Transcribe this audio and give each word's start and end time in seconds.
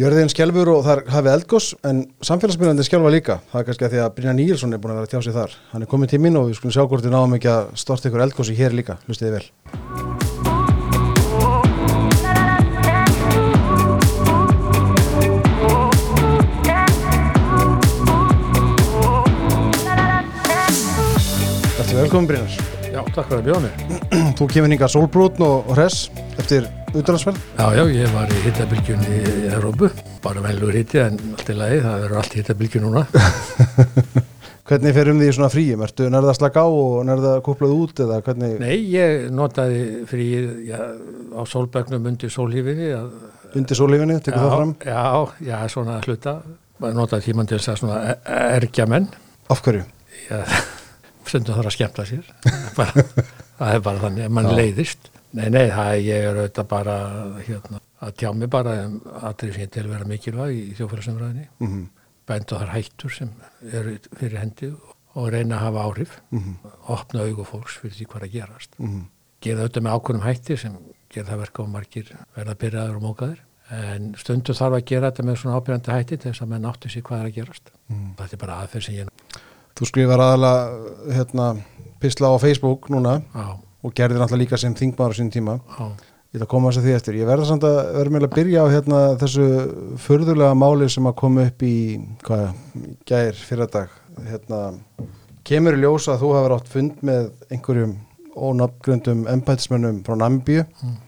Jörðin 0.00 0.30
skjálfur 0.32 0.70
og 0.72 0.84
þar 0.86 1.00
hafið 1.12 1.34
eldgós 1.34 1.64
en 1.84 1.98
samfélagsmyndandi 2.24 2.86
skjálfa 2.86 3.10
líka. 3.12 3.34
Það 3.50 3.60
er 3.60 3.66
kannski 3.66 3.84
að 3.84 3.92
því 3.92 3.98
að 4.00 4.14
Brynja 4.16 4.32
Níelsson 4.38 4.72
er 4.72 4.80
búin 4.80 4.94
að 4.94 5.00
vera 5.02 5.08
að 5.10 5.12
tjá 5.12 5.20
sig 5.26 5.34
þar. 5.34 5.56
Hann 5.74 5.84
er 5.84 5.90
komið 5.90 6.14
tíminn 6.14 6.40
og 6.40 6.48
við 6.48 6.56
skulum 6.56 6.72
sjá 6.72 6.86
hvort 6.86 7.04
við 7.04 7.12
náðum 7.12 7.36
ekki 7.36 7.52
að 7.52 7.68
storta 7.82 8.08
ykkur 8.08 8.24
eldgósi 8.24 8.56
hér 8.56 8.72
líka. 8.72 8.96
Hlustið 9.04 9.28
þið 9.28 9.36
vel. 9.36 9.44
Þetta 21.76 21.90
er 21.92 22.04
velkomin 22.06 22.32
Brynjar. 22.32 22.79
Takk 23.10 23.26
fyrir 23.26 23.40
að 23.40 23.46
bjóða 23.48 23.60
mér. 23.64 24.02
Þú 24.38 24.46
kemur 24.52 24.70
hinga 24.70 24.88
sólbrútn 24.90 25.42
og, 25.42 25.70
hress 25.74 26.04
eftir 26.38 26.68
útdragsferð. 26.94 27.40
Já, 27.58 27.66
já, 27.74 27.82
ég 27.90 28.12
var 28.14 28.30
í 28.30 28.42
hittabilgjunni 28.44 29.18
í 29.18 29.48
Európu, 29.50 29.90
bara 30.22 30.44
velur 30.44 30.76
hitti 30.78 31.00
en 31.02 31.18
allt 31.34 31.50
í 31.50 31.56
lagi, 31.58 31.80
það 31.82 32.04
verður 32.04 32.20
allt 32.22 32.38
hittabilgjun 32.38 32.86
núna. 32.86 33.02
Hvernig 34.70 34.94
fer 34.94 35.10
um 35.10 35.18
því 35.18 35.32
svona 35.34 35.50
fríum? 35.50 35.82
Ertu 35.82 36.06
nærða 36.06 36.30
að 36.30 36.38
slaka 36.38 36.62
á 36.62 36.68
og 36.70 36.96
nærða 37.08 37.34
að 37.40 37.44
kúplað 37.48 37.74
út 37.74 38.02
eða 38.04 38.20
hvernig? 38.22 38.56
Nei, 38.62 38.76
ég 38.92 39.26
notaði 39.34 39.80
fríið 40.06 40.70
á 41.34 41.42
sólbegnum 41.50 42.06
undir 42.12 42.30
sólhífinni. 42.30 42.92
Undir 43.58 43.80
sólífinni, 43.80 44.20
tekur 44.22 44.44
það 44.44 44.54
fram? 44.60 44.74
Já, 44.86 45.48
já, 45.50 45.56
svona 45.74 45.98
hluta. 46.06 46.36
Notaði 46.78 47.32
tíman 47.32 47.50
til 47.50 47.58
þess 47.58 47.74
að 47.74 47.80
svona 47.82 48.18
ergja 48.54 48.86
menn. 48.86 49.10
Af 49.50 49.66
hverju? 49.66 49.82
Já, 50.28 50.44
stundum 51.26 51.54
þarf 51.56 51.70
að 51.70 51.76
skemmta 51.76 52.04
sér. 52.08 52.30
það 53.58 53.74
er 53.74 53.80
bara 53.84 54.02
þannig, 54.04 54.28
mann 54.30 54.50
leiðist. 54.56 55.10
Nei, 55.36 55.46
nei, 55.52 55.66
það 55.70 55.90
er 55.94 56.00
ég 56.02 56.24
er 56.26 56.38
auðvitað 56.40 56.68
bara 56.72 56.94
hérna, 57.46 57.80
að 58.02 58.14
tjá 58.18 58.30
mig 58.34 58.50
bara 58.50 58.72
um 58.86 58.96
aðrið 59.20 59.52
sem 59.54 59.62
ég 59.62 59.70
til 59.70 59.84
að 59.84 59.92
vera 59.94 60.08
mikilvæg 60.10 60.54
í 60.56 60.62
þjófælasamræðinni. 60.78 61.46
Mm 61.60 61.68
-hmm. 61.68 61.84
bænd 62.30 62.52
og 62.52 62.60
þar 62.62 62.72
hættur 62.74 63.10
sem 63.14 63.30
eru 63.72 63.98
fyrir 64.18 64.38
hendi 64.38 64.72
og 65.14 65.28
reyna 65.32 65.56
að 65.56 65.64
hafa 65.66 65.84
áhrif 65.86 66.10
opna 66.88 67.22
augu 67.26 67.44
fólks 67.44 67.78
fyrir 67.82 67.94
því 67.96 68.06
hvað 68.06 68.22
að 68.26 68.32
gerast 68.32 68.70
Mhm. 68.78 69.00
gera 69.40 69.64
þetta 69.68 69.80
með 69.80 69.94
ákvörnum 69.96 70.22
hætti 70.26 70.56
sem 70.56 70.76
gera 71.10 71.26
það 71.28 71.38
verka 71.38 71.62
og 71.62 71.68
margir 71.68 72.12
verða 72.36 72.54
byrjaður 72.54 72.96
og 72.96 73.02
mókaður 73.02 73.38
en 73.70 74.14
stundu 74.14 74.52
þarf 74.54 74.76
að 74.78 74.84
gera 74.86 75.10
þetta 75.10 75.22
með 75.26 75.36
svona 75.36 75.56
ábyrjandi 75.58 75.90
hætti 75.92 76.16
til 76.18 76.30
þess 76.32 76.42
að 76.42 76.48
menn 76.48 76.64
áttu 76.70 76.88
sér 76.88 77.02
hvað 77.02 77.20
er 77.20 77.26
að 77.26 77.34
gerast 77.34 77.70
þetta 78.18 78.32
er 78.32 78.38
bara 78.46 78.60
aðferð 78.62 78.84
sem 78.84 78.94
ég 78.94 79.08
Þú 79.80 79.88
skrifar 79.88 80.20
aðalega 80.20 81.14
hérna, 81.16 81.44
pisla 82.02 82.28
á 82.28 82.36
Facebook 82.36 82.90
núna 82.92 83.22
á, 83.32 83.56
og 83.80 83.94
gerðir 83.96 84.20
náttúrulega 84.20 84.42
líka 84.42 84.58
sem 84.60 84.74
þingmaður 84.76 85.16
á 85.16 85.18
sín 85.18 85.30
tíma. 85.32 85.54
á, 85.72 85.96
Ég 86.30 86.38
ætla 86.38 86.46
að 86.46 86.50
koma 86.52 86.70
þess 86.70 86.78
að 86.78 86.84
því 86.86 86.92
eftir. 86.94 87.16
Ég 87.18 87.26
verða 87.26 87.46
samt 87.48 87.64
að 87.66 87.78
verða 87.96 88.12
með 88.14 88.24
að 88.26 88.34
byrja 88.36 88.60
á 88.62 88.66
hérna, 88.70 88.98
þessu 89.18 89.46
förðulega 90.04 90.58
máli 90.60 90.86
sem 90.92 91.08
að 91.10 91.16
koma 91.18 91.46
upp 91.48 91.64
í, 91.66 91.76
hvað, 92.22 92.44
gær 93.10 93.40
fyrir 93.48 93.70
dag. 93.72 93.96
Hérna, 94.28 94.60
kemur 95.48 95.74
í 95.74 95.80
ljósa 95.80 96.12
að 96.14 96.22
þú 96.22 96.30
hafa 96.36 96.58
átt 96.60 96.70
fund 96.70 97.02
með 97.02 97.32
einhverjum 97.50 97.96
ónafngröndum 98.36 99.24
embætismennum 99.32 100.04
frá 100.06 100.14
Nambíu. 100.20 100.68
Mm. 100.84 100.98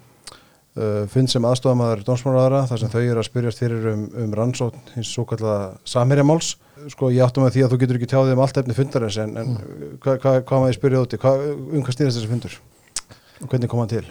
Uh, 0.72 1.04
fund 1.12 1.28
sem 1.28 1.44
aðstofamaður 1.44 2.00
dómsmálaðara 2.06 2.62
þar 2.70 2.78
sem 2.80 2.88
þau 2.88 3.00
eru 3.02 3.20
að 3.20 3.26
spyrjast 3.28 3.58
fyrir 3.60 3.88
um, 3.90 4.06
um 4.22 4.30
rannsókn 4.38 4.78
hins 4.94 5.10
svo 5.12 5.26
kallega 5.28 5.74
samherjamáls 5.84 6.54
sko 6.88 7.10
ég 7.12 7.20
áttum 7.26 7.44
að 7.44 7.52
því 7.58 7.64
að 7.66 7.74
þú 7.74 7.78
getur 7.82 7.98
ekki 7.98 8.08
tjáðið 8.08 8.32
um 8.32 8.40
allt 8.40 8.56
efni 8.62 8.76
fundarins 8.78 9.18
en, 9.20 9.34
en 9.36 9.50
Mm. 9.52 9.98
hvað 10.00 10.16
hva, 10.24 10.32
hva 10.48 10.60
maður 10.62 10.78
spyrja 10.78 11.02
úti, 11.04 11.18
hva, 11.20 11.34
um 11.44 11.84
hvað 11.84 11.92
stýrist 11.98 12.16
þessi 12.22 12.30
fundur? 12.32 12.56
Og 13.42 13.48
hvernig 13.52 13.68
kom 13.68 13.82
hann 13.84 13.92
til? 13.92 14.06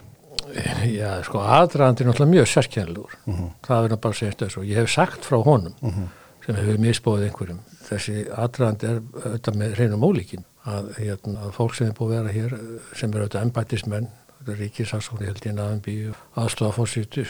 Já, 0.91 1.09
sko 1.25 1.41
aðdraðandi 1.41 2.03
er 2.05 2.09
náttúrulega 2.11 2.33
mjög 2.35 2.47
sérkjænlegur 2.53 3.17
Mhm. 3.25 3.49
það 3.65 3.83
verður 3.87 4.01
bara 4.05 4.13
að 4.13 4.19
segja 4.21 4.37
þessu 4.45 4.63
ég 4.69 4.75
hef 4.83 4.89
sagt 4.93 5.25
frá 5.25 5.41
honum 5.43 5.73
Mhm. 5.81 6.07
sem 6.45 6.55
hefur 6.55 6.77
misbóðið 6.85 7.25
einhverjum. 7.31 7.59
Þessi 7.89 8.29
aðdraðandi 8.37 8.83
er 8.89 9.01
auðvitað 9.25 9.57
með 9.57 9.75
hreinum 9.77 10.05
ólíkin 10.05 10.43
að, 10.65 10.93
hérna, 11.01 11.39
að 11.45 11.51
fólk 11.57 11.73
sem 11.75 11.87
er 11.87 11.93
búið 11.93 12.13
að 12.13 12.21
vera 12.21 12.33
hér 12.37 12.55
sem 12.95 13.11
er 13.13 13.21
auðvitað 13.25 13.43
embættismenn 14.41 14.59
ríkisassóni 14.59 15.27
held 15.27 15.45
ég 15.45 15.55
naðan 15.55 15.81
bíu 15.85 16.13
aðstofa 16.35 16.85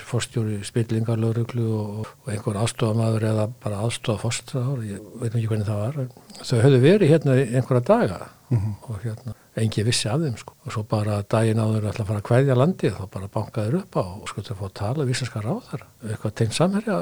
fórstjóri 0.06 0.62
spillingar 0.64 1.20
lögreglu 1.20 1.68
og, 1.76 2.08
og 2.24 2.32
einhver 2.32 2.60
aðstofamaður 2.62 3.28
eða 3.32 3.48
bara 3.64 3.82
aðstofa 3.86 4.22
fórstráður 4.22 4.84
ég 4.88 5.00
veit 5.20 5.36
ekki 5.36 5.48
hvernig 5.52 5.68
það 5.68 5.82
var 5.82 6.00
þau 6.42 6.58
höfðu 6.62 6.82
verið 6.86 7.12
hérna 7.12 7.38
einhverja 7.42 7.88
daga 7.88 8.20
og 8.52 9.00
hérna 9.04 9.36
engi 9.60 9.84
vissi 9.84 10.08
af 10.08 10.22
þeim 10.22 10.38
sko. 10.40 10.54
Og 10.66 10.72
svo 10.72 10.84
bara 10.88 11.18
daginn 11.28 11.60
áður 11.60 11.90
ætla 11.90 12.06
að 12.06 12.08
fara 12.12 12.22
að 12.22 12.28
kvæðja 12.30 12.56
landið 12.56 12.94
þá 12.96 13.04
bara 13.12 13.28
bankaður 13.34 13.76
upp 13.82 13.98
á 14.00 14.04
og 14.06 14.30
sko 14.32 14.42
til 14.46 14.54
að 14.54 14.60
fá 14.62 14.66
að 14.70 14.74
tala 14.80 15.08
vísinskar 15.10 15.48
á 15.52 15.56
þeirra 15.68 15.88
eitthvað 16.08 16.36
tengt 16.40 16.56
samherja 16.56 16.98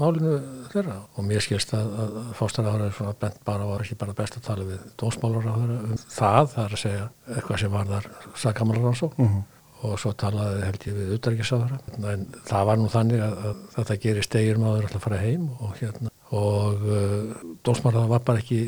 málinu 0.00 0.34
þeirra. 0.72 0.96
Og 1.16 1.24
mér 1.28 1.44
skilst 1.44 1.74
að, 1.76 1.92
að 2.04 2.18
fórstráður 2.38 2.86
er 2.88 2.96
svona 2.96 3.14
bent 3.20 3.40
bara 3.44 3.66
og 3.66 3.72
var 3.74 3.84
ekki 3.84 3.98
bara 4.00 4.16
best 4.16 4.38
að 4.40 4.46
tala 4.48 4.64
við 4.70 4.82
dósmálar 5.02 5.48
á 5.50 5.54
þeirra 5.60 5.78
um 5.84 6.02
það 6.06 6.50
það 6.54 6.64
er 6.64 6.76
að 6.78 6.84
segja 6.86 7.06
eitthvað 7.36 7.62
sem 7.64 7.74
var 7.78 7.90
þar 7.94 8.10
sakamalar 8.46 9.00
Mhm. 9.20 9.40
og 9.82 9.94
svo 10.00 10.10
talaði 10.12 10.64
held 10.66 10.82
ég 10.90 10.96
við 10.96 11.12
utrækisáðara 11.16 11.78
en 12.12 12.26
það 12.44 12.64
var 12.68 12.76
nú 12.76 12.88
þannig 12.92 13.20
að, 13.24 13.36
að 13.48 13.60
þetta 13.78 13.96
gerir 14.02 14.26
stegir 14.26 14.58
maður 14.60 14.84
ætla 14.88 14.98
að 15.00 15.04
fara 15.06 15.20
heim 15.22 15.46
og 15.60 15.70
hérna. 15.80 16.10
Og 16.36 16.82
uh, 16.84 17.38
dósmálar 17.64 18.08
var 18.10 18.20
bara 18.24 18.38
ekki 18.42 18.58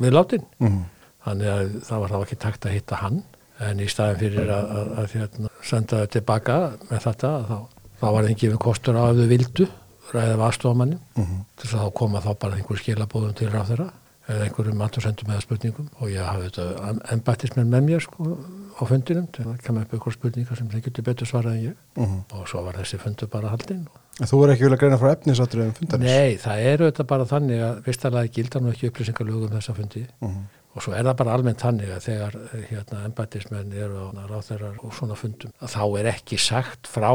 við 0.00 0.12
látin 0.12 0.44
Mhm. 0.60 0.82
Þannig 1.26 1.48
að 1.54 1.74
það 1.88 2.00
var 2.04 2.10
þá 2.14 2.18
ekki 2.22 2.38
takt 2.44 2.66
að 2.68 2.76
hitta 2.78 3.00
hann 3.02 3.22
en 3.60 3.80
í 3.82 3.88
staðin 3.90 4.20
fyrir 4.22 4.50
að, 4.54 4.70
að, 4.78 4.90
að 5.02 5.14
hérna, 5.18 5.48
senda 5.66 6.02
þau 6.04 6.10
tilbaka 6.14 6.58
með 6.90 7.00
þetta 7.08 7.30
þá, 7.48 7.56
þá 8.00 8.06
var 8.14 8.28
þeim 8.28 8.38
gefin 8.44 8.58
kostur 8.62 8.94
á 8.98 9.02
ef 9.10 9.16
þau 9.18 9.28
vildu 9.32 9.66
ræða 10.14 10.36
við 10.38 10.44
aðstofamannin 10.48 11.00
Mhm. 11.18 11.40
til 11.58 11.66
þess 11.68 11.74
að 11.78 11.82
þá 11.88 11.94
koma 12.00 12.20
þá 12.24 12.30
bara 12.38 12.56
einhver 12.56 12.78
skilabóðum 12.80 13.34
til 13.36 13.48
ráð 13.52 13.72
þeirra 13.72 13.88
eða 14.28 14.44
einhverjum 14.46 14.80
andursendum 14.84 15.30
eða 15.32 15.42
spurningum 15.44 15.88
og 16.00 16.08
ég 16.12 16.24
hafði 16.24 16.48
þetta 16.52 17.12
embættismenn 17.16 17.70
með 17.72 17.84
mér 17.88 18.02
sko 18.04 18.36
á 18.78 18.82
fundinum 18.86 19.26
til 19.32 19.44
að 19.48 19.58
kemja 19.66 19.82
upp 19.86 19.92
einhver 19.98 20.14
spurningar 20.16 20.56
sem 20.60 20.68
þeir 20.70 20.84
getur 20.86 21.04
betur 21.10 21.26
svarað 21.28 21.56
en 21.58 21.64
ég 21.66 21.74
Mhm. 21.96 22.18
og 22.38 22.46
svo 22.48 22.62
var 22.64 22.74
þessi 22.78 22.98
fundur 23.02 23.28
bara 23.28 23.48
haldinn 23.50 23.86
En 24.20 24.26
Þú 24.26 24.38
er 24.44 24.50
ekki 24.54 24.64
vilja 24.66 24.76
greina 24.80 24.96
frá 24.98 25.12
efnisatriðum 25.14 25.74
fundarins 25.78 26.04
Nei, 26.10 26.36
það 26.42 26.58
er 26.66 26.78
auðvitað 26.82 27.06
bara 27.06 27.24
þannig 27.24 27.60
að 27.62 27.82
vistalega 27.86 28.32
gildar 28.34 28.62
nú 28.62 28.72
ekki 28.72 28.88
upplýsingarlögum 28.90 29.50
þessa 29.54 29.74
fundi 29.76 30.06
Mhm. 30.20 30.40
Og 30.78 30.84
svo 30.86 30.94
er 30.94 31.02
það 31.08 31.16
bara 31.20 31.34
almennt 31.34 31.64
þannig 31.66 31.90
að 31.96 32.06
þegar 32.06 32.38
eh, 32.44 32.62
hérna 32.70 33.02
embættismenn 33.08 33.74
eru 33.74 34.06
á 34.14 34.22
ráþeirar 34.30 34.78
og 34.86 34.94
svona 34.94 35.18
fundum 35.18 35.50
að 35.58 35.74
þá 35.74 35.82
er 36.04 36.10
ekki 36.14 36.38
sagt 36.38 36.86
frá 36.90 37.10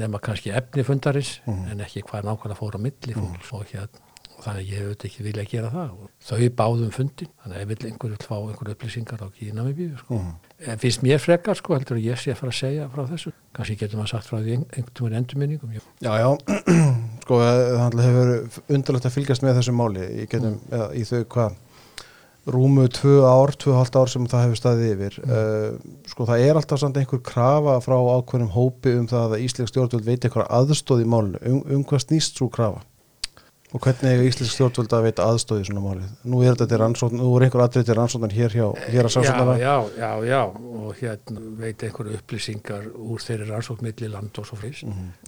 nema 0.00 0.20
kannski 0.24 0.54
efni 0.56 0.84
fundarins 0.88 1.36
en 1.46 1.84
ekki 1.84 2.02
hvað 2.08 2.26
nákvæmlega 2.30 2.58
fór 2.58 2.76
á 2.76 2.80
milli 2.80 3.16
fólks. 3.16 3.52
Og 3.56 3.68
hérna 3.74 4.02
og 4.36 4.44
þannig 4.44 4.66
að 4.66 4.66
ég 4.68 4.76
hef 4.76 4.86
auðvitað 4.86 5.06
ekki 5.08 5.22
vilja 5.24 5.42
að 5.46 5.52
gera 5.54 5.68
það. 5.72 5.92
Og 5.96 6.26
þau 6.28 6.48
báðum 6.58 6.90
fundin 6.92 7.30
þannig 7.40 7.54
að 7.56 7.62
ef 7.62 7.68
vill 7.70 7.86
einhver 7.88 8.10
vil 8.12 8.26
fá 8.28 8.34
einhver 8.36 8.70
upplýsingar 8.74 9.22
á 9.24 9.28
Kína 9.32 9.64
með 9.64 9.78
bíu 9.78 9.94
sko. 10.02 10.18
en 10.60 10.82
finnst 10.82 11.00
mér 11.06 11.22
frekar 11.24 11.56
sko 11.56 11.72
heldur 11.78 11.96
að 11.96 12.04
ég 12.10 12.20
sé 12.20 12.34
að 12.34 12.42
fara 12.42 12.52
að 12.52 12.58
segja 12.60 12.88
frá 12.92 13.02
þessu. 13.08 13.32
Kannski 13.56 13.78
getur 13.80 13.96
maður 14.02 14.12
sagt 14.12 14.28
frá 14.28 14.36
því 14.44 14.58
ein- 14.58 14.66
einhvern 14.76 15.16
endurminningum 15.22 15.72
Já, 16.04 16.12
já, 16.20 16.28
sko 17.24 17.38
það 17.40 18.04
hefur 18.04 18.32
undarlegt 18.76 19.08
að 19.08 19.16
fylgjast 19.16 19.46
með 19.46 19.56
þessu 19.62 19.74
máli. 19.80 20.04
Í, 20.20 20.26
getum, 20.36 20.60
eða, 20.68 20.90
í 20.92 21.06
þau 21.08 21.22
hvað 21.32 21.56
rúmu 22.46 22.86
tvö 22.92 23.20
ár, 23.26 23.54
tvö 23.58 23.74
halvt 23.74 23.96
ár 23.98 24.10
sem 24.10 24.26
það 24.30 24.44
hefur 24.46 24.60
staðið 24.60 24.90
yfir. 24.94 25.16
Uh, 25.26 25.94
sko 26.10 26.26
það 26.28 26.44
er 26.46 26.60
alltaf 26.60 26.82
samt 26.82 26.98
einhver 27.00 27.22
krafa 27.26 27.78
frá 27.84 27.96
ákveðnum 27.98 28.52
hópi 28.54 28.94
um 29.00 29.08
það 29.10 29.36
að 29.36 29.46
Íslensk 29.46 29.72
stjórnvöld 29.72 30.06
veit 30.06 30.20
eitthvað 30.20 30.52
aðstóð 30.60 31.02
í 31.02 31.08
málinu. 31.10 31.42
Um, 31.42 31.62
um 31.78 31.86
hvað 31.86 32.06
snýst 32.06 32.38
svo 32.38 32.50
krafa 32.52 32.84
og 33.76 33.82
hvernig 33.84 34.12
eiga 34.14 34.26
Íslensk 34.30 34.54
stjórnvöld 34.56 34.94
að 34.96 35.04
veita 35.10 35.26
aðstóð 35.28 35.60
í 35.62 35.66
svona 35.68 35.82
máli 35.84 36.06
nú 36.24 36.40
er 36.42 36.54
þetta 36.56 36.68
til 36.72 36.78
rannsókn, 36.82 37.18
nú 37.20 37.30
er 37.36 37.46
einhver 37.46 37.64
atrið 37.66 37.86
til 37.90 37.96
rannsókn 38.00 38.32
hér 38.32 38.54
hjá, 38.56 38.66
hér 38.88 39.04
að 39.04 39.10
já, 39.10 39.14
sannsóknara 39.16 39.56
já, 39.60 39.74
já, 40.00 40.10
já 40.30 40.40
og 40.86 40.94
hérna 41.00 41.42
veit 41.60 41.82
einhverju 41.86 42.16
upplýsingar 42.20 42.88
úr 42.96 43.20
þeirri 43.26 43.48
rannsóknmilli 43.50 44.08
land 44.12 44.40
og 44.40 44.46
svo 44.48 44.56
frís 44.60 44.80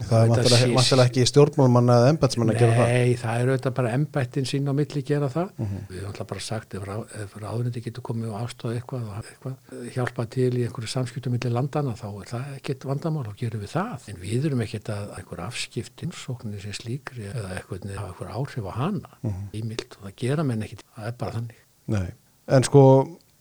það 0.09 0.19
er 0.22 0.32
Þetta 0.38 0.54
sé- 0.54 0.70
vantilega 0.78 1.09
ekki 1.10 1.26
stjórnmálmanna 1.28 1.97
eða 2.03 2.12
embætsmanna 2.14 2.54
að 2.54 2.60
gera 2.62 2.76
það 2.78 2.92
Nei, 2.98 3.14
það 3.19 3.41
er 3.42 3.50
auðvitað 3.53 3.74
bara 3.78 3.92
embættin 3.98 4.47
sín 4.48 4.68
á 4.71 4.72
milli 4.78 5.03
gera 5.09 5.28
það. 5.33 5.48
Mhm. 5.59 5.78
Við 5.91 5.98
höfum 5.98 6.09
alltaf 6.12 6.28
bara 6.30 6.41
sagt 6.48 6.74
ef, 6.78 6.84
rá, 6.89 6.94
ef 7.22 7.34
ráðuneyti 7.42 7.83
getur 7.84 8.04
komið 8.09 8.30
og 8.33 8.39
aðstofa 8.42 8.74
eitthvað 8.78 9.09
eitthvað, 9.18 9.56
hjálpa 9.97 10.27
til 10.30 10.51
í 10.54 10.62
einhverju 10.66 10.91
samskiptum 10.94 11.34
milli 11.34 11.51
landana 11.53 11.94
þá 11.98 12.06
er 12.22 12.30
það 12.33 12.54
ekkert 12.59 12.86
vandamál 12.89 13.27
og 13.28 13.36
gerum 13.41 13.60
við 13.65 13.72
það. 13.74 14.09
En 14.12 14.21
við 14.22 14.47
erum 14.48 14.62
ekkert 14.65 14.89
að 14.94 15.12
einhver 15.18 15.42
afskiptin 15.48 16.12
sóknir 16.15 16.62
sem 16.62 16.72
slíkri 16.78 17.27
eða 17.33 17.59
eitthvað 17.59 17.89
áhrif 18.39 18.65
á 18.71 18.73
hana 18.81 19.15
Mhm. 19.23 19.49
ímilt 19.55 19.97
og 20.01 20.09
það 20.11 20.17
gera 20.25 20.45
menn 20.45 20.63
ekkert. 20.63 20.85
Það 20.97 21.07
er 21.13 21.17
bara 21.19 21.33
þannig. 21.39 21.65
Nei, 21.89 22.07
en 22.49 22.63
sko 22.65 22.83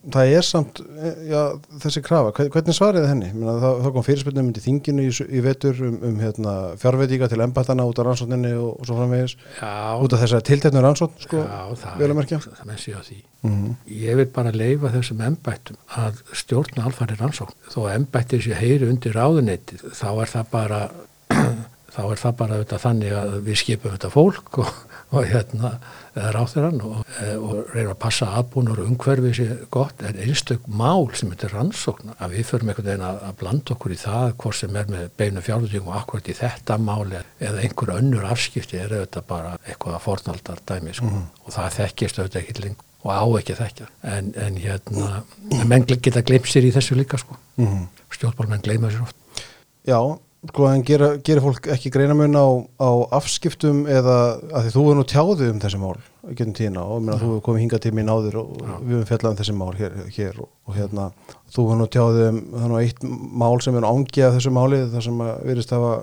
það 0.08 0.30
er 0.38 0.44
samt, 0.46 0.80
eh, 0.80 1.16
já, 1.28 1.40
þessi 1.84 2.02
krafa 2.06 2.32
hvern- 2.32 2.50
hvernig 2.54 2.76
svariði 2.78 3.08
henni? 3.10 3.30
Það, 3.34 3.66
það 3.84 3.94
kom 3.94 4.04
fyrirspilnum 4.08 4.46
undir 4.48 4.64
þinginu 4.64 5.04
í, 5.04 5.10
í 5.36 5.42
vetur 5.44 5.82
um, 5.84 5.98
um 6.08 6.20
hérna, 6.22 6.54
fjárveitíka 6.80 7.28
til 7.28 7.42
embættana 7.44 7.84
út 7.84 8.00
af 8.00 8.06
rannsókninni 8.08 8.54
og, 8.56 8.80
og 8.80 8.86
svo 8.88 8.96
framvegis 8.96 9.36
Já, 9.60 10.00
út 10.00 10.14
af 10.16 10.22
þessari 10.22 10.46
tilteknu 10.48 10.80
rannsókn 10.86 11.20
sko, 11.26 11.42
já 11.44 11.76
það, 11.76 12.00
að 12.00 12.66
menn 12.70 12.78
sé 12.78 12.94
á 12.96 13.02
því. 13.04 13.18
mm 13.44 13.76
Ég 13.90 14.16
vil 14.16 14.26
bara 14.38 14.52
leifa 14.52 14.94
þessum 14.96 15.20
embættum 15.28 15.76
að 15.98 16.22
stjórna 16.32 16.86
alfæri 16.88 17.18
rannsókn. 17.20 17.58
Þó 17.68 17.80
að 17.90 17.96
embættir 18.00 18.40
sé 18.48 18.54
heyri 18.56 18.88
undir 18.88 19.12
ráðuneyti, 19.18 19.82
þá 19.92 20.08
er 20.22 20.32
það 20.38 20.46
bara, 20.52 20.82
þá 21.98 22.04
er 22.06 22.20
það 22.22 22.36
bara 22.38 22.58
auðvitað 22.58 22.84
þannig 22.84 23.16
að 23.18 23.32
við 23.48 23.60
skipum 23.64 23.94
þetta 23.96 24.10
fólk 24.14 24.60
og, 24.62 24.70
og 25.18 25.26
hérna 25.32 25.72
eða 26.18 26.32
ráþurann 26.36 26.82
og, 26.86 26.98
eh, 27.24 27.34
og 27.38 27.72
reyna 27.74 27.94
að 27.94 28.00
passa 28.04 28.30
aðbúnur 28.38 28.82
og 28.84 28.92
umhverfið 28.92 29.36
sér 29.38 29.54
gott. 29.74 30.02
En 30.06 30.20
einstök 30.22 30.66
mál 30.70 31.10
sem 31.18 31.32
þetta 31.34 31.48
er 31.50 31.56
rannsókn 31.58 32.14
að 32.16 32.36
við 32.36 32.50
förum 32.52 32.72
einhvern 32.72 32.90
veginn 32.92 33.06
að, 33.08 33.22
að 33.30 33.38
blanda 33.42 33.76
okkur 33.76 33.96
í 33.96 34.00
það 34.02 34.34
hvort 34.44 34.60
sem 34.60 34.80
er 34.82 34.92
með 34.94 35.06
beinu 35.20 35.46
fjárhundingum 35.46 35.94
og 35.94 36.00
akkurat 36.02 36.30
í 36.30 36.38
þetta 36.38 36.80
máli 36.82 37.22
eða 37.50 37.64
einhver 37.64 37.94
önnur 37.98 38.28
afskipti 38.30 38.82
er 38.82 38.94
auðvitað 38.98 39.30
bara 39.30 39.56
eitthvað 39.64 39.98
að 39.98 40.06
fornaldar 40.06 40.62
dæmi 40.70 40.98
sko. 40.98 41.14
mm 41.14 41.26
og 41.48 41.54
það 41.56 41.76
þekkist 41.78 42.18
auðvitað 42.20 42.42
ekki 42.42 42.62
lengur 42.66 42.86
og 43.08 43.12
á 43.16 43.24
ekki 43.40 43.54
þekkja. 43.56 43.86
En, 44.12 44.34
en 44.36 44.58
hérna, 44.60 45.22
menn 45.70 45.86
geta 45.88 46.24
glemt 46.28 46.50
sér 46.52 46.68
í 46.68 46.74
þessu 46.76 46.98
líka 47.00 47.20
sko. 47.22 47.38
mm 47.62 47.86
stjórnbólmenn 48.18 48.64
gleyma 48.64 48.92
sér 48.92 49.06
oft. 49.06 49.16
Já, 49.88 50.00
sko 50.48 50.68
en 50.72 50.84
gera, 50.86 51.10
gera 51.26 51.44
fólk 51.44 51.68
ekki 51.74 51.92
greinamun 51.94 52.38
á, 52.38 52.48
á 52.82 52.90
afskiptum 53.20 53.86
eða 53.92 54.18
að 54.52 54.68
því 54.68 54.74
þú 54.76 54.84
er 54.92 54.98
nú 54.98 55.06
tjáðið 55.12 55.52
um 55.54 55.62
þessi 55.64 55.82
mál 55.82 55.98
getum 56.28 56.54
tína 56.58 56.84
og 56.84 57.02
minna, 57.02 57.18
þú 57.20 57.30
hefur 57.32 57.44
komið 57.46 57.64
hinga 57.64 57.80
til 57.84 57.94
mín 57.96 58.12
áður 58.12 58.40
og 58.42 58.54
Já. 58.60 58.74
við 58.82 58.94
hefum 58.96 59.08
fjallað 59.12 59.32
um 59.32 59.40
þessi 59.42 59.56
mál 59.58 59.72
hér, 59.78 59.98
hér 60.18 60.42
og, 60.44 60.50
og 60.68 60.78
hérna 60.78 61.08
þú 61.54 61.66
hefur 61.66 61.80
nú 61.80 61.90
tjáðið 61.96 62.28
um 62.28 62.40
þannig 62.56 62.88
eitt 62.88 63.04
mál 63.44 63.58
sem 63.64 63.80
er 63.80 63.90
ángið 63.90 64.28
af 64.28 64.38
þessu 64.38 64.54
máli 64.58 64.84
þar 64.94 65.08
sem 65.08 65.26
að 65.28 65.34
virðist 65.52 65.76
hafa 65.78 65.94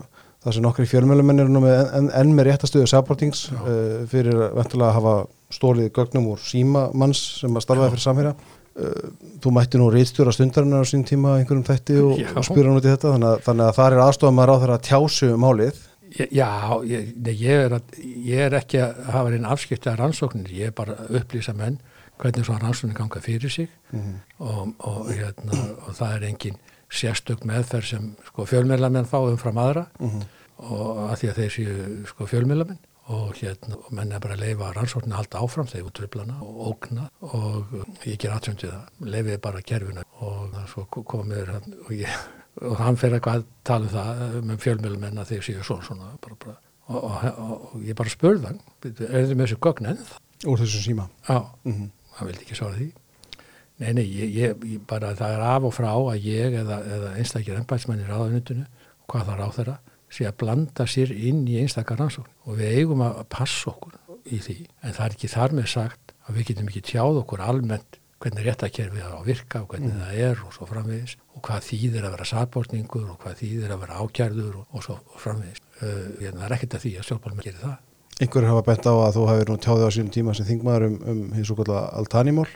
það 0.45 0.57
sem 0.57 0.67
nokkri 0.67 0.89
fjölmjölumennir 0.89 1.53
enn 1.99 2.11
en 2.13 2.35
með 2.37 2.51
réttastuðu 2.51 2.89
supportings 2.91 3.47
uh, 3.55 4.05
fyrir 4.11 4.37
ventulega 4.57 4.91
að 4.91 4.99
hafa 4.99 5.15
stólið 5.55 5.93
gögnum 5.97 6.33
úr 6.35 6.43
síma 6.43 6.89
manns 6.93 7.23
sem 7.41 7.57
að 7.57 7.65
starfaði 7.65 7.95
fyrir 7.95 8.05
samfélag 8.05 8.45
þú 8.75 9.53
mætti 9.55 9.79
nú 9.79 9.89
reitstjóra 9.93 10.33
stundarinnar 10.35 10.83
á 10.83 10.91
sín 10.91 11.05
tíma 11.07 11.37
einhverjum 11.39 11.67
þætti 11.67 11.99
og, 12.03 12.23
og 12.35 12.47
spyrja 12.47 12.71
hann 12.73 12.81
út 12.81 12.87
í 12.87 12.91
þetta 12.91 13.13
þannig 13.15 13.29
að, 13.31 13.43
þannig 13.47 13.67
að 13.67 13.77
það 13.77 13.91
er 13.91 14.05
aðstofað 14.05 14.37
maður 14.39 14.53
á 14.55 14.61
þeirra 14.63 14.79
tjásu 14.89 15.29
um 15.31 15.45
málið. 15.45 15.83
Já, 16.15 16.51
ég, 16.87 17.13
ég, 17.27 17.61
er 17.67 17.77
að, 17.79 17.99
ég 18.03 18.43
er 18.49 18.57
ekki 18.59 18.81
að 18.83 18.99
hafa 19.15 19.35
einn 19.35 19.47
afskiptið 19.51 19.93
af 19.93 19.99
rannsóknir, 20.01 20.53
ég 20.55 20.71
er 20.71 20.75
bara 20.75 20.97
að 21.05 21.21
upplýsa 21.21 21.55
menn 21.59 21.79
hvernig 22.23 22.47
svo 22.47 22.59
rannsóknir 22.59 22.99
ganga 22.99 23.23
fyrir 23.23 23.51
sig. 23.51 23.69
Mm 23.93 24.01
-hmm. 24.01 24.19
og, 24.39 24.75
og, 24.79 25.13
hérna, 25.13 25.61
og 25.87 25.95
það 25.95 26.17
er 26.17 26.27
engin 26.31 26.59
sérstök 26.91 27.45
meðferð 27.47 27.87
sem 27.87 28.17
sko, 28.27 28.47
fjölmjölamenn 28.47 29.11
fá 29.11 29.19
umfram 29.23 29.59
aðra. 29.59 29.87
Mm 30.01 30.11
-hmm. 30.11 30.27
og 30.57 31.11
að 31.11 31.17
því 31.19 31.29
að 31.31 31.39
þeir 31.39 31.51
séu 31.51 32.07
sko, 32.07 32.27
fjölmjölamenn 32.27 32.79
og 33.13 33.35
hérna, 33.37 33.77
og 33.77 33.91
menn 33.93 34.13
er 34.13 34.23
bara 34.23 34.37
að 34.37 34.45
leifa 34.47 34.71
rannsóknir 34.73 35.13
að 35.13 35.21
halda 35.21 35.43
áfram 35.45 35.69
þegar 35.69 35.91
útröflana 35.91 36.39
og 36.45 36.63
ógna. 36.71 37.09
Og 37.37 37.75
ég 38.09 38.17
ger 38.21 38.33
aðsöndið 38.33 38.73
það, 38.73 38.87
leifiði 39.15 39.41
bara 39.45 39.63
kerfinu. 39.73 40.07
Og 40.25 40.57
svo 40.73 40.87
komir 41.05 41.53
og 41.59 41.93
ég 41.93 42.09
og 42.63 42.77
hann 42.79 42.99
fyrir 42.99 43.19
eitthvað 43.19 43.41
að 43.41 43.47
tala 43.67 43.89
um 43.89 43.95
það 43.95 44.37
með 44.49 44.61
fjölmjölum 44.63 45.07
en 45.09 45.21
að 45.21 45.33
þeir 45.33 45.47
séu 45.49 45.65
svona 45.67 45.87
svona 45.89 46.11
bara, 46.23 46.37
bara. 46.45 46.59
Og, 46.85 47.07
og, 47.09 47.65
og 47.75 47.81
ég 47.83 47.97
bara 47.99 48.13
spurði 48.13 48.51
hann 48.51 48.61
er 48.85 49.25
þið 49.25 49.33
með 49.35 49.47
þessu 49.47 49.61
gögn 49.65 49.89
enn 49.91 50.03
það 50.05 50.51
úr 50.53 50.61
þessu 50.61 50.83
síma? 50.85 51.09
Já, 51.27 51.39
mm 51.65 51.73
-hmm. 51.73 51.89
hann 52.19 52.29
vildi 52.29 52.45
ekki 52.45 52.59
svara 52.59 52.77
því. 52.79 52.91
Nei, 53.83 53.93
nei, 53.93 54.05
ég, 54.05 54.35
ég, 54.39 54.81
bara 54.87 55.15
það 55.19 55.35
er 55.35 55.41
af 55.41 55.65
og 55.65 55.75
frá 55.75 55.91
að 55.91 56.27
ég 56.29 56.55
eða, 56.61 56.79
eða 56.97 57.15
einstakir 57.19 57.59
ennbætsmennir 57.59 58.07
það 58.07 58.67
hvað 59.09 59.27
það 59.29 59.43
á 59.45 59.49
þeirra 59.57 59.77
sé 60.15 60.29
að 60.29 60.39
blanda 60.45 60.87
sér 60.91 61.13
inn 61.15 61.43
í 61.51 61.59
einstakar 61.63 62.01
rannsókn 62.01 62.31
og 62.47 62.59
við 62.61 62.79
eigum 62.81 63.05
að 63.05 63.21
passa 63.33 63.73
okkur 63.73 63.99
í 64.25 64.41
því 64.41 64.57
en 64.83 64.97
það 64.97 65.05
er 65.07 65.17
ekki 65.19 65.35
þar 65.35 65.59
með 65.59 65.71
sagt 65.75 66.15
að 66.25 66.39
við 66.39 66.51
getum 66.51 66.71
ekki 66.71 66.85
tjáð 66.93 67.21
okkur 67.25 67.45
almennt 67.45 67.99
hvernig 68.25 68.47
réttakerfið 68.47 69.03
er 69.05 69.13
að 69.13 69.27
virka 69.29 69.61
og 69.61 69.73
hvernig 69.73 69.93
mm. 69.93 70.03
það 70.03 70.21
er 70.25 70.43
og 70.47 70.53
svo 70.57 70.69
framvegis 70.69 71.17
og 71.35 71.43
hvað 71.45 71.67
þýðir 71.69 72.07
að 72.07 72.15
vera 72.15 72.29
satbortningur 72.31 73.09
og 73.13 73.19
hvað 73.21 73.41
þýðir 73.43 73.75
að 73.75 73.83
vera 73.83 73.99
ákjærður 74.01 74.55
og, 74.61 74.69
og 74.71 74.85
svo 74.87 74.97
framvegis. 75.21 75.61
Uh, 75.81 76.07
það 76.23 76.45
er 76.47 76.55
ekkert 76.57 76.77
að 76.79 76.87
því 76.87 76.93
að 76.95 77.09
stjórnbólum 77.09 77.43
gerir 77.45 77.61
það. 77.61 77.75
Einhverju 78.15 78.53
hafa 78.53 78.65
bent 78.69 78.89
á 78.89 78.95
að 78.95 79.17
þú 79.17 79.27
hefur 79.29 79.51
nú 79.51 79.59
tjáðið 79.65 79.85
á 79.85 79.95
sínum 79.97 80.15
tíma 80.15 80.37
sem 80.39 80.49
þingmaður 80.49 80.87
um, 80.89 80.97
um 81.11 81.23
hins 81.35 81.51
og 81.53 81.63
altanimól? 81.75 82.47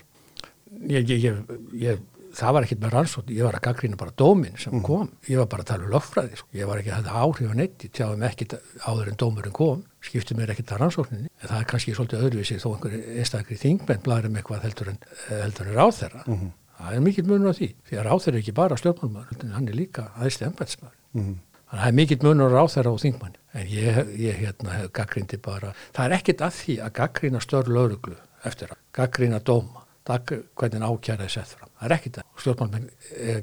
Ég, 0.87 1.11
ég, 1.11 1.26
ég, 1.26 1.40
ég 1.82 2.02
það 2.36 2.54
var 2.54 2.66
ekkert 2.66 2.80
með 2.82 2.94
rannsótt, 2.94 3.30
ég 3.32 3.46
var 3.46 3.56
að 3.58 3.64
gaggrýna 3.66 3.98
bara 3.98 4.14
dómin 4.19 4.56
sem 4.60 4.75
mm. 4.75 4.82
kom, 4.86 5.08
ég 5.28 5.40
var 5.40 5.48
bara 5.52 5.64
að 5.64 5.70
tala 5.70 5.86
um 5.86 5.92
lögfræði 5.94 6.38
sko. 6.40 6.48
ég 6.58 6.69
var 6.69 6.80
ekki 6.80 6.92
að 6.92 7.08
hafa 7.08 7.25
áhrif 7.25 7.52
á 7.52 7.54
neitt 7.58 7.84
ég 7.86 7.92
tjáði 7.96 8.20
mig 8.20 8.34
ekkert 8.34 8.54
áður 8.84 9.10
en 9.10 9.19
dómurinn 9.22 9.56
kom 9.56 9.82
skiptið 10.04 10.38
mér 10.38 10.52
ekkert 10.54 10.75
að 10.75 10.82
rannsókninni 10.84 11.28
en 11.30 11.48
það 11.48 11.58
er 11.58 11.69
kannski 11.72 11.96
svolítið 11.96 12.25
öðruvísi 12.28 12.60
þó 12.62 12.69
einhver 12.75 12.96
einstakri 13.19 13.58
þingmenn 13.58 14.04
blæður 14.04 14.30
um 14.30 14.38
eitthvað 14.38 14.64
heldur 14.69 14.92
en, 14.92 15.02
heldur 15.30 15.69
en 15.72 15.78
ráþæra 15.78 16.22
mm 16.25 16.38
-hmm. 16.38 16.54
það 16.78 16.94
er 16.94 17.04
mikil 17.08 17.26
munur 17.26 17.50
á 17.50 17.58
því 17.58 17.69
því 17.88 17.98
að 17.98 18.06
ráþæra 18.08 18.34
er 18.34 18.40
ekki 18.42 18.56
bara 18.60 18.76
stjórnmálmaður 18.76 19.52
hann 19.56 19.69
er 19.69 19.75
líka 19.75 20.08
aðeinslega 20.14 20.50
embætsmaður 20.52 20.96
mm 21.12 21.22
-hmm. 21.22 21.36
þannig 21.66 21.80
að 21.80 21.82
það 21.82 21.88
er 21.88 21.98
mikil 22.00 22.19
munur 22.22 22.52
á 22.52 22.56
ráþæra 22.58 22.92
og 22.94 23.02
þingmann 23.02 23.36
en 23.58 23.66
ég, 23.66 23.94
ég 24.19 24.34
hérna, 24.38 24.70
hef 24.70 24.92
gaggrýndi 24.92 25.38
bara 25.42 25.75
það 25.92 26.04
er 26.04 26.16
ekkert 26.19 26.40
að 26.46 26.54
því 26.60 26.75
að 26.84 26.94
gaggrýna 27.00 27.40
störl 27.40 27.76
öruglu 27.76 28.16
eftir 28.44 28.70
að 28.70 28.78
gaggrýna 28.92 29.40
dóma 29.40 29.88
hvernig 30.08 30.82
ákjæraði 30.82 31.28
sett 31.28 31.52
fram. 31.52 31.67
Það 31.78 31.88
er 31.88 31.94
ekkit 31.96 32.19
að 32.19 32.42
stjórnmálmenn 32.42 32.88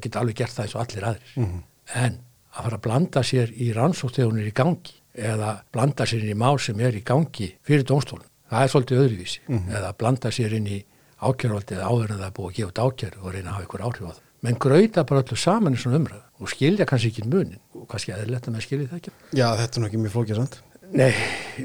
geta 0.04 0.20
alveg 0.20 0.36
gert 0.36 0.54
það 0.56 0.66
eins 0.66 0.76
og 0.76 0.82
allir 0.82 1.08
aðrir. 1.10 1.34
Mm 1.36 1.44
-hmm. 1.44 1.62
En 2.04 2.18
að 2.56 2.64
fara 2.64 2.76
að 2.76 2.84
blanda 2.86 3.22
sér 3.22 3.52
í 3.52 3.72
rannsóktegunir 3.76 4.46
í 4.50 4.52
gangi 4.56 4.94
eða 5.16 5.62
blanda 5.72 6.06
sér 6.06 6.24
inn 6.24 6.34
í 6.34 6.40
mál 6.40 6.58
sem 6.60 6.80
er 6.80 6.96
í 6.96 7.02
gangi 7.04 7.48
fyrir 7.64 7.84
dónstólun, 7.88 8.28
það 8.50 8.62
er 8.62 8.68
svolítið 8.68 9.02
öðruvísi. 9.04 9.40
Mm 9.48 9.58
-hmm. 9.58 9.76
Eða 9.76 9.96
blanda 9.96 10.30
sér 10.30 10.52
inn 10.52 10.66
í 10.66 10.84
ákjærvaldið 11.16 11.80
áður 11.80 12.10
en 12.10 12.20
það 12.20 12.28
er 12.28 12.36
búið 12.36 12.48
að 12.50 12.56
gefa 12.56 12.68
út 12.68 12.82
ákjæru 12.84 13.18
og 13.22 13.32
reyna 13.32 13.50
að 13.50 13.54
hafa 13.54 13.66
ykkur 13.66 13.84
áhrif 13.86 14.04
á 14.04 14.12
það. 14.12 14.22
Menn 14.44 14.58
gröita 14.60 15.04
bara 15.04 15.22
öllu 15.22 15.36
saman 15.36 15.74
í 15.74 15.80
svona 15.80 15.96
umræðu 15.96 16.22
og 16.40 16.50
skilja 16.52 16.86
kannski 16.86 17.08
ekki 17.08 17.24
munin 17.24 17.60
og 17.74 17.86
kannski 17.88 18.12
eðlert 18.12 18.46
að 18.46 18.52
maður 18.52 18.66
skilja 18.66 18.88
það 18.90 18.98
ekki. 19.00 19.12
Já, 19.32 19.46
þetta 19.56 19.62
er 19.62 19.66
náttúrulega 19.66 19.88
ekki 19.88 20.02
mjög 20.02 20.12
flókið 20.16 20.40
samt. 20.40 20.58
Nei, 20.92 21.14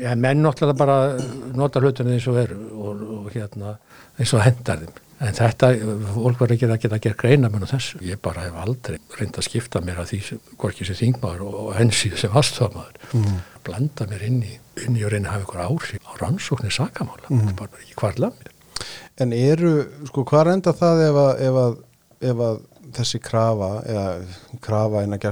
ja, 0.02 0.16
menn 0.16 0.42
náttúrulega 0.42 0.78
bara 0.80 0.96
nota 1.58 1.82
hlutunni 1.84 2.16
eins 2.16 2.28
og 2.32 2.40
eru 2.42 2.58
og, 2.72 3.04
og 3.32 3.46
hérna 3.46 3.78
eins 4.20 4.36
og 4.36 4.44
hendar 4.46 4.84
þeim. 4.84 5.00
En 5.22 5.36
þetta, 5.38 5.68
fólk 6.16 6.40
var 6.42 6.52
ekki 6.56 6.66
að 6.66 6.80
geta 6.82 6.98
að 6.98 7.04
gera 7.06 7.18
greina 7.22 7.50
með 7.54 7.68
þessu. 7.76 8.00
Ég 8.08 8.22
bara 8.26 8.48
hef 8.48 8.56
aldrei 8.58 8.98
reynd 9.20 9.38
að 9.38 9.46
skipta 9.46 9.82
mér 9.86 10.02
að 10.02 10.16
því 10.16 10.40
hvorki 10.58 10.88
sem 10.88 10.98
þingmaður 10.98 11.44
og 11.46 11.68
hensið 11.78 12.16
sem 12.24 12.38
aðstofmaður. 12.42 12.98
Mm. 13.20 13.36
Blanda 13.68 14.08
mér 14.10 14.26
inn 14.26 14.40
í, 14.42 14.56
inn 14.82 14.98
í 14.98 15.06
að 15.06 15.14
reyna 15.14 15.30
að 15.30 15.36
hafa 15.36 15.46
ykkur 15.46 15.62
áhrif 15.68 16.10
á 16.10 16.12
rannsóknir 16.24 16.74
sakamála. 16.74 17.30
Mm. 17.30 17.44
Það 17.44 17.54
er 17.54 17.60
bara 17.60 17.84
ekki 17.84 18.00
hvarla 18.02 18.32
mér. 18.34 18.52
En 19.22 19.38
eru, 19.38 19.74
sko, 20.10 20.26
hvað 20.26 20.56
enda 20.56 20.74
það 20.82 21.06
ef 21.06 21.22
að, 21.22 21.32
ef 21.46 21.62
að, 21.62 21.80
ef 22.32 22.44
að 22.48 22.62
þessi 22.98 23.22
krafa, 23.24 23.72
eða 23.88 24.06
krafa 24.66 25.04
inn 25.06 25.16
að 25.16 25.28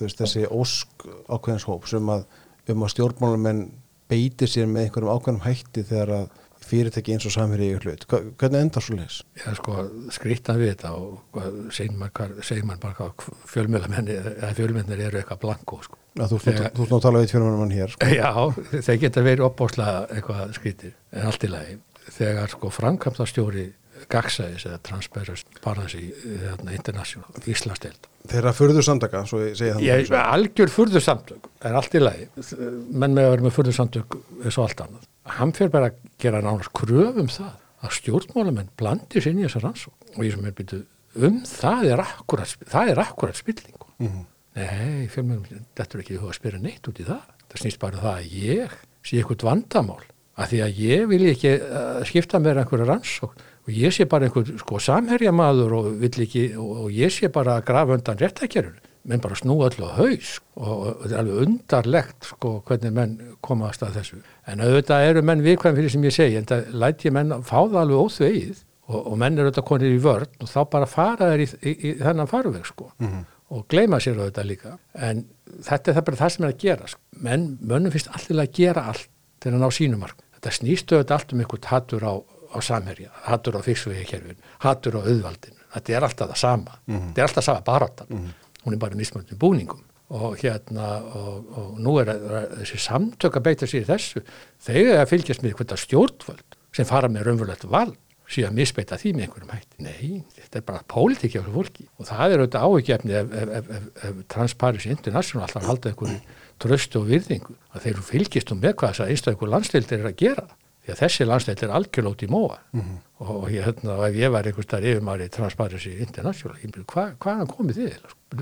veist, 0.00 0.18
þessi 0.18 0.46
ósk 0.50 1.06
ákveðinshóp 1.30 1.86
sem 1.88 2.10
að, 2.10 2.26
um 2.74 2.82
að 2.84 2.92
stjórnmálumenn 2.96 3.68
beiti 4.08 4.48
sér 4.48 4.68
með 4.68 4.88
einhverjum 4.88 5.14
ákveðnum 5.14 5.44
hætti 5.46 5.84
þegar 5.88 6.14
að 6.18 6.28
fyrirtæki 6.68 7.14
eins 7.14 7.26
og 7.28 7.34
samverið 7.34 7.70
í 7.70 7.78
hlut. 7.82 8.04
Hvernig 8.10 8.60
endar 8.60 8.84
svo 8.84 8.98
leiðis? 8.98 9.22
Já, 9.40 9.48
sko, 9.58 9.86
skrýttan 10.14 10.60
við 10.60 10.74
þetta 10.74 10.92
og 10.98 11.72
segir 11.74 12.66
mann 12.68 12.82
bara 12.82 12.94
hvað 12.98 13.26
fjölmennir 13.48 15.02
eru 15.08 15.20
eitthvað 15.22 15.42
blanko, 15.46 15.80
sko. 15.86 15.98
Já, 16.18 16.24
þú 16.30 16.40
ert 16.52 16.78
nú 16.78 16.98
að 16.98 17.04
tala 17.04 17.22
við 17.22 17.34
fjölmennumann 17.34 17.74
hér, 17.74 17.92
sko. 17.94 18.12
Já, 18.12 18.30
þeir 18.74 19.02
geta 19.04 19.26
verið 19.26 19.48
opbáslega 19.48 20.06
eitthvað 20.14 20.56
skrýttir, 20.58 20.96
en 21.14 21.28
allt 21.30 21.44
í 21.46 21.52
lagi. 21.52 21.76
Þegar, 22.08 22.54
sko, 22.54 22.72
framkvæmtastjóri 22.72 23.68
Gagsæðis 24.06 24.62
eða 24.68 24.78
Transparency 24.86 25.58
Parency 25.64 26.04
hérna, 26.22 26.74
International, 26.76 27.42
Íslandstild. 27.50 28.06
Þeirra 28.28 28.52
furðursamtaka, 28.54 29.24
svo 29.26 29.40
ég 29.42 29.56
segja 29.58 29.74
það. 29.74 29.86
Ég, 29.88 30.12
algjör 30.20 30.72
furðursamtök 30.72 31.48
er 31.66 31.78
allt 31.80 31.96
í 31.98 32.02
lagi. 32.02 32.28
Menn 32.38 33.16
með 33.16 33.24
að 33.24 33.32
vera 33.34 33.46
með 33.48 33.56
furðursamtök 33.56 34.18
er 34.44 34.54
svo 34.54 34.66
allt 34.68 34.84
annað 34.84 35.08
hann 35.36 35.54
fyrir 35.56 35.72
bara 35.74 35.90
að 35.90 35.98
gera 36.22 36.42
nánast 36.44 36.72
kröfum 36.76 37.30
það 37.32 37.56
að 37.84 37.94
stjórnmálamenn 37.98 38.72
blandir 38.78 39.22
sér 39.22 39.34
inn 39.34 39.42
í 39.42 39.46
þessa 39.46 39.62
rannsók 39.64 40.14
og 40.16 40.24
ég 40.26 40.34
sem 40.34 40.48
er 40.48 40.56
byrjuð 40.58 40.86
um 41.28 41.40
það 41.46 41.88
er 41.92 42.02
akkurat, 42.04 42.54
það 42.68 42.92
er 42.92 43.00
akkurat 43.02 43.38
spilling 43.38 43.78
mm 43.98 44.06
-hmm. 44.06 44.24
nei, 44.58 45.08
fjölmjörnum 45.08 45.66
þetta 45.76 45.98
er 45.98 46.04
ekki 46.04 46.18
að 46.18 46.36
spyrja 46.36 46.60
neitt 46.62 46.88
út 46.88 47.00
í 47.00 47.04
það. 47.04 47.22
Það 47.48 47.60
snýst 47.62 47.80
bara 47.80 47.96
um 47.96 48.02
það 48.02 48.16
að 48.16 48.32
ég 48.44 48.70
sé 49.02 49.16
eitthvað 49.16 49.44
vandamál. 49.48 50.04
Að 50.38 50.48
því 50.50 50.58
að 50.62 50.80
ég 50.80 51.06
vil 51.08 51.22
ekki 51.32 51.52
uh, 51.58 52.04
skipta 52.06 52.38
mér 52.38 52.60
einhverja 52.60 52.86
rannsók 52.86 53.34
og 53.66 53.70
ég 53.74 53.92
sé 53.92 54.04
bara 54.04 54.28
einhver 54.28 54.58
sko 54.58 54.78
samherjamaður 54.78 55.72
og, 55.78 56.04
ekki, 56.04 56.44
og, 56.56 56.84
og 56.84 56.90
ég 56.94 57.10
sé 57.10 57.28
bara 57.28 57.58
að 57.58 57.64
grafa 57.64 57.96
undan 57.98 58.20
réttakjörun 58.20 58.78
menn 59.08 59.22
bara 59.22 59.36
snú 59.38 59.56
öllu 59.64 59.88
á 59.88 59.92
haus 59.98 60.38
og 60.58 61.02
þetta 61.02 61.14
er 61.14 61.20
alveg 61.22 61.42
undarlegt 61.44 62.28
sko 62.32 62.52
hvernig 62.68 62.94
menn 62.94 63.16
komast 63.44 63.82
að 63.86 63.98
þessu. 64.00 64.20
En 64.50 64.62
auðvitað 64.64 65.08
eru 65.10 65.24
menn 65.26 65.44
viðkvæm 65.44 65.78
fyrir 65.78 65.92
sem 65.94 66.06
ég 66.08 66.14
segi 66.14 66.38
en 66.40 66.48
það 66.48 66.70
læti 66.82 67.12
menn 67.14 67.34
fá 67.46 67.58
það 67.60 67.80
alveg 67.82 68.04
óþveið 68.04 68.62
og, 68.88 69.00
og 69.00 69.18
menn 69.22 69.38
eru 69.38 69.50
auðvitað 69.50 69.68
konir 69.70 69.96
í 69.96 70.00
vörn 70.04 70.44
og 70.44 70.52
þá 70.52 70.60
bara 70.74 70.90
fara 70.90 71.32
þeir 71.32 71.44
í, 71.44 71.48
í, 71.62 71.74
í 71.74 71.92
þennan 72.00 72.30
farveg 72.30 72.68
sko 72.68 72.88
mm 72.96 73.10
-hmm. 73.10 73.26
og 73.56 73.68
gleyma 73.68 74.00
sér 74.00 74.18
auðvitað 74.18 74.50
líka. 74.50 74.78
En 74.94 75.26
þetta 75.66 75.90
er 75.90 75.98
það 76.00 76.08
bara 76.08 76.22
það 76.22 76.34
sem 76.34 76.44
er 76.44 76.54
að 76.54 76.64
gera 76.64 76.88
sko. 76.88 77.00
menn, 77.28 77.46
mönnum 77.60 77.94
finnst 77.94 78.10
alltaf 78.12 78.42
að 78.42 78.52
gera 78.60 78.88
allt 78.92 79.08
til 79.38 79.52
að 79.52 79.62
ná 79.62 79.70
sínumark 79.70 80.26
þetta 80.34 80.50
snýstu 80.50 80.98
auðvitað 80.98 81.16
allt 81.16 81.32
um 81.32 81.40
einhvern 81.40 81.70
hattur 81.70 82.04
á, 82.04 82.14
á 82.54 82.58
samherja 82.60 83.10
hattur 83.24 83.56
á 83.56 83.60
fyrksvegi 83.62 84.36
hattur 84.58 84.98
á 84.98 85.00
auðvaldinu. 85.00 85.56
Þetta 85.68 85.92
er 85.92 86.04
alltaf 86.04 86.28
það 86.28 86.36
sama. 86.36 86.78
Mm 86.86 86.96
-hmm. 86.96 87.08
þetta 87.08 87.20
er 87.20 87.26
alltaf 87.28 87.44
sama 87.44 87.60
baráttan. 87.60 88.06
Mm 88.10 88.18
-hmm 88.18 88.47
hún 88.64 88.74
er 88.74 88.82
bara 88.82 88.98
mismöndum 88.98 89.38
búningum. 89.40 89.84
Og 90.08 90.38
hérna 90.40 91.02
og, 91.04 91.48
og 91.52 91.80
nú 91.84 91.98
er, 92.00 92.14
þessi 92.62 92.80
samtök 92.80 93.36
að 93.36 93.48
beita 93.50 93.68
sér 93.68 93.84
í 93.84 93.88
þessu 93.90 94.22
þegar 94.64 95.02
að 95.02 95.10
fylgjast 95.10 95.42
með 95.44 95.58
hvernig 95.58 95.82
stjórnvöld 95.82 96.56
sem 96.76 96.88
fara 96.88 97.10
með 97.12 97.28
raunverulegt 97.28 97.66
vald 97.68 97.98
síðan 98.28 98.56
misbeita 98.56 98.98
því 99.00 99.14
með 99.16 99.24
einhverjum 99.26 99.52
hætti. 99.54 99.84
Nei, 99.84 100.22
þetta 100.36 100.60
er 100.60 100.64
bara 100.68 100.84
pólitík 100.92 101.36
hjá 101.36 101.42
fólki. 101.44 101.86
Og 101.96 102.08
það 102.08 102.34
er 102.34 102.42
auðvitað 102.42 102.66
áhugjefni 102.66 103.16
ef, 103.16 103.30
ef, 103.32 103.52
ef, 103.58 103.70
ef, 103.76 103.86
ef 104.08 104.18
Transparency 104.34 104.92
International 104.92 105.46
alltaf 105.46 105.68
halda 105.68 105.92
einhverju 105.92 106.18
tröstu 106.60 107.00
og 107.00 107.08
virðingu 107.08 107.56
að 107.72 107.86
þeir 107.86 108.02
fylgjast 108.08 108.52
um 108.52 108.60
með 108.60 108.74
hvað 108.80 108.92
þess 108.92 109.04
að 109.04 109.12
einstaklega 109.14 109.52
landsleildir 109.54 110.02
er 110.02 110.10
að 110.10 110.18
gera 110.20 110.46
því 110.88 110.94
að 110.94 111.02
þessi 111.02 111.26
landsleildir 111.28 111.68
er 111.68 111.76
algjörlót 111.76 112.24
í 112.24 112.30
móa 112.32 112.58
mm 112.72 112.80
-hmm. 112.80 112.98
og, 113.18 113.30
og 113.36 113.48
ég, 113.52 113.64
hérna, 113.66 113.96
ef 114.08 114.16
ég 114.16 114.32
var 114.32 114.48
einhvers 114.48 114.70
þar 114.72 114.88
yfirmari 114.88 115.28
Transparency 115.28 115.94
International 116.00 116.56
ég 116.58 116.64
myndi, 116.64 116.84
hva, 116.88 117.06
hvaðan 117.20 117.52
komið 117.52 117.80
þið? 117.82 117.96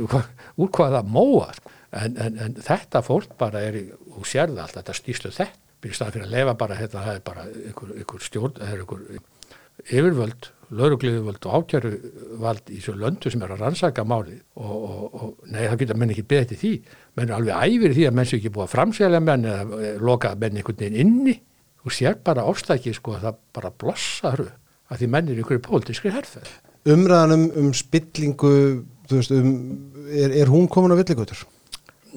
Hva, 0.06 0.22
úr 0.56 0.70
hvaða 0.70 1.02
móa? 1.02 1.52
Sko? 1.54 1.70
En, 1.96 2.16
en, 2.16 2.38
en 2.38 2.54
þetta 2.54 3.02
fólk 3.02 3.36
bara 3.38 3.62
er 3.62 3.80
og 4.16 4.26
sérða 4.26 4.66
allt 4.66 4.78
þetta 4.78 4.94
stýstu 4.94 5.30
þetta 5.30 5.52
byrjast 5.82 6.02
það 6.02 6.12
fyrir 6.12 6.26
að 6.26 6.34
lefa 6.34 6.54
bara 6.54 6.76
þetta, 6.76 7.02
það 7.04 7.14
er 7.14 7.24
bara 7.24 7.46
einhver, 7.46 7.96
einhver 7.96 8.22
stjórn, 8.24 8.54
það 8.60 8.72
er 8.72 8.84
einhver 8.84 9.02
yfirvöld, 9.86 10.48
laurugliðuvöld 10.76 11.46
og 11.46 11.56
ákjöruvald 11.60 12.70
í 12.74 12.80
svo 12.82 12.94
löndu 12.96 13.30
sem 13.30 13.42
er 13.44 13.52
að 13.54 13.60
rannsaka 13.62 14.04
máli 14.08 14.38
og, 14.58 14.72
og, 14.72 15.02
og 15.14 15.50
nei 15.52 15.66
það 15.66 15.76
getur 15.82 16.00
menn 16.00 16.14
ekki 16.14 16.24
betið 16.26 16.62
því 16.62 16.72
menn 17.18 17.28
er 17.28 17.36
alveg 17.36 17.76
æfir 17.76 17.94
því 17.94 18.06
að 18.08 18.16
menn 18.16 18.30
sem 18.30 18.40
ekki 18.40 18.54
búið 18.54 18.64
að 18.64 18.72
framsælja 18.72 19.20
menn 19.22 19.46
eða 19.46 19.92
loka 20.02 20.32
menn 20.40 20.58
einhvern 20.58 20.80
veginn 20.80 20.98
inni 21.04 21.36
og 21.86 21.94
sér 21.94 22.18
bara 22.26 22.44
ástæki 22.50 22.94
sko 22.96 23.16
að 23.16 23.28
það 23.28 23.42
bara 23.54 23.72
blossaður 23.78 24.52
að 24.90 25.02
því 25.02 25.10
menn 25.14 25.30
er 25.30 25.42
ykkur 25.42 25.62
pólitískri 25.64 26.12
herfið. 26.14 26.48
Umræðan 26.86 27.48
um, 27.58 27.72
spillingu, 27.74 28.52
þú 29.10 29.20
veist, 29.20 29.34
um, 29.34 29.52
er, 30.06 30.34
er 30.42 30.50
hún 30.50 30.68
komin 30.70 30.94
á 30.94 30.98
villigutur? 30.98 31.46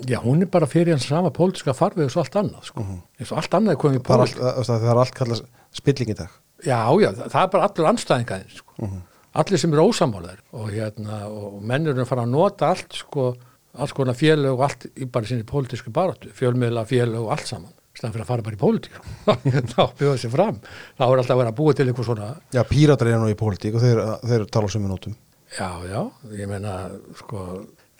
Já, 0.07 0.19
hún 0.23 0.43
er 0.45 0.49
bara 0.51 0.69
fyrir 0.69 0.93
hans 0.93 1.07
sama 1.09 1.31
pólitíska 1.35 1.73
farfið 1.75 2.07
og 2.07 2.13
svo 2.13 2.23
allt 2.23 2.38
annað 2.39 2.69
sko, 2.69 2.83
-huh. 2.85 2.99
eins 3.19 3.31
og 3.31 3.38
allt 3.41 3.53
annað 3.57 3.73
er 3.73 3.81
komið 3.81 3.99
í 3.99 4.05
pólitíska. 4.07 4.53
Það 4.69 4.89
er 4.89 5.01
allt 5.03 5.15
kallast 5.15 5.43
spilling 5.75 6.09
í 6.09 6.17
dag? 6.17 6.29
Já, 6.63 6.79
já, 7.01 7.09
það 7.29 7.41
er 7.43 7.51
bara 7.53 7.67
allur 7.67 7.89
anstæðingaðin 7.89 8.55
sko. 8.55 8.73
-huh. 8.77 9.01
allir 9.33 9.59
sem 9.59 9.73
eru 9.73 9.89
ósamálar 9.89 10.39
og, 10.51 10.69
hérna, 10.69 11.27
og 11.27 11.61
mennurinn 11.63 12.05
fara 12.05 12.23
að 12.23 12.29
nota 12.29 12.69
allt 12.69 12.93
sko, 12.93 13.35
alls 13.73 13.93
konar 13.93 14.15
félög 14.15 14.53
og 14.53 14.63
allt 14.63 14.85
í 14.95 15.05
bara 15.05 15.25
sinni 15.25 15.43
pólitísku 15.43 15.91
baróttu, 15.91 16.29
fjölmiðla, 16.29 16.85
félög 16.85 17.19
og 17.25 17.31
allt 17.31 17.47
saman, 17.47 17.73
stæðan 18.00 18.15
fyrir 18.15 18.25
að 18.25 18.32
fara 18.32 18.46
bara 18.48 18.58
í 18.58 18.62
pólitík. 18.63 19.00
Þá 19.74 19.82
bjóða 20.00 20.20
sér 20.22 20.34
fram. 20.34 20.60
Þá 20.98 21.03
er 21.06 21.22
alltaf 21.22 21.36
að 21.36 21.41
vera 21.44 21.53
að 21.53 21.58
búa 21.60 21.75
til 21.75 21.88
eitthvað 21.88 22.10
svona 22.10 22.29
Já, 22.56 22.62
píratar 22.70 23.12
er 23.12 23.20
nú 23.22 23.32
í 23.32 23.39
pólitík 23.39 23.75
og 23.75 23.84
þeir, 23.84 24.03
þeir 24.24 24.46
tala 24.53 24.72
á 24.72 24.74
sömu 24.75 24.91
nótum. 24.91 25.18
Já, 25.50 25.70
já, 25.89 26.01
ég 26.38 26.50
menna 26.50 26.75
sko, 27.18 27.46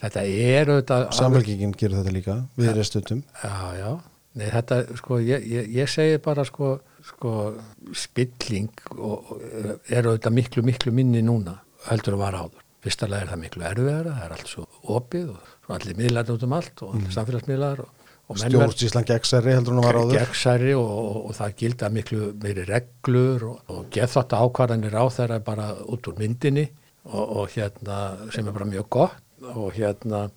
þetta 0.04 0.24
er 0.30 0.70
auðvitað 0.70 1.08
Samfélkingin 1.18 1.74
gerur 1.78 2.04
þetta 2.04 2.14
líka, 2.14 2.36
við 2.60 2.70
erum 2.76 2.86
stundum 2.86 3.24
Já, 3.42 3.56
já, 3.74 3.90
nei 4.38 4.46
þetta 4.54 4.78
sko, 5.00 5.18
ég, 5.26 5.48
ég, 5.50 5.72
ég 5.80 5.90
segi 5.90 6.20
bara 6.22 6.46
sko 6.46 6.76
sko 7.10 7.34
spilling 7.98 8.70
og, 8.98 9.34
er 9.90 10.06
auðvitað 10.06 10.36
miklu 10.36 10.66
miklu 10.68 10.94
minni 10.94 11.24
núna 11.26 11.58
heldur 11.88 12.18
að 12.18 12.24
vara 12.26 12.44
áður. 12.46 12.66
Fyrsta 12.84 13.10
lega 13.10 13.26
er 13.26 13.32
það 13.34 13.42
miklu 13.44 13.66
erfiðara, 13.68 14.12
það 14.16 14.26
er 14.26 14.36
allt 14.36 14.52
svo 14.52 14.66
opið 14.96 15.32
og 15.34 15.72
allir 15.76 15.98
miðlar 16.00 16.30
út 16.32 16.46
um 16.46 16.54
allt 16.56 16.84
og 16.84 16.94
allir 16.94 17.08
mm. 17.08 17.16
samfélagsmiðlar 17.18 17.82
og, 17.84 17.90
og 17.90 17.99
Stjórnsíslan 18.38 19.08
gegnsæri 19.10 19.56
heldur 19.56 19.74
hún 19.74 19.82
að 19.82 19.88
vara 19.88 20.02
áður? 20.04 20.20
Gegnsæri 20.20 20.74
og, 20.78 20.92
og 21.30 21.32
það 21.38 21.56
gilda 21.62 21.90
miklu 21.94 22.28
meiri 22.44 22.66
reglur 22.68 23.48
og 23.56 23.88
gethótt 23.94 24.36
ákvarðanir 24.38 24.94
á 24.94 25.06
þeirra 25.16 25.40
bara 25.46 25.72
út 25.90 26.12
úr 26.12 26.20
myndinni 26.20 26.68
og 27.10 27.50
hérna 27.56 27.98
sem 28.34 28.46
er 28.46 28.54
bara 28.54 28.70
mjög 28.70 28.90
gott 28.94 29.48
og 29.56 29.74
hérna 29.74 30.28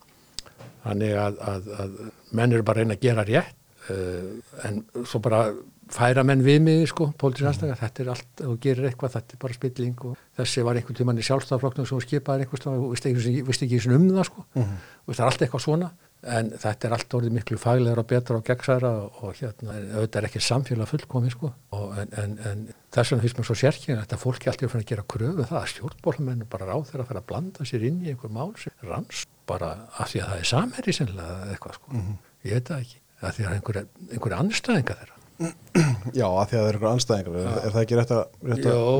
þannig 0.82 1.18
að, 1.18 1.42
að, 1.52 1.68
að 1.82 1.98
menn 2.32 2.54
eru 2.54 2.64
bara 2.66 2.80
að 2.80 2.86
reyna 2.86 2.96
að 2.96 3.04
gera 3.04 3.26
rétt 3.28 3.92
uh, 3.92 4.32
en 4.68 4.80
svo 5.04 5.20
bara 5.22 5.44
færa 5.92 6.24
menn 6.24 6.42
við 6.44 6.62
mig 6.64 6.86
sko, 6.88 7.10
pólitísk 7.18 7.50
aðstæða, 7.50 7.74
mm. 7.74 7.80
þetta 7.82 8.02
er 8.02 8.10
allt, 8.14 8.30
þú 8.38 8.54
gerir 8.62 8.88
eitthvað, 8.88 9.12
þetta 9.16 9.36
er 9.36 9.40
bara 9.42 9.56
spilling 9.58 10.06
og 10.08 10.22
þessi 10.38 10.64
var 10.64 10.78
einhvern 10.78 10.98
tíman 10.98 11.20
í 11.20 11.26
sjálfstafloknum 11.26 11.88
sem 11.88 12.00
skipaði 12.04 12.46
einhvern 12.46 12.78
og 12.78 12.94
visti 12.94 13.12
ekki, 13.12 13.42
ekki 13.66 13.92
um 13.92 14.06
það 14.14 14.28
sko, 14.30 14.46
mm. 14.56 14.70
og 15.04 15.12
það 15.12 15.24
er 15.24 15.28
allt 15.28 15.44
eitthvað 15.44 15.64
svona, 15.66 15.90
en 16.22 16.52
þetta 16.54 16.86
er 16.86 16.94
allt 16.94 17.14
orðið 17.18 17.34
miklu 17.34 17.58
faglegra 17.58 18.02
og 18.04 18.08
betra 18.10 18.36
og 18.38 18.44
gegnsæra 18.46 18.90
og 19.02 19.38
hérna, 19.38 19.74
auðvitað 19.96 20.18
er 20.20 20.26
ekki 20.28 20.42
samfélag 20.46 20.90
fullkomi 20.90 21.32
sko, 21.34 21.50
og, 21.74 21.86
en, 21.98 22.12
en, 22.22 22.36
en 22.46 22.60
þess 22.94 23.12
vegna 23.12 23.24
finnst 23.24 23.40
mér 23.40 23.48
svo 23.48 23.56
sérkjörn 23.58 23.98
að 23.98 24.04
þetta 24.04 24.20
fólki 24.22 24.50
alltaf 24.52 24.68
er 24.68 24.72
fann 24.72 24.84
að 24.84 24.92
gera 24.92 25.06
kröfu 25.14 25.46
það 25.48 25.58
að 25.60 25.70
stjórnbólamennu 25.72 26.48
bara 26.52 26.68
ráð 26.68 26.84
þeirra 26.90 27.06
að 27.06 27.10
fara 27.10 27.22
að 27.24 27.30
blanda 27.32 27.66
sér 27.68 27.86
inn 27.88 27.98
í 28.04 28.12
einhver 28.12 28.34
mál 28.34 28.52
sem 28.62 28.86
ranns 28.86 29.24
bara 29.50 29.72
af 29.98 30.12
því 30.12 30.22
að 30.22 30.30
það 30.30 30.44
er 30.44 30.50
samherri 30.52 30.94
sennilega 30.94 31.48
eitthvað 31.50 31.80
sko, 31.80 31.96
mm. 31.98 32.14
ég 32.46 32.54
veit 32.60 32.70
það 32.70 32.86
ekki, 32.86 33.02
að 33.22 33.34
því 33.38 33.48
að 33.48 33.58
einhverja, 33.58 33.84
einhverja 34.12 34.40
anstæðinga 34.46 34.98
þeirra 35.00 35.18
Já, 36.20 36.26
að 36.28 36.52
því 36.52 36.54
að 36.54 36.62
það 36.62 36.68
er 36.68 36.76
eitthvað 36.76 36.92
anstæðingar 36.92 37.36
er, 37.40 37.52
er 37.58 37.74
það 37.74 37.82
ekki 37.82 37.98
rétt 37.98 38.14
að, 38.14 38.22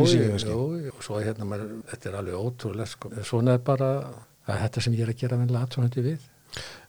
vísingi? 0.03 0.29
Jú, 0.49 0.63
jú, 0.81 0.95
og 0.97 1.05
svo 1.07 1.21
hérna 1.23 1.47
maður, 1.47 1.75
þetta 1.93 2.09
er 2.09 2.17
alveg 2.19 2.47
ótrúlega 2.49 2.89
sko. 2.91 3.11
svona 3.29 3.55
er 3.55 3.63
bara 3.63 3.91
að 4.49 4.63
þetta 4.65 4.83
sem 4.83 4.97
ég 4.97 5.05
er 5.07 5.13
að 5.13 5.21
gera 5.23 5.39
vennilega 5.39 5.69
aðsvönandi 5.69 6.05
við 6.09 6.25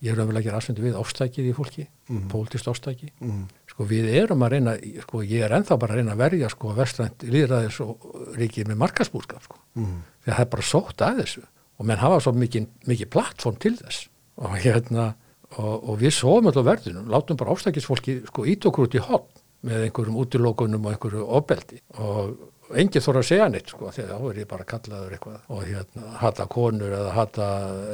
ég 0.04 0.14
er 0.14 0.22
að 0.24 0.40
gera 0.44 0.60
aðsvönandi 0.60 0.86
við 0.86 1.00
ástækið 1.00 1.50
í 1.50 1.56
fólki 1.58 1.86
mm 2.10 2.30
pólitist 2.32 2.70
ástæki. 2.72 3.12
Mm 3.24 3.44
sko 3.74 3.88
við 3.90 4.10
erum 4.14 4.44
að 4.46 4.54
reyna, 4.54 4.76
sko 5.02 5.24
ég 5.26 5.42
er 5.48 5.56
enþá 5.58 5.80
bara 5.82 5.96
að 5.96 6.02
reyna 6.02 6.14
að 6.14 6.22
verja 6.22 6.50
sko 6.54 6.76
vestrænt 6.78 7.24
líðræðis 7.26 7.80
og 7.82 8.08
ríkið 8.38 8.70
með 8.70 8.82
markasbúrskap 8.84 9.48
sko. 9.48 9.60
Mm 9.80 10.00
að 10.24 10.32
það 10.32 10.46
er 10.46 10.52
bara 10.56 10.68
sótt 10.70 11.04
að 11.04 11.22
þessu 11.24 11.46
og 11.80 11.88
menn 11.90 12.00
hafa 12.00 12.20
svo 12.24 12.34
mikið, 12.38 12.68
mikið 12.88 13.10
plattform 13.12 13.58
til 13.60 13.76
þess. 13.80 14.08
Og 14.44 14.58
hérna 14.62 15.14
og, 15.58 15.90
og 15.90 15.98
við 16.02 16.14
sóum 16.16 16.50
alltaf 16.50 16.66
verðinum, 16.66 17.10
látum 17.12 17.40
bara 17.40 17.54
ástækisfólki 17.54 18.22
sko 18.30 18.46
ít 18.50 18.66
okkur 18.70 18.88
út 18.88 18.98
í 18.98 19.04
hotn 19.04 19.42
með 19.64 19.88
einhverjum 19.88 20.20
útilókunum 20.22 20.86
og 20.86 20.94
einhverju 20.94 21.26
ofbeldi. 21.40 21.80
Og 22.04 22.34
enginn 22.74 23.04
þóra 23.04 23.22
að 23.22 23.28
segja 23.30 23.50
neitt 23.52 23.72
sko 23.74 23.92
því 23.94 24.06
þá 24.10 24.16
er 24.18 24.40
ég 24.42 24.50
bara 24.50 24.68
kallaður 24.70 25.16
eitthvað 25.18 25.54
og 25.56 25.64
hérna 25.68 26.14
hata 26.22 26.48
konur 26.52 26.96
eða 26.98 27.14
hata 27.18 27.48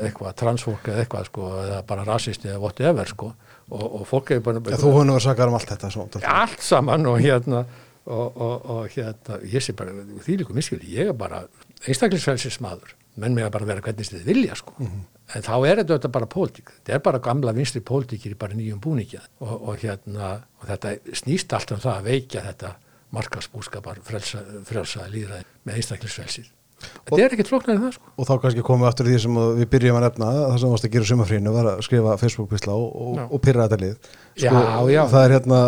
eitthvað 0.05 0.37
transfólk 0.43 0.89
eða 0.91 1.03
eitthvað 1.03 1.29
sko 1.31 1.51
eða 1.65 1.81
bara 1.89 2.07
rasisti 2.07 2.51
eða 2.51 2.63
whatever 2.63 3.11
sko 3.11 3.29
og, 3.69 3.85
og 3.85 4.07
fólk 4.09 4.33
er 4.35 4.41
bara... 4.45 4.63
Ja, 4.69 4.81
þú 4.81 5.03
nú 5.05 5.17
að 5.17 5.25
sagja 5.27 5.49
um 5.49 5.59
allt 5.59 5.73
þetta 5.73 5.91
svo. 5.93 6.07
Allt 6.21 6.65
saman 6.65 7.05
og 7.09 7.19
hérna 7.21 7.65
og, 8.09 8.27
og, 8.27 8.69
og 8.75 8.95
hérna 8.95 9.41
ég 9.45 9.65
sé 9.65 9.75
bara 9.77 9.93
því 10.25 10.41
líku 10.41 10.57
miskili, 10.57 10.89
ég 10.95 11.13
er 11.13 11.17
bara 11.17 11.43
einstaklingsfælsismadur 11.85 12.95
menn 13.19 13.35
með 13.35 13.49
að 13.49 13.55
bara 13.57 13.71
vera 13.73 13.83
hvernig 13.83 14.09
þið 14.09 14.27
vilja 14.27 14.57
sko 14.59 14.77
mm 14.77 14.85
-hmm 14.89 15.07
en 15.35 15.45
þá 15.45 15.55
er 15.67 15.81
þetta 15.83 16.11
bara 16.11 16.29
pólitík 16.29 16.71
þetta 16.73 16.95
er 16.95 17.03
bara 17.05 17.21
gamla 17.23 17.53
vinstri 17.55 17.81
pólitíkir 17.85 18.33
í 18.33 18.39
bara 18.39 18.57
nýjum 18.57 18.81
búningja 18.81 19.21
og, 19.43 19.55
og, 19.55 19.73
hérna, 19.81 20.37
og 20.59 20.69
þetta 20.69 20.95
snýst 21.21 21.53
alltaf 21.55 21.77
um 21.77 21.83
það 21.83 21.97
að 21.99 22.07
veikja 22.09 22.45
þetta 22.47 22.71
markasbúskapar 23.15 23.99
frelsa, 24.05 24.43
frelsa 24.67 25.09
líðræði 25.09 25.45
með 25.65 25.81
einstaklingsfrelsið. 25.81 26.55
Þetta 26.79 27.19
er 27.19 27.33
ekkert 27.35 27.49
flóknar 27.49 27.75
en 27.75 27.81
það 27.83 27.95
sko. 27.97 28.11
Og 28.15 28.27
þá 28.27 28.33
kannski 28.43 28.63
komum 28.63 28.85
við 28.85 28.89
aftur 28.89 29.09
því 29.09 29.17
sem 29.23 29.39
við 29.57 29.65
byrjum 29.73 29.97
að 29.99 30.05
nefna 30.05 30.29
það 30.37 30.53
sem 30.61 30.73
varst 30.73 30.87
að 30.87 30.93
gera 30.93 31.07
sumafrínu 31.09 31.53
var 31.55 31.69
að 31.73 31.81
skrifa 31.87 32.13
Facebook-písla 32.21 32.75
og, 32.79 33.19
og 33.25 33.41
pyrra 33.43 33.65
þetta 33.65 33.79
lið. 33.81 34.09
Sko, 34.39 34.61
já, 34.61 34.93
já. 34.93 35.01
það 35.11 35.25
er 35.25 35.35
hérna 35.35 35.59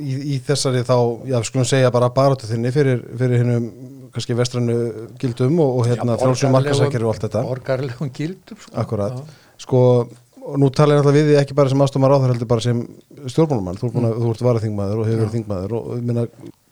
í, 0.00 0.14
í 0.16 0.38
þessari 0.46 0.84
þá, 0.88 0.96
já 1.32 1.36
skulum 1.50 1.68
segja 1.68 1.92
bara 1.92 2.12
baróttu 2.16 2.48
þinni 2.48 2.72
fyrir, 2.72 3.02
fyrir 3.20 3.42
hinnum 3.42 3.68
kannski 4.14 4.38
vestrannu 4.38 4.78
gildum 5.20 5.60
og, 5.60 5.82
og 5.82 5.90
hérna 5.90 6.16
frálsum 6.20 6.56
markasækjari 6.56 7.04
og 7.04 7.12
allt 7.12 7.26
þetta. 7.26 7.44
Orgarlegum 7.52 8.12
gildum 8.16 8.62
sko. 8.62 8.72
Akkurat, 8.80 9.36
sko 9.60 9.82
og 10.46 10.58
nú 10.62 10.70
tala 10.74 10.96
ég 10.96 11.02
alltaf 11.02 11.16
við 11.16 11.30
því 11.30 11.38
ekki 11.40 11.56
bara 11.58 11.72
sem 11.72 11.82
aðstofmar 11.84 12.14
áþar 12.16 12.32
heldur 12.34 12.50
bara 12.50 12.64
sem 12.64 12.82
stjórnmálumann 13.26 13.80
þú, 13.80 13.90
mm. 13.92 14.06
þú 14.22 14.32
ert 14.32 14.44
varaþingmaður 14.46 15.02
og 15.02 15.10
hefur 15.10 15.22
verið 15.24 15.34
þingmaður 15.36 15.74
og 15.80 15.90
minna, 15.98 16.26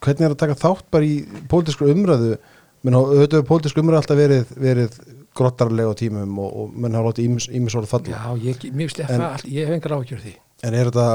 hvernig 0.04 0.28
er 0.28 0.36
að 0.36 0.40
taka 0.44 0.58
þátt 0.60 0.86
bara 0.94 1.08
í 1.08 1.16
pólitísku 1.50 1.90
umræðu 1.90 2.30
minna, 2.84 3.02
auðvitað 3.02 3.40
hefur 3.40 3.50
pólitísku 3.50 3.84
umræðu 3.84 4.00
alltaf 4.02 4.20
verið, 4.20 4.54
verið 4.68 4.98
grottarlega 5.34 5.90
á 5.90 5.98
tímum 5.98 6.38
og, 6.38 6.56
og 6.62 6.78
menn 6.78 6.94
hafa 6.94 7.10
látið 7.10 7.54
ímisóru 7.58 7.90
falla 7.90 8.14
Já, 8.14 8.46
ég, 8.46 8.66
mér 8.70 8.88
finnst 8.88 9.02
ég 9.02 9.14
að 9.18 9.46
ég 9.50 9.68
hef 9.68 9.78
engar 9.78 9.98
áhugjur 9.98 10.22
því 10.22 10.36
En 10.64 10.72
er 10.76 10.88
þetta, 10.88 11.08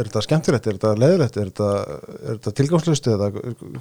er 0.00 0.08
skemmtilegt, 0.26 0.66
er 0.66 0.78
þetta 0.78 0.92
leðilegt 0.98 1.36
er 1.38 1.50
þetta, 1.52 2.56
eða 3.12 3.28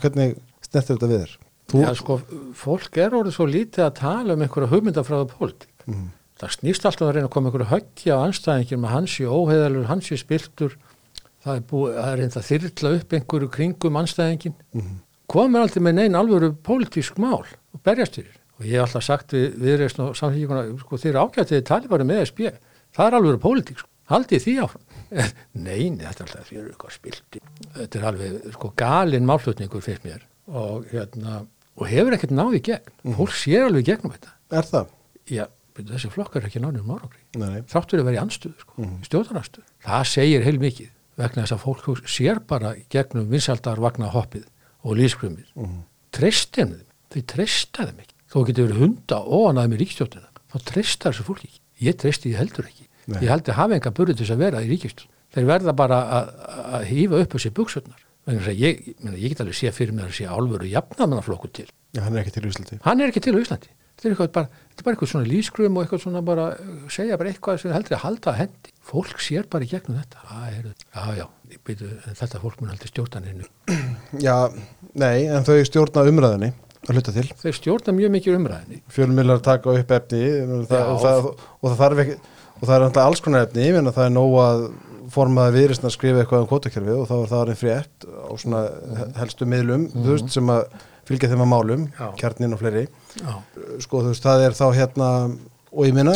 hvernig 0.04 0.36
snettir 0.68 0.98
þetta 0.98 1.10
við 1.10 1.24
þér? 1.24 1.36
Þú... 1.72 1.82
Já, 1.82 1.92
sko, 1.98 2.18
fólk 2.58 3.00
er 3.00 3.16
orðið 3.16 3.38
svo 3.38 3.48
lítið 3.48 3.86
að 3.86 3.94
tala 4.02 4.36
um 4.36 4.44
einhverja 4.44 4.72
hugmyndafræða 4.74 5.30
pólitík. 5.32 5.86
Mm. 5.88 6.10
Það 6.42 6.54
snýst 6.56 6.88
alltaf 6.90 7.08
að 7.08 7.14
reyna 7.16 7.28
að 7.28 7.34
koma 7.36 7.50
einhverju 7.52 7.70
höggja 7.70 8.18
á 8.18 8.26
anstæðingin 8.26 8.82
með 8.82 8.94
hansi 8.96 9.28
óheðalur, 9.30 9.88
hansi 9.92 10.18
spiltur. 10.18 10.78
Það 11.42 11.60
er, 11.60 11.64
búið, 11.70 11.94
það 11.98 12.10
er 12.10 12.20
reynda 12.22 12.42
að 12.42 12.48
þyrla 12.50 12.94
upp 12.98 13.16
einhverju 13.18 13.50
kringum 13.56 14.00
anstæðingin. 14.02 14.56
Mm. 14.78 14.96
Komur 15.32 15.66
alltaf 15.66 15.86
með 15.86 15.98
neina 16.00 16.22
alvöru 16.22 16.52
pólitísk 16.66 17.22
mál 17.22 17.46
og 17.46 17.84
berjast 17.86 18.18
fyrir. 18.18 18.34
Og 18.58 18.66
ég 18.66 18.78
hef 18.78 18.88
alltaf 18.88 19.06
sagt 19.06 19.38
við 19.38 19.56
viðreist 19.62 20.02
og 20.02 20.18
samfélgjóna, 20.18 20.66
sko, 20.82 21.02
þeir 21.02 21.14
eru 21.14 21.24
ákvæmtið 21.28 21.64
tali 21.70 21.94
bara 21.94 22.10
með 22.10 22.26
SB. 22.26 22.52
Það 22.98 23.08
er 23.08 23.18
alvöru 23.20 23.42
pólitík, 23.46 23.82
sko. 23.82 23.90
Haldið 24.12 24.44
því 24.44 24.58
áfram. 24.66 24.86
Neini, 25.66 26.04
þetta 26.04 26.26
er 26.26 26.28
alltaf 26.28 26.50
fyrir 26.50 26.68
eitthvað 26.74 26.98
spilti. 26.98 27.46
Þetta 27.78 28.02
er 28.02 28.10
alveg, 28.10 28.38
sko, 28.58 28.74
galin 28.82 29.30
málflutningur 29.30 29.86
fyrir 29.86 30.04
mér 30.10 30.28
og 30.52 30.88
hérna 30.92 31.44
og 31.78 31.88
hefur 31.90 32.16
ekkert 32.16 32.34
náði 32.36 32.62
gegn 32.66 32.92
mm. 33.06 33.16
fólk 33.18 33.36
sér 33.38 33.68
alveg 33.70 33.88
gegnum 33.88 34.14
þetta 34.16 34.34
Er 34.52 34.68
það? 34.68 34.90
Já, 35.32 35.46
þessi 35.90 36.12
flokkar 36.14 36.42
er 36.42 36.50
ekki 36.50 36.62
nánum 36.62 36.90
árangri 36.94 37.22
fyrir 37.92 38.04
að 38.04 38.10
vera 38.10 38.18
í 38.18 38.22
anstöðu, 38.22 38.58
sko, 38.62 38.88
í 38.88 39.08
stjórnarnastuðu. 39.08 39.66
Það 39.86 40.04
segir 40.12 40.46
heil 40.46 40.60
mikið 40.62 40.92
vegna 41.22 41.46
þess 41.46 41.56
að 41.56 41.64
fólk 41.66 42.10
sér 42.10 42.42
bara 42.48 42.74
gegnum 42.94 43.30
vinsaldar 43.32 43.82
vagna 43.82 44.12
hoppið 44.14 44.46
og 44.84 44.98
líðskrumið. 44.98 45.50
Mm 45.56 45.66
-hmm. 45.66 45.82
Treystinu 46.12 46.78
þeim, 46.78 46.88
þau 47.12 47.22
treysta 47.34 47.88
þeim 47.88 48.04
ekki. 48.04 48.16
Þó 48.32 48.38
getur 48.48 48.68
verið 48.68 48.82
hunda 48.82 49.18
óanaði 49.26 49.72
með 49.72 49.82
ríkistjórnina, 49.82 50.30
þá 50.52 50.58
treysta 50.72 51.10
þessu 51.10 51.28
fólki 51.28 51.50
ekki. 51.50 51.60
Ég 51.82 51.98
treysti 51.98 52.30
því 52.30 52.38
heldur 52.40 52.70
ekki. 52.70 52.88
Nei. 53.08 53.20
Ég 53.26 53.30
heldur 53.32 53.58
hafa 53.58 53.76
enga 53.76 53.92
burði 53.92 54.16
til 54.16 54.26
þess 54.26 54.36
að 54.36 54.44
vera 54.46 54.62
í 54.62 54.70
ríkistjórn. 54.72 55.12
Þeir 55.32 55.46
verða 55.48 55.74
bara 55.74 56.00
að, 56.18 56.32
hýfa 56.92 57.22
upp 57.24 57.36
þessi 57.36 57.52
að 58.52 58.60
ég, 58.60 58.82
ég, 58.88 59.14
ég 59.18 59.30
get 59.32 59.42
alveg 59.42 59.58
sé 59.58 59.72
fyrir 59.74 59.96
mér 59.96 60.12
að 60.12 60.18
sé 60.20 60.26
álveru 60.28 60.68
til. 61.50 61.68
Já, 61.92 62.04
hann 62.06 62.16
er 62.16 62.22
ekki 62.22 62.36
til 62.36 62.48
Íslandi 62.48 62.78
Hann 62.86 63.02
er 63.02 63.12
ekki 63.12 63.24
til 63.24 63.36
Íslandi. 63.40 63.72
Er, 64.02 64.12
eitthvað 64.12 64.32
bara, 64.36 64.61
þetta 64.72 64.82
er 64.82 64.88
bara 64.88 64.96
eitthvað 64.96 65.12
svona 65.14 65.30
lískrum 65.30 65.78
og 65.78 65.84
eitthvað 65.86 66.02
svona 66.06 66.24
bara 66.26 66.48
uh, 66.56 66.72
segja 66.90 67.20
bara 67.22 67.32
eitthvað 67.34 67.62
sem 67.62 67.76
heldur 67.76 67.98
að 68.00 68.04
halda 68.08 68.32
að 68.34 68.40
hendi. 68.42 68.74
Fólk 68.92 69.22
sér 69.22 69.46
bara 69.52 69.68
í 69.68 69.70
gegnum 69.72 70.00
þetta. 70.02 70.24
Æ, 70.26 70.40
heyrðu, 70.56 70.74
já, 70.82 71.04
já, 71.22 71.58
byrju, 71.70 71.92
þetta 72.18 72.42
fólk 72.42 72.60
mun 72.64 72.74
heldur 72.74 72.92
stjórnaninu. 72.92 73.48
Já, 74.28 74.36
nei, 74.98 75.28
en 75.32 75.46
þau 75.48 75.56
stjórna 75.70 76.04
umræðinni 76.10 76.50
að 76.82 76.98
hluta 76.98 77.14
til 77.16 77.28
Þeir 77.40 77.56
stjórna 77.56 77.94
mjög 77.96 78.12
mikið 78.18 78.38
umræðinni. 78.40 78.80
fjölmiðlar 78.92 79.44
taka 79.46 79.76
upp 79.78 79.92
efni 79.96 80.22
og 80.42 80.64
það, 80.72 80.88
og 80.92 81.04
það, 81.06 81.28
og 81.62 81.68
það 81.70 81.78
þarf 81.84 82.02
ekki 82.04 82.16
og 82.62 82.64
það 82.68 82.74
er 82.76 82.84
náttúrulega 82.86 83.06
alls 83.12 83.22
konar 83.26 83.46
efni 83.46 83.68
ég 83.68 83.76
meina 83.78 83.94
það 83.96 84.08
er 84.08 84.16
nóg 84.16 84.36
að 84.42 84.64
formaði 85.14 85.54
viðrisna 85.60 85.90
að 85.90 85.96
skrifa 85.96 86.22
eitthvað 86.24 86.44
um 86.44 86.50
kvotakerfi 86.52 86.94
og 86.98 87.08
þá 87.10 87.14
er 87.20 87.30
það 87.32 87.42
orðin 87.44 87.60
frétt 87.62 88.06
á 88.10 88.32
svona 88.42 88.62
helstu 89.18 89.48
miðlum 89.50 89.88
þú 89.94 90.08
veist, 90.10 90.30
sem 90.34 90.52
að 90.54 90.62
fylgja 91.10 91.32
þeim 91.32 91.46
að 91.46 91.52
málum 91.54 91.88
Já. 91.98 92.06
kjarnin 92.22 92.56
og 92.58 92.62
fleiri 92.62 92.84
Já, 93.20 93.34
sko 93.84 94.04
þú 94.06 94.14
veist, 94.14 94.26
það 94.26 94.46
er 94.48 94.58
þá 94.58 94.66
hérna 94.78 95.10
og 95.72 95.88
ég 95.88 95.96
meina 95.96 96.16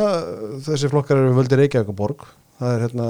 þessi 0.66 0.92
flokkar 0.92 1.20
eru 1.20 1.36
völdi 1.36 1.60
Reykjavíkuborg 1.60 2.28
það 2.60 2.76
er 2.76 2.86
hérna 2.86 3.10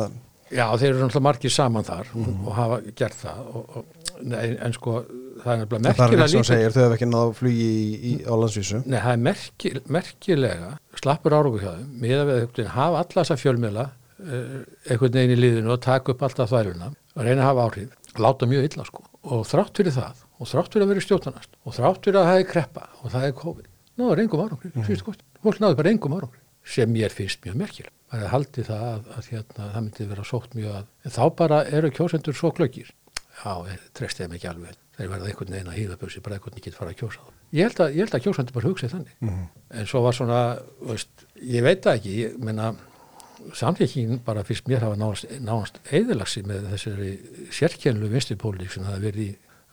já 0.54 0.66
þeir 0.78 0.90
eru 0.92 1.04
náttúrulega 1.04 1.26
margir 1.26 1.54
saman 1.54 1.86
þar 1.86 2.10
og 2.16 2.50
hafa 2.56 2.80
gert 2.98 3.18
það. 3.20 3.42
Og, 3.52 3.78
og, 3.80 4.10
nei, 4.22 4.44
en 4.64 4.76
sko, 4.76 4.96
það 5.44 5.52
er 5.52 5.62
nefnilega 5.62 5.82
það 5.82 6.04
er 6.04 6.04
merkilega 6.04 6.28
eins 6.28 6.38
og 6.40 6.48
segir, 6.50 6.76
þau 6.76 6.82
hef 6.84 6.96
ekki 6.96 7.10
náða 7.10 7.36
flugi 7.40 7.68
í, 7.68 7.86
í, 7.96 8.14
á 8.24 8.34
landsvísu. 8.42 8.82
Nei, 8.86 8.98
það 9.00 9.12
er 9.12 9.22
merki, 9.28 9.74
merkilega 9.98 10.72
slappur 11.02 11.38
árangur 11.38 11.66
hjá 11.66 11.72
þeim 11.74 12.02
með 12.06 12.34
að 12.36 12.72
hafa 12.76 13.04
alla 13.04 13.20
þessa 13.20 13.40
fjölmiðla 13.42 13.88
uh, 13.90 14.58
einhvern 14.88 15.20
veginn 15.20 15.36
í 15.36 15.42
liðinu 15.42 15.76
og 15.76 15.84
taka 15.86 16.16
upp 16.16 16.26
alltaf 16.30 16.54
þvæluna 16.54 16.92
og 16.94 17.22
reyna 17.26 17.42
að 17.42 17.50
hafa 17.50 17.70
áhrif 17.70 18.20
láta 18.22 18.48
mjög 18.48 18.70
illa 18.70 18.88
sko. 18.88 19.06
Og 19.26 19.48
þrátt 19.50 19.82
fyrir 19.82 19.96
það 19.96 20.26
og 20.40 20.52
þrátt 20.52 20.76
fyrir 20.76 20.86
að 20.86 20.94
vera 20.94 21.02
í 21.02 21.06
stjórnarnast 21.10 21.56
og 21.66 21.76
þrátt 21.76 22.06
fyrir 22.06 22.22
að 22.22 22.30
það 22.30 22.42
er 22.42 22.52
kreppa 22.52 22.90
og 23.02 23.12
það 23.12 23.26
er 23.28 23.40
COVID 23.42 23.72
náður 24.00 24.24
engum 24.26 24.46
árangri, 24.46 24.72
mm. 24.74 24.88
síðustu 24.88 25.12
gott 25.12 25.28
fólk 25.44 25.62
náður 25.64 25.80
bara 25.82 25.94
engum 25.96 26.18
árangri 26.18 26.44
sem 26.66 26.90
mér 26.90 27.14
finnst 27.14 27.44
mjög 27.46 27.60
merkileg 27.62 27.94
það 28.16 28.26
er 28.26 28.32
haldið 28.32 28.70
það 28.70 28.86
að, 28.88 29.08
að 29.16 29.30
hérna, 29.34 29.68
það 29.74 29.84
myndi 29.86 30.08
vera 30.12 30.26
sótt 30.28 30.56
mjög 30.56 30.78
að 30.80 30.88
en 31.06 31.16
þá 31.16 31.24
bara 31.42 31.60
eru 31.78 31.92
kjósendur 31.94 32.38
svo 32.38 32.52
glöggir. 32.56 32.92
Já, 33.36 33.54
treyst 33.98 34.22
þeim 34.22 34.36
ekki 34.38 34.50
alveg. 34.52 34.82
Þeir 34.96 35.10
verða 35.12 35.30
einhvern 35.30 35.56
veginn 35.56 35.72
að 35.72 35.80
hýða 35.82 35.98
bjössi 36.00 36.22
bara 36.24 36.38
einhvern 36.38 36.56
veginn 36.56 36.70
get 36.70 36.78
fara 36.78 36.94
að 36.94 37.00
kjósa 37.02 37.24
þá. 37.24 37.32
Ég 37.56 37.68
held 37.68 37.82
að, 37.84 37.96
ég 37.96 38.06
held 38.06 38.16
að 38.16 38.26
kjósendur 38.26 38.56
bara 38.56 38.70
hugsa 38.72 38.92
þannig. 38.94 39.16
En 39.76 39.90
svo 39.92 40.04
var 40.06 40.16
svona, 40.16 40.42
veist, 40.92 41.26
ég 41.42 41.66
veit 41.66 41.82
það 41.84 42.00
ekki 42.00 42.14
ég 42.22 42.38
menna 42.48 42.70
samfélkingin 43.56 44.22
bara 44.26 44.46
fyrst 44.48 44.70
mér 44.72 44.86
hafa 44.86 44.96
náðast, 44.98 45.82
eðilagsi 45.92 46.46
með 46.48 46.70
þessari 46.72 47.12
sérkenlu 47.54 48.08
vinstipólitík 48.14 48.72
sem 48.72 48.88
það 48.88 49.10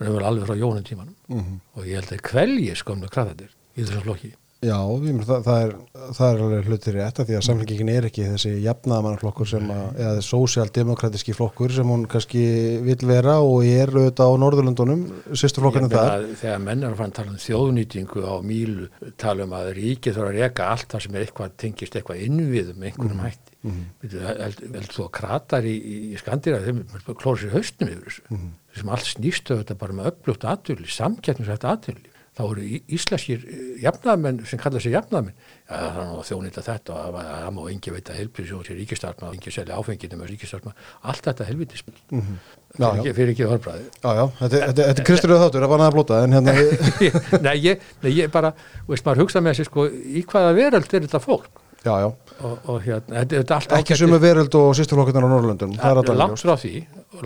raunverulega 0.03 0.29
alveg 0.33 0.49
frá 0.49 0.59
jónum 0.59 0.85
tímanum 0.85 1.61
og 1.79 1.87
ég 1.87 2.01
held 2.01 2.11
að 2.17 2.25
kvelji 2.27 2.75
skömmlu 2.75 3.09
krafðatir 3.13 3.53
í 3.77 3.83
þessum 3.83 4.07
flokki 4.07 4.33
Já, 4.63 4.77
það, 5.27 5.41
það, 5.43 5.57
er, 5.65 5.73
það 6.15 6.29
er 6.29 6.41
alveg 6.45 6.69
hlutir 6.71 6.95
rétt 6.95 7.17
af 7.19 7.27
því 7.27 7.35
að 7.35 7.45
samfélkingin 7.49 7.89
er 7.91 8.05
ekki 8.07 8.27
þessi 8.29 8.53
jafnaðamannaflokkur 8.63 9.49
sem 9.51 9.73
að, 9.75 9.89
eða 10.05 10.21
sósialdemokratiski 10.23 11.35
flokkur 11.35 11.75
sem 11.75 11.91
hún 11.91 12.05
kannski 12.11 12.45
vil 12.87 12.95
vera 13.11 13.41
og 13.43 13.67
er 13.67 13.91
auðvitað 13.91 14.31
á 14.31 14.39
Norðurlundunum, 14.45 15.03
sýstu 15.35 15.65
flokkarnir 15.65 15.91
þar. 15.91 16.13
að 16.15 16.29
þegar 16.45 16.63
menn 16.63 16.87
er 16.87 16.95
að 16.95 17.01
fara 17.01 17.11
að 17.11 17.17
tala 17.19 17.35
um 17.35 17.41
þjóðnýtingu 17.43 18.23
á 18.23 18.35
mílu, 18.53 18.87
tala 19.19 19.49
um 19.49 19.57
að 19.59 19.73
ríkið 19.81 20.21
þarf 20.21 20.31
að 20.31 20.39
reka 20.39 20.71
allt 20.77 20.95
það 20.95 21.05
sem 21.09 21.19
er 21.19 21.27
eitthvað 21.27 21.59
tengist 21.65 21.99
eitthvað 21.99 22.23
innviðum 22.29 22.79
með 22.79 22.93
einhverjum 22.93 23.27
hætti. 23.27 23.59
Mm 23.63 23.83
held, 24.43 24.63
held 24.75 24.91
þú 24.91 25.05
að 25.09 25.13
kratar 25.19 25.67
í, 25.67 25.75
í 26.13 26.17
Skandira, 26.19 26.63
þeim 26.63 26.81
klóra 27.15 27.39
sér 27.39 27.53
haustum 27.55 27.91
yfir 27.91 28.09
þessu. 28.09 28.39
Þessum 28.73 28.95
allt 28.95 29.11
snýstu 29.11 29.59
þetta 29.61 29.77
bara 29.79 29.99
með 29.99 30.09
aðtölu, 30.53 30.89
samkettnisætt 30.91 31.67
aðtölu. 31.67 32.12
Þá 32.33 32.43
eru 32.47 32.63
íslenskir 32.97 33.43
eh, 33.45 33.65
jafnaðamenn 33.83 34.39
sem 34.49 34.61
kalla 34.61 34.81
sér 34.81 34.95
jafnaðamenn. 34.95 35.35
Já, 35.69 35.75
það 35.77 35.99
er 36.01 36.07
nú 36.09 36.23
þjónita 36.25 36.63
þetta 36.65 36.95
og 36.95 37.01
að- 37.03 37.19
að 37.21 37.43
það 37.43 37.51
má 37.57 37.63
engi 37.73 37.93
veita 37.93 38.17
helbriðsjóð 38.17 38.63
til 38.69 38.77
ríkistarfna 38.79 39.29
og 39.29 39.35
engi 39.37 39.53
selja 39.53 39.77
áfengið 39.77 40.17
með 40.17 40.31
ríkistarfna. 40.33 40.73
Allt 41.13 41.29
þetta 41.29 41.49
helvitismil. 41.51 41.99
Mm. 42.11 42.23
-hmm. 42.23 43.13
Fyrir 43.13 43.35
ekki 43.35 43.45
orðbræði. 43.45 43.85
Þetta, 44.01 44.87
er 44.89 45.05
Kristuröð 45.05 45.43
þáttur, 45.45 45.61
það 45.67 45.73
var 45.75 45.83
næða 45.83 45.93
blóta, 45.93 46.21
hérna, 46.25 46.41
nei, 47.47 47.57
ég, 47.61 47.85
ég 48.09 48.31
bara, 48.33 48.55
veist, 48.89 49.05
maður 49.05 49.27
hugsa 49.27 49.45
með 49.45 49.59
sér 49.61 49.69
sko, 49.69 49.85
í 49.93 50.25
hvaða 50.25 50.55
veröld 50.57 50.89
er 50.95 51.05
þetta 51.05 51.21
fólk 51.21 51.62
já, 51.85 51.95
já, 52.03 52.09
og, 52.43 52.59
og 52.69 52.79
hérna, 52.85 53.23
þetta, 53.23 53.41
þetta 53.41 53.55
er 53.55 53.57
allt 53.59 53.73
ekki 53.79 53.97
sem 53.99 54.13
er 54.17 54.23
veröld 54.23 54.55
og 54.59 54.71
sýstu 54.79 54.95
flokkarnir 54.99 55.27
á 55.27 55.31
Norðurlundunum, 55.33 55.77
það 55.81 55.91
er 55.95 56.01
alltaf 56.03 56.19
langt 56.21 56.43
frá 56.43 56.55
því, 56.63 56.73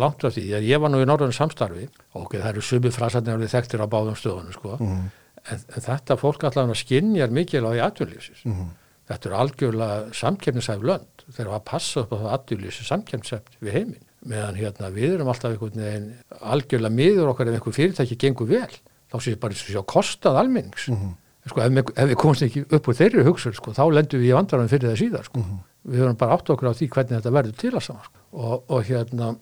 langt 0.01 0.23
frá 0.25 0.31
því, 0.33 0.45
ég 0.71 0.81
var 0.81 0.91
nú 0.95 1.03
í 1.03 1.07
norðan 1.09 1.35
samstarfi, 1.37 1.87
ok, 2.17 2.33
það 2.41 2.49
eru 2.55 2.65
sumi 2.65 2.91
frasarnir 2.95 3.37
alveg 3.37 3.53
þekktir 3.53 3.85
á 3.85 3.87
báðum 3.93 4.17
stöðunum, 4.19 4.53
sko, 4.57 4.77
Mhm. 4.81 5.07
en, 5.53 5.61
en 5.77 5.83
þetta 5.91 6.17
fólk 6.19 6.43
allavega 6.49 6.75
skinjar 6.81 7.31
mikilvæg 7.31 7.79
í 7.79 7.85
atvinnlýsis. 7.85 8.41
Mhm. 8.45 8.67
Þetta 9.07 9.29
eru 9.29 9.37
algjörlega 9.39 10.15
samkefnisæf 10.19 10.81
lönd, 10.83 11.23
þeir 11.31 11.45
eru 11.47 11.53
að 11.55 11.65
passa 11.65 12.01
upp 12.01 12.11
á 12.11 12.17
það 12.19 12.33
atvinnlýsis 12.41 12.89
samkefnisæft 12.91 13.53
við 13.63 13.73
heiminn, 13.77 14.03
meðan 14.27 14.57
hérna 14.59 14.91
við 14.91 15.13
erum 15.15 15.29
alltaf 15.31 15.53
einhvern 15.53 15.79
veginn 15.85 16.09
algjörlega 16.43 16.91
miður 16.97 17.31
okkar 17.31 17.47
ef 17.53 17.61
einhver 17.61 17.77
fyrirtæki 17.77 18.17
gengur 18.19 18.49
vel, 18.51 18.73
þá 19.13 19.17
sé 19.23 19.37
bara 19.39 19.55
eins 19.55 19.63
og 19.63 19.71
sjá 19.77 19.85
kostað 19.87 20.41
almennings. 20.41 20.89
Mhm. 20.91 21.15
Sko, 21.47 21.63
ef, 21.63 21.91
ef 21.95 22.11
við 22.11 22.19
komumst 22.19 22.45
ekki 22.47 22.65
upp 22.67 22.91
úr 22.91 22.99
þeirri 22.99 23.25
hugsun, 23.27 23.55
sko, 23.55 23.75
þá 23.77 23.85
lendum 23.95 24.23
við 24.23 24.33
í 24.33 24.37
vandarann 24.37 24.71
fyrir 24.73 24.91
það 24.91 25.01
síðar, 25.03 25.27
sko. 25.31 25.43
Mhm. 25.43 25.65
Við 25.87 26.03
höfum 26.03 26.19
bara 26.19 26.35
átt 26.35 26.51
okkur 26.51 26.71
á 26.71 26.75
því 26.75 26.89
hvernig 26.91 27.19
þetta 27.21 27.35
verður 27.37 27.59
til 27.63 27.73
að 27.73 27.85
saman, 27.87 28.07
sko. 28.09 28.23
Og, 28.35 28.55
og 28.75 28.87
hérna, 28.89 29.33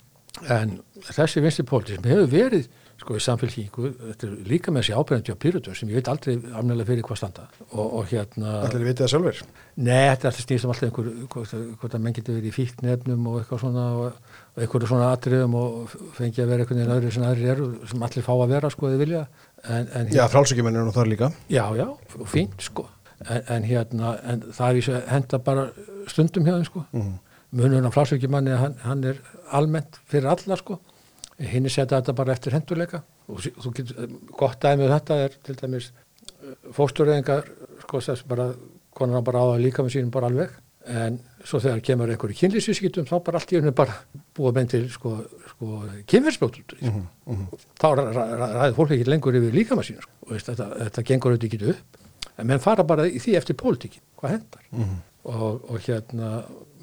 en 0.58 0.78
þessi 1.08 1.40
sem 1.40 1.70
hefur 2.04 2.28
verið, 2.28 2.68
sko, 3.00 3.16
í 3.16 3.22
samfélkingu, 3.24 3.90
þetta 4.10 4.28
er 4.28 4.34
líka 4.48 4.72
með 4.72 4.84
þessi 4.84 4.98
ábyrjandi 4.98 5.34
á 5.34 5.42
pyrutum 5.42 5.76
sem 5.76 5.90
ég 5.90 5.98
veit 5.98 6.10
aldrei 6.12 6.36
afnælega 6.36 6.88
fyrir 6.90 7.06
hvað 7.08 7.18
standa. 7.20 7.46
Og, 7.72 7.86
og 8.00 8.12
hérna, 8.12 8.52
Allir 8.68 8.84
vitið 8.86 9.02
það 9.02 9.12
sjálfur. 9.14 9.40
Nei, 9.74 10.04
þetta 10.12 10.28
er 10.28 10.30
alltaf 10.30 10.44
snýst 10.44 10.66
um 10.68 10.74
alltaf 10.74 10.86
einhver, 10.88 11.08
hvort, 11.32 11.54
hvort 11.80 11.96
að 11.96 12.04
menn 12.04 12.16
getur 12.16 12.38
verið 12.38 12.52
í 12.52 12.54
fíknefnum 12.54 13.26
og 13.32 13.40
eitthvað 13.40 13.64
svona 13.64 13.86
og, 13.98 14.20
og 14.54 14.62
einhverju 14.62 14.90
svona 14.92 15.10
atriðum 15.16 15.56
og 15.58 15.96
fengi 16.20 16.44
að 16.44 16.52
vera 16.52 16.64
einhvern 16.64 16.80
veginn 16.80 16.94
öðru 16.98 17.12
sem 17.16 17.26
aðrir 17.26 17.52
eru 17.56 17.68
sem 17.90 18.06
allir 18.06 18.28
fá 18.28 18.32
að 18.36 18.54
vera 18.54 18.70
sko 18.72 18.90
eða 18.92 19.02
vilja 19.02 19.24
en, 19.68 19.88
en 19.94 20.08
Já, 20.12 20.26
frálsökjumenn 20.32 20.76
er 20.76 20.84
nú 20.86 20.92
þar 20.94 21.08
líka. 21.10 21.30
já, 21.48 21.64
já, 21.76 21.86
og 22.18 22.28
fínt 22.28 22.60
sko. 22.62 22.88
En, 23.24 23.42
en 23.48 23.62
hérna, 23.64 24.16
en 24.24 24.42
það 24.52 24.80
er 24.82 25.04
henda 25.08 25.38
bara 25.38 25.68
stundum 26.10 26.44
hjá 26.44 26.56
þeim 26.58 26.66
sko. 26.68 26.84
Mm. 26.92 27.14
munurinn 27.54 27.86
af 27.86 27.94
frásökjumanni 27.94 28.56
hann, 28.58 28.74
hann 28.82 29.04
er 29.06 29.20
almennt 29.54 30.00
fyrir 30.10 30.26
alla 30.32 30.56
sko. 30.58 30.80
Hinn 31.38 31.64
er 31.66 31.70
setja 31.70 32.00
þetta 32.00 32.12
bara 32.18 32.32
eftir 32.34 32.52
henduleika 32.54 33.02
og 33.28 33.40
þú 33.40 33.70
getur, 33.74 34.08
gott 34.36 34.58
dæmi 34.60 34.84
um 34.84 34.90
þetta 34.92 35.16
er 35.24 35.36
til 35.46 35.54
dæmis 35.56 35.86
fóstureyðingar 36.76 37.46
sko 37.84 38.00
þess 38.04 38.26
bara, 38.28 38.50
konar 38.94 39.18
hann 39.20 39.26
bara 39.26 39.42
á 39.42 39.46
það 39.54 39.62
líka 39.64 39.84
með 39.86 39.94
sínum 39.96 40.10
bara 40.14 40.28
alveg. 40.30 40.50
En 40.84 41.16
svo 41.44 41.60
þegar 41.64 41.80
kemur 41.86 42.10
einhverju 42.12 42.36
kynlýsvískiptum 42.42 43.06
þá 43.08 43.14
bara 43.24 43.40
allt 43.40 43.54
í 43.54 43.56
hennu 43.60 43.72
bara 43.72 43.94
búa 44.36 44.52
menn 44.52 44.68
til 44.68 44.84
sko, 44.92 45.14
sko 45.54 45.82
kynverðsbjótt 46.10 46.58
þá 47.80 47.86
ræ- 47.94 48.12
ræ- 48.12 48.34
ræ- 48.40 48.52
ræður 48.58 48.76
fólk 48.78 48.94
ekki 48.96 49.06
lengur 49.08 49.36
yfir 49.38 49.54
líka 49.54 49.76
með 49.78 49.88
sínu 49.90 50.02
sko. 50.04 50.14
Þetta, 50.34 50.66
þetta 50.84 51.04
gengur 51.10 51.34
auðvitað 51.34 51.48
ekki 51.54 51.70
upp. 51.74 52.00
En 52.38 52.46
menn 52.50 52.58
fara 52.62 52.82
bara 52.84 53.06
í 53.06 53.20
því 53.22 53.36
eftir 53.38 53.56
pólitíkin 53.60 54.02
hvað 54.18 54.34
hendar. 54.34 54.64
Og, 55.24 55.60
og 55.70 55.78
hérna 55.86 56.30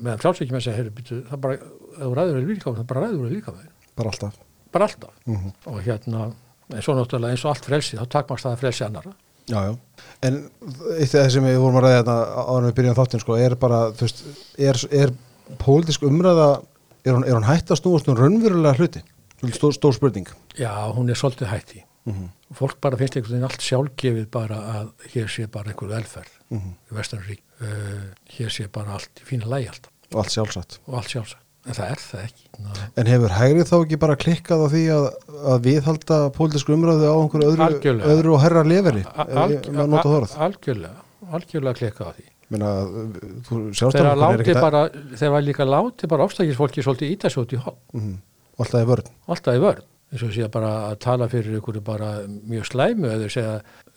meðan 0.02 0.22
frálsveikjum 0.24 0.58
að 0.58 0.64
segja 0.66 0.86
það 1.30 1.42
bara, 1.44 1.58
ef 1.60 2.06
þú 2.06 2.14
ræður 2.18 2.38
við 2.40 2.48
líka 2.56 2.72
það 2.80 2.88
bara 2.94 3.04
ræður 3.06 3.26
við 3.28 3.36
líka 3.38 3.54
Bara 4.00 4.10
alltaf. 4.14 4.38
bara 4.72 4.88
alltaf. 4.88 5.12
Og 5.68 5.82
hérna, 5.86 6.32
en 6.72 6.82
svo 6.82 6.96
náttúrulega 6.96 7.36
eins 7.36 7.44
og 7.46 7.52
allt 7.52 7.66
frelsi 7.68 7.98
þá 8.00 8.06
takmast 8.10 8.46
það 8.48 8.56
að 8.56 8.62
frelsi 8.64 8.86
annara 8.88 9.12
Já, 9.52 9.58
já. 9.68 9.74
En 10.24 10.36
eitt 11.02 11.12
af 11.18 11.26
það 11.26 11.32
sem 11.34 11.44
við 11.50 11.58
vorum 11.60 11.78
að 11.82 11.84
ræða 11.88 11.98
þetta 12.00 12.16
áður 12.46 12.58
en 12.62 12.68
við 12.70 12.76
byrjum 12.78 12.96
þáttinn 13.02 13.22
sko, 13.24 13.36
er 13.42 13.56
bara, 13.60 13.80
þú 13.98 14.06
veist, 14.08 14.22
er, 14.58 14.80
er 15.02 15.12
pólitísk 15.60 16.04
umræða, 16.08 16.46
er 17.06 17.14
hún, 17.16 17.24
er 17.28 17.36
hún 17.38 17.48
hætt 17.50 17.72
að 17.74 17.80
snúast 17.82 18.10
um 18.12 18.18
raunverulega 18.20 18.78
hluti? 18.80 19.02
Stór, 19.56 19.74
stór 19.74 19.96
spurning. 19.98 20.28
já, 20.58 20.70
hún 20.94 21.10
er 21.10 21.18
svolítið 21.18 21.50
hætti 21.54 21.84
fólk 22.58 22.80
bara 22.82 22.98
finnst 22.98 23.14
einhvern 23.16 23.36
veginn 23.36 23.46
allt 23.46 23.62
sjálfgefið 23.62 24.26
bara 24.34 24.58
að 24.74 24.88
hér 25.14 25.28
sé 25.30 25.44
bara 25.54 25.70
einhver 25.70 25.92
velferð 25.94 26.32
í 26.58 26.96
Vesturnarík 26.98 27.42
uh, 27.62 28.08
hér 28.38 28.50
sé 28.54 28.66
bara 28.74 28.96
allt 28.98 29.22
í 29.22 29.28
fína 29.30 29.46
lægi 29.52 29.70
alltaf 29.70 29.92
Og 30.12 30.20
allt 30.24 30.34
sjálfsagt. 30.34 30.80
og 30.90 30.98
allt 31.00 31.14
sjálfsagt, 31.14 31.44
en 31.70 31.78
það 31.78 31.92
er 31.94 32.02
það 32.04 32.24
ekki. 32.26 32.48
Ná, 32.60 32.72
En 33.00 33.08
hefur 33.14 33.36
hægrið 33.38 33.70
þá 33.70 33.76
ekki 33.78 34.00
bara 34.02 34.18
klikkað 34.20 34.64
á 34.66 34.68
því 34.74 34.82
að, 34.98 35.06
að 35.54 35.62
viðhalda 35.70 36.18
pólitísku 36.36 36.74
umræðu 36.76 37.06
á 37.08 37.16
einhverju 37.22 37.52
öðru, 37.54 37.94
öðru 38.16 38.34
og 38.36 38.42
herra 38.44 38.64
leveri? 38.68 39.06
Orð. 39.06 40.36
algjörlega, 40.36 41.06
algjörlega 41.32 41.78
klika 41.80 42.10
á 42.10 42.12
því 42.18 42.28
Meina, 42.52 42.72
þú 43.48 43.58
þegar 43.62 43.78
sjálfstæðan 43.80 44.22
láti 44.22 44.56
bara 44.58 44.84
þegar 45.16 45.46
líka 45.46 45.68
láti 45.68 46.10
bara 46.12 46.28
ofstækisfólki 46.28 46.84
svolítið 46.84 47.16
ítasjóti 47.16 47.58
í 47.58 47.64
hot 47.64 47.80
mm, 47.96 48.18
alltaf 48.60 48.84
í 48.84 48.90
vörn 48.90 49.12
alltaf 49.32 49.56
í 49.56 49.64
vörn 49.64 49.88
eins 50.12 50.26
og 50.28 50.34
sé 50.36 50.48
bara 50.52 50.72
að 50.90 50.98
tala 51.06 51.30
fyrir 51.32 51.62
ykkur 51.62 51.80
bara 51.88 52.12
mjög 52.28 52.68
slæmu 52.68 53.08
eða 53.08 53.30
segja 53.32 53.54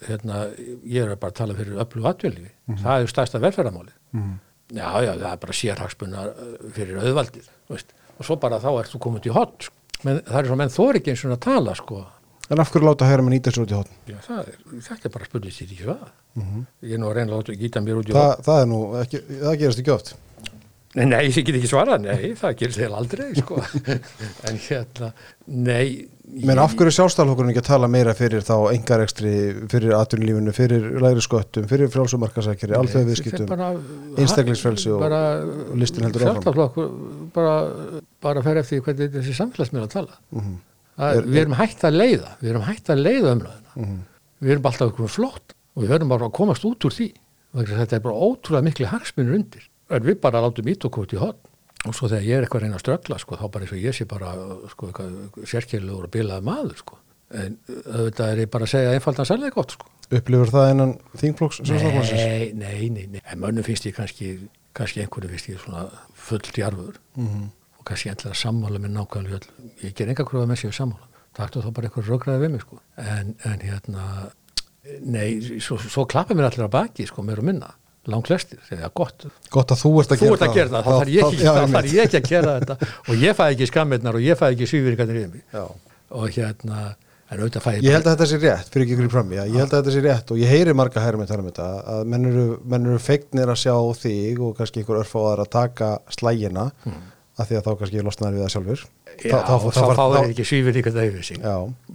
hérna, 0.06 0.44
ég 0.86 1.02
er 1.02 1.18
bara 1.18 1.34
að 1.34 1.40
tala 1.40 1.56
fyrir 1.58 1.80
öllu 1.82 2.06
atvillifi, 2.06 2.52
það 2.84 3.00
er 3.06 3.10
stærsta 3.10 3.42
velferðamáli 3.42 3.94
mm. 4.14 4.34
já, 4.78 4.88
já, 5.02 5.12
það 5.12 5.30
er 5.32 5.40
bara 5.46 5.58
sérhagsmunna 5.60 6.26
fyrir 6.76 7.00
auðvaldið 7.02 7.50
veist. 7.72 7.96
og 8.14 8.28
svo 8.28 8.38
bara 8.42 8.62
þá 8.62 8.70
ert 8.76 8.94
þú 8.94 9.02
komin 9.08 9.24
til 9.24 9.34
hot 9.34 9.66
sko. 9.66 9.80
Men, 10.04 10.20
það 10.26 10.38
er 10.38 10.50
svo 10.50 10.58
menn 10.60 10.72
þóri 10.72 11.00
ekki 11.00 11.14
eins 11.14 11.24
og 11.24 11.32
að 11.32 11.44
tala 11.46 11.74
sko. 11.78 12.02
En 12.52 12.60
af 12.60 12.68
hverju 12.72 12.84
láta 12.84 13.08
hægra 13.08 13.24
með 13.24 13.36
nýta 13.38 13.54
sér 13.54 13.64
út 13.64 13.72
í 13.72 13.78
hotn? 13.78 13.94
já, 14.10 14.18
það 14.26 14.42
er, 14.42 14.58
þetta 14.88 15.08
er 15.08 15.14
bara 15.14 15.30
spurning 15.30 15.54
sér 15.54 15.70
ekki 15.70 15.86
hvað 15.86 16.04
ég 16.84 16.92
er 16.96 17.00
nú 17.00 17.08
að 17.08 17.16
reyna 17.16 17.32
að 17.32 17.38
láta 17.38 17.56
gíta 17.62 17.80
mér 17.80 18.02
út 18.02 18.10
í 18.10 18.16
Þa, 18.16 18.26
það 18.44 18.60
er 18.60 18.70
nú 18.72 18.80
ekki, 19.00 19.20
það 19.40 19.58
gerast 19.62 19.82
ekki 19.84 19.94
oft 19.94 20.14
Nei, 20.94 21.08
nei, 21.10 21.24
ég 21.26 21.42
get 21.42 21.56
ekki 21.58 21.66
svarað, 21.66 22.04
nei, 22.04 22.34
það 22.38 22.52
gerist 22.60 22.78
þegar 22.78 22.92
aldrei, 23.00 23.24
sko. 23.34 23.56
en 24.46 24.58
hérna, 24.62 25.08
nei. 25.50 25.86
Men 26.46 26.60
af 26.62 26.76
hverju 26.78 26.92
sjálfstæðalhokkurinn 26.94 27.50
ekki 27.50 27.62
að 27.64 27.66
tala 27.66 27.88
meira 27.90 28.14
fyrir 28.14 28.44
þá 28.46 28.54
engarekstri, 28.70 29.32
fyrir 29.72 29.96
atvinnulífinu, 29.98 30.54
fyrir 30.54 30.86
lægri 31.02 31.24
sköttum, 31.26 31.66
fyrir 31.70 31.90
frjálsumarkasækjari, 31.90 32.76
alltaf 32.78 33.08
viðskiptum, 33.10 33.50
einstaklingsfrelsi 34.22 34.94
og, 34.94 35.02
og 35.02 35.74
listin 35.82 36.06
heldur 36.06 36.28
áfram. 36.28 36.38
Sjálfstæðalhokkur 36.44 36.94
bara, 37.34 37.56
bara 38.22 38.46
fer 38.46 38.62
eftir 38.62 38.86
hvernig 38.86 39.10
þessi 39.18 39.34
samfélagsmiðla 39.40 39.90
tala. 39.98 40.20
Mhm. 40.30 40.54
Það, 40.98 41.16
Er- 41.18 41.26
við 41.26 41.40
erum 41.42 41.56
hægt 41.58 41.84
að 41.84 41.96
leiða, 41.98 42.30
við 42.40 42.50
erum 42.52 42.62
hægt 42.68 42.90
að 42.94 43.02
leiða 43.02 43.32
umræðina. 43.34 43.72
Mhm. 43.76 43.98
Við 44.44 44.50
erum 44.54 44.66
alltaf 44.70 44.90
ykkur 44.92 45.08
flott 45.10 45.54
og 45.74 45.82
við 45.82 45.88
verðum 45.94 46.08
bara 46.14 46.28
að 46.28 46.32
komast 46.38 46.64
út 46.64 46.84
úr 46.86 46.94
því. 46.94 47.08
Að 47.54 47.66
Þetta 47.70 47.92
er 47.96 48.00
bara 48.00 48.14
ótrúlega 48.14 48.62
miklu 48.66 48.86
hagsmunir 48.90 49.34
undir. 49.34 49.68
En 49.90 50.02
við 50.02 50.20
bara 50.20 50.40
látum 50.42 50.66
ítokótt 50.70 51.12
í 51.14 51.18
hotn. 51.18 51.38
Og 51.86 51.92
svo 51.94 52.08
þegar 52.08 52.24
ég 52.24 52.36
er 52.38 52.42
eitthvað 52.46 52.60
að 52.60 52.64
reyna 52.64 52.76
að 52.78 52.84
ströggla, 52.84 53.18
sko, 53.20 53.36
þá 53.36 53.50
bara 53.52 53.64
eins 53.66 53.72
og 53.72 53.78
ég 53.78 53.92
sé 53.94 54.04
bara, 54.08 54.30
sko, 54.72 54.86
eitthvað 54.88 55.44
sérkjörlegur 55.44 56.04
og 56.04 56.10
bilaði 56.10 56.42
maður, 56.46 56.76
sko. 56.80 56.96
En 57.34 57.58
auðvitað 57.68 58.30
er 58.32 58.38
ég 58.44 58.50
bara 58.50 58.64
að 58.64 58.72
segja 58.72 58.94
einfaldan 58.94 59.26
særlega 59.28 59.52
gott, 59.54 59.70
sko. 59.76 59.86
Upplifur 60.10 60.50
það 60.54 60.98
þingflokks 61.20 61.60
sjálfstæðalhokksins? 61.60 62.24
Nei, 62.24 62.52
nei, 62.54 62.88
nei, 62.88 63.06
nei. 63.12 63.20
En 63.30 63.38
mönnum 63.40 63.64
finnst 63.64 63.84
ég 63.84 63.94
kannski, 63.96 64.48
kannski 64.74 65.02
einhverju 65.04 65.28
finnst 65.34 65.48
ég 65.52 65.60
svona 65.60 65.90
fullt 66.14 66.52
jarfur 66.56 66.96
Mhm. 67.16 67.50
Og 67.84 67.90
kannski 67.90 68.10
endilega 68.10 68.40
sammála 68.40 68.80
með 68.80 68.94
nákvæmlega 68.96 69.38
öll. 69.38 69.70
Ég 69.84 69.94
ger 69.98 70.08
enga 70.08 70.24
kröfa 70.24 70.48
með 70.48 70.62
sér 70.62 70.72
sammála. 70.72 71.08
Taktu 71.36 71.60
þá 71.60 71.70
bara 71.76 71.90
einhverju 71.90 72.14
rökraði 72.14 72.40
við 72.44 72.52
mig, 72.54 72.64
sko. 72.64 72.78
En, 72.96 73.34
en 73.44 73.64
hérna, 73.64 74.04
nei, 75.04 75.58
svo, 75.60 75.76
svo 75.82 76.06
klappa 76.08 76.36
mér 76.38 76.48
allir 76.48 76.64
að 76.64 76.72
baki, 76.78 77.08
sko, 77.10 77.24
mér 77.26 77.42
og 77.42 77.48
minna. 77.50 77.74
Langt 78.08 78.28
flestir, 78.28 78.60
segja, 78.68 78.90
gott, 78.92 79.26
Gott 79.52 79.72
að 79.72 79.80
þú 79.80 79.92
ert 80.02 80.10
að 80.12 80.24
þú 80.24 80.32
að 80.34 80.56
gera 80.58 80.72
það, 80.74 80.82
þá 80.84 80.90
þarf 80.92 81.12
ég 81.14 81.38
þarf 81.74 81.86
ég 81.88 82.02
ekki 82.02 82.18
að 82.18 82.26
gera 82.28 82.56
þetta 82.58 82.88
og 82.92 83.22
ég 83.22 83.38
fæði 83.38 83.54
ekki 83.54 83.68
skammirnar 83.70 84.18
og 84.18 84.26
ég 84.26 84.36
fæði 84.36 84.56
ekki 84.58 84.68
svífyringarnir 84.68 85.20
í 85.22 85.30
mig 85.30 85.46
Já. 85.54 85.62
og 86.20 86.36
hérna, 86.36 86.82
Ég 87.34 87.94
held 87.96 88.04
að 88.04 88.12
þetta 88.12 88.26
sé 88.28 88.38
rétt, 88.38 88.68
fyrir 88.70 88.84
ekki 88.84 88.94
ykkur 88.94 89.06
í 89.08 89.10
frammi, 89.10 89.36
ég 89.40 89.56
held 89.56 89.72
að 89.72 89.78
þetta 89.78 89.92
sé 89.94 90.02
rétt 90.04 90.32
og 90.34 90.38
ég 90.42 90.50
heyri 90.52 90.74
marga 90.76 91.02
hæra 91.02 91.18
með 91.18 91.32
um 91.38 91.46
þetta 91.48 91.68
að 91.94 92.02
menn 92.12 92.28
eru, 92.28 92.44
menn 92.68 92.88
eru 92.90 93.00
feignir 93.02 93.50
að 93.50 93.60
sjá 93.62 93.74
þig 93.98 94.42
og 94.44 94.52
kannski 94.58 94.82
ykkur 94.84 95.00
örfáðar 95.00 95.42
að 95.42 95.50
taka 95.56 95.88
slægina 96.14 96.68
af 97.38 97.48
því 97.50 97.56
að 97.58 97.64
þá 97.66 97.70
kannski 97.80 98.02
losnaður 98.06 98.36
við 98.38 98.44
það 98.44 98.52
sjálfur. 98.54 98.84
Hmm. 98.84 99.24
Já, 99.24 99.36
þá, 99.42 99.54
þá, 99.64 99.68
þá 99.74 99.96
fáður 99.98 100.28
ekki 100.30 100.44
svífyringar 100.48 100.98
yfir 101.08 101.24
sig 101.26 101.38
Já, 101.42 101.54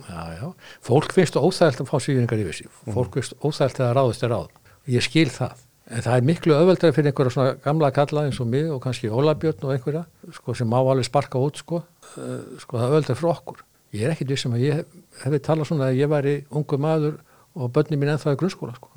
Já, 0.10 0.21
já. 0.39 0.47
Fólk 0.89 1.13
finnst 1.15 1.38
óþægilt 1.39 1.82
að 1.84 1.89
fá 1.89 1.97
svíðingar 2.04 2.41
yfir 2.43 2.58
sig. 2.60 2.69
Fólk 2.95 3.17
finnst 3.19 3.36
óþægilt 3.39 3.80
að 3.86 3.93
ráðast 3.99 4.23
er 4.28 4.34
ráð. 4.36 4.49
Ég 4.89 5.06
skil 5.06 5.30
það. 5.32 5.65
En 5.89 6.04
það 6.06 6.15
er 6.19 6.25
miklu 6.28 6.54
öðveldari 6.54 6.93
fyrir 6.93 7.10
einhverja 7.10 7.34
svona 7.34 7.54
gamla 7.65 7.88
kalla 7.95 8.23
eins 8.28 8.38
og 8.43 8.47
mig 8.52 8.67
og 8.69 8.78
kannski 8.84 9.10
Ólabjörn 9.10 9.63
og 9.65 9.71
einhverja 9.73 10.04
sko, 10.36 10.54
sem 10.54 10.69
má 10.69 10.78
alveg 10.84 11.08
sparka 11.08 11.39
út 11.41 11.58
sko. 11.63 11.80
Uh, 12.13 12.60
sko 12.62 12.78
það 12.78 12.84
er 12.86 12.91
öðveldari 12.93 13.17
fyrir 13.23 13.32
okkur. 13.34 13.63
Ég 13.97 14.04
er 14.06 14.13
ekkit 14.13 14.30
vissum 14.36 14.54
að 14.54 14.65
ég 14.67 14.75
hef- 14.78 15.23
hefði 15.23 15.39
talað 15.47 15.65
svona 15.71 15.88
að 15.89 15.97
ég 15.97 16.12
væri 16.12 16.36
ungu 16.54 16.78
maður 16.78 17.15
og 17.58 17.71
börni 17.73 17.97
mín 17.97 18.12
ennþá 18.13 18.36
í 18.36 18.39
grunnskóla 18.43 18.75
sko. 18.78 18.91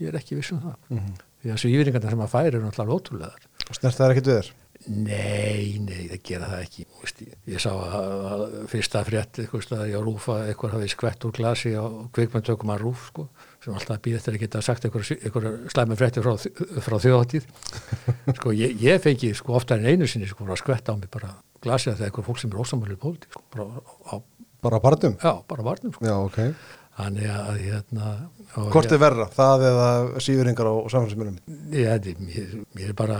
Ég 0.00 0.08
er 0.08 0.16
ekki 0.16 0.38
vissum 0.40 0.62
það. 0.64 0.78
Því 1.44 1.52
að 1.52 1.60
svíðingarna 1.66 2.14
sem 2.16 2.24
að 2.24 2.32
færi 2.32 2.50
eru 2.54 2.62
náttúrulega 2.64 2.96
ótrúlegar. 2.96 3.44
og 3.68 3.76
snert 3.76 3.96
það 4.00 4.06
er 4.08 4.14
ekkit 4.16 4.30
við 4.32 4.38
þér. 4.40 4.50
Nei, 4.88 5.76
nei, 5.84 6.06
það 6.08 6.20
gera 6.24 6.46
það 6.48 6.62
ekki 6.64 6.84
ég, 7.26 7.32
ég 7.52 7.60
sá 7.60 7.68
að, 7.74 8.12
að 8.32 8.44
fyrsta 8.72 9.02
frétt 9.04 9.40
eitthvað 9.42 9.64
staðar 9.66 9.92
á 9.92 10.00
rúfa 10.06 10.36
eitthvað 10.48 10.72
hafi 10.78 10.88
skvett 10.94 11.26
úr 11.28 11.34
glasi 11.36 11.72
á 11.76 11.84
kvikmyndtökum 12.16 12.72
að 12.72 12.80
rúf 12.86 13.02
sko, 13.10 13.26
sem 13.60 13.76
alltaf 13.76 14.00
býð 14.06 14.16
eftir 14.22 14.38
að 14.38 14.44
geta 14.46 14.62
sagt 14.64 14.88
eitthvað, 14.88 15.50
slæmi 15.74 15.98
frétti 16.00 16.24
frá, 16.24 16.32
frá 16.86 16.96
þjóðatíð 17.04 17.46
sko, 18.40 18.54
ég, 18.56 18.72
ég 18.80 19.04
fengi 19.04 19.34
sko 19.36 19.58
oftar 19.60 19.84
en 19.84 19.92
einu 19.92 20.08
sinni 20.08 20.30
sko 20.32 20.48
að 20.48 20.62
skvetta 20.64 20.96
á 20.96 21.00
mig 21.00 21.12
bara 21.12 21.34
glasi 21.60 21.92
að 21.92 22.00
það 22.00 22.06
er 22.06 22.12
eitthvað 22.14 22.30
fólk 22.32 22.40
sem 22.40 22.54
er 22.56 22.64
ósamælið 22.64 23.02
pólitík 23.04 23.36
sko, 23.36 23.44
bara 23.52 23.68
á, 24.08 24.14
Bara 24.60 24.76
á 24.76 24.84
partum? 24.84 25.14
já, 25.20 25.30
bara 25.48 25.64
varnum 25.64 25.92
sko 25.92 26.04
Já, 26.08 26.16
ok. 26.24 26.40
Þannig 27.06 27.30
að 27.32 27.58
hérna 27.64 28.10
Hvort 28.50 28.90
er 28.92 28.98
verra, 28.98 29.26
það 29.30 29.64
eða 29.68 29.88
síðuringar 30.24 30.66
á 30.66 30.74
samfélagsmiðlum? 30.90 31.36
Já, 31.70 31.92
mér, 32.18 32.54
mér 32.74 32.88
er 32.88 32.96
bara 32.98 33.18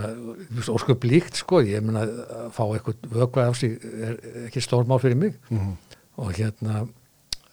ósköp 0.75 1.05
líkt 1.07 1.39
sko, 1.39 1.61
ég 1.63 1.83
meina 1.85 2.01
að 2.03 2.49
fá 2.57 2.63
eitthvað 2.75 3.05
vökvað 3.15 3.47
af 3.51 3.55
sig 3.61 3.77
er 3.81 4.17
ekki 4.47 4.61
stór 4.65 4.83
mál 4.89 4.99
fyrir 4.99 5.15
mig 5.17 5.37
Mhm. 5.49 5.77
og 6.17 6.33
hérna 6.35 6.87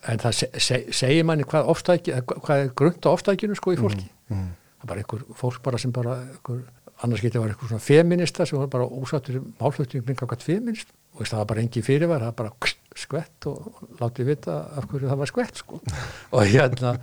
en 0.09 0.19
það 0.19 0.33
se, 0.35 0.49
se, 0.59 0.81
segir 0.93 1.25
manni 1.25 1.45
hvað, 1.45 1.67
ofstæki, 1.71 2.13
hvað 2.27 2.65
er 2.65 2.69
grunnt 2.75 3.07
á 3.07 3.11
ofstækinu 3.15 3.55
sko 3.57 3.73
í 3.75 3.79
fólki 3.79 4.09
Mhm. 4.31 4.49
það 4.81 4.83
er 4.83 4.87
bara 4.87 5.01
einhver 5.01 5.25
fólk 5.35 5.63
bara 5.63 5.79
sem 5.79 5.91
bara 5.93 6.17
einhver, 6.23 6.63
annars 7.03 7.21
getið 7.23 7.41
var 7.41 7.49
einhver 7.51 7.69
svona 7.69 7.81
feminista 7.81 8.47
sem 8.47 8.59
var 8.59 8.67
bara 8.67 8.85
ósattur 8.91 9.41
málflutning 9.61 10.05
kring 10.05 10.19
hvað 10.19 10.43
feminist 10.43 10.89
og 11.15 11.27
það 11.27 11.37
var 11.39 11.45
bara 11.47 11.61
engin 11.61 11.83
fyrirvar, 11.83 12.21
það 12.21 12.31
var 12.31 12.33
bara 12.33 12.51
skvett 12.99 13.49
og 13.51 13.83
látið 14.01 14.31
vita 14.33 14.55
af 14.79 14.89
hverju 14.91 15.11
það 15.11 15.21
var 15.23 15.31
skvett 15.31 15.61
sko. 15.63 15.81
Og 16.37 16.49
hérna 16.49 16.95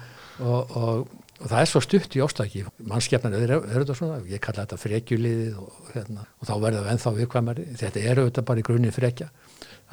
og, 0.44 0.74
og, 0.76 1.14
og 1.40 1.46
það 1.50 1.60
er 1.62 1.70
svo 1.72 1.82
stutt 1.84 2.18
í 2.18 2.24
ástæki 2.24 2.66
mannskjafnan 2.84 3.38
er, 3.38 3.54
þetta 3.72 3.96
svona 3.98 4.20
ég 4.30 4.44
kalla 4.44 4.66
þetta 4.66 4.82
frekjuliðið 4.82 5.62
og, 5.62 5.78
hérna, 5.94 6.26
og 6.40 6.50
þá 6.50 6.56
verður 6.56 6.82
það 6.82 6.92
ennþá 6.96 7.16
viðkvæmari. 7.20 7.70
Þetta 7.84 8.04
er 8.04 8.22
auðvitað 8.24 8.50
bara 8.50 8.62
í 8.62 8.68
grunni 8.68 8.92
frekja. 8.96 9.30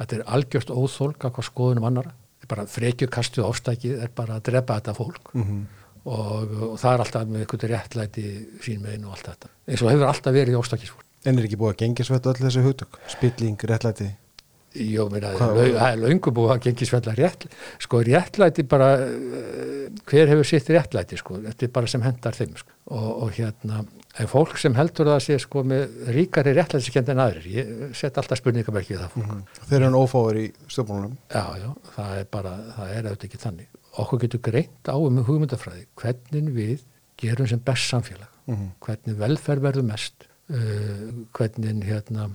Þetta 0.01 0.19
er 0.19 0.27
algjörst 0.37 0.73
óþólk 0.73 1.27
af 1.27 1.37
hvað 1.37 1.49
skoðunum 1.51 1.89
annara 1.91 2.17
bara 2.49 2.65
frekjukastu 2.67 3.43
ástæki 3.47 3.93
er 3.95 4.11
bara 4.15 4.37
að 4.37 4.49
drepa 4.51 4.75
þetta 4.79 4.97
fólk. 4.97 5.31
Mhm. 5.33 5.63
og, 6.03 6.49
og 6.67 6.79
það 6.81 6.93
er 6.93 7.01
alltaf 7.05 7.29
með 7.31 7.43
eitthvað 7.45 7.69
réttlæti 7.71 8.23
sín 8.65 8.81
megin 8.83 9.05
og 9.07 9.13
allt 9.15 9.29
þetta. 9.29 9.51
Eins 9.69 9.83
og 9.85 9.91
hefur 9.93 10.09
alltaf 10.09 10.35
verið 10.35 10.57
í 10.57 10.59
ástækisfólk 10.59 11.03
En 11.23 11.39
er 11.39 11.45
ekki 11.47 11.55
búið 11.55 11.71
að 11.71 11.77
gengisvetta 11.79 12.33
öll 12.33 12.41
þessi 12.43 12.61
hugtök? 12.65 12.97
Spilling, 13.13 13.61
réttlæti? 13.69 14.09
Jó, 14.73 15.03
lau- 15.05 15.19
það 15.37 15.89
er 15.91 15.99
löngu 16.01 16.31
búið 16.33 16.51
að 16.55 16.61
gengi 16.65 16.85
svella 16.89 17.13
rétt, 17.17 17.43
sko 17.79 17.99
réttlæti 18.01 18.63
bara, 18.67 18.87
uh, 19.05 19.89
hver 20.09 20.27
hefur 20.31 20.47
sitt 20.49 20.69
réttlæti, 20.73 21.17
sko, 21.21 21.37
þetta 21.43 21.67
er 21.67 21.73
bara 21.75 21.87
sem 21.91 22.01
hendar 22.01 22.33
þeim, 22.33 22.55
sko, 22.57 22.71
og, 22.87 23.09
og 23.23 23.31
hérna, 23.37 23.83
en 24.19 24.27
fólk 24.31 24.57
sem 24.57 24.73
heldur 24.73 25.05
það 25.11 25.17
að 25.19 25.25
sé, 25.27 25.37
sko, 25.43 25.63
með 25.69 25.93
ríkari 26.15 26.55
réttlætiskend 26.57 27.09
en 27.13 27.21
aðrir, 27.21 27.45
ég 27.53 27.93
set 27.97 28.17
alltaf 28.17 28.41
spurningamerkið 28.41 29.03
það 29.03 29.13
fólk, 29.13 29.53
Þeir 29.69 29.85
eru 29.87 30.01
ófáir 30.01 30.39
í 30.41 30.45
stjórnmálunum. 30.67 31.17
já, 31.29 31.45
já, 31.61 31.69
það 31.95 32.17
er 32.23 32.27
bara, 32.33 32.55
það 32.77 32.95
er 32.97 33.09
auðvitað 33.11 33.27
ekki 33.29 33.41
þannig, 33.45 33.67
okkur 34.03 34.19
getur 34.25 34.41
greint 34.49 34.89
á 34.89 34.95
um 34.97 35.21
hugmyndafræði, 35.27 35.85
hvernig 36.01 36.49
við 36.57 36.79
gerum 37.21 37.47
sem 37.47 37.59
best 37.59 37.91
samfélag, 37.93 38.29
Mhm. 38.47 38.71
hvernig 38.81 39.15
velferð 39.21 39.61
verður 39.69 39.85
mest, 39.85 40.25
uh, 40.49 41.11
hvernig, 41.37 41.83
hérna, 41.85 42.31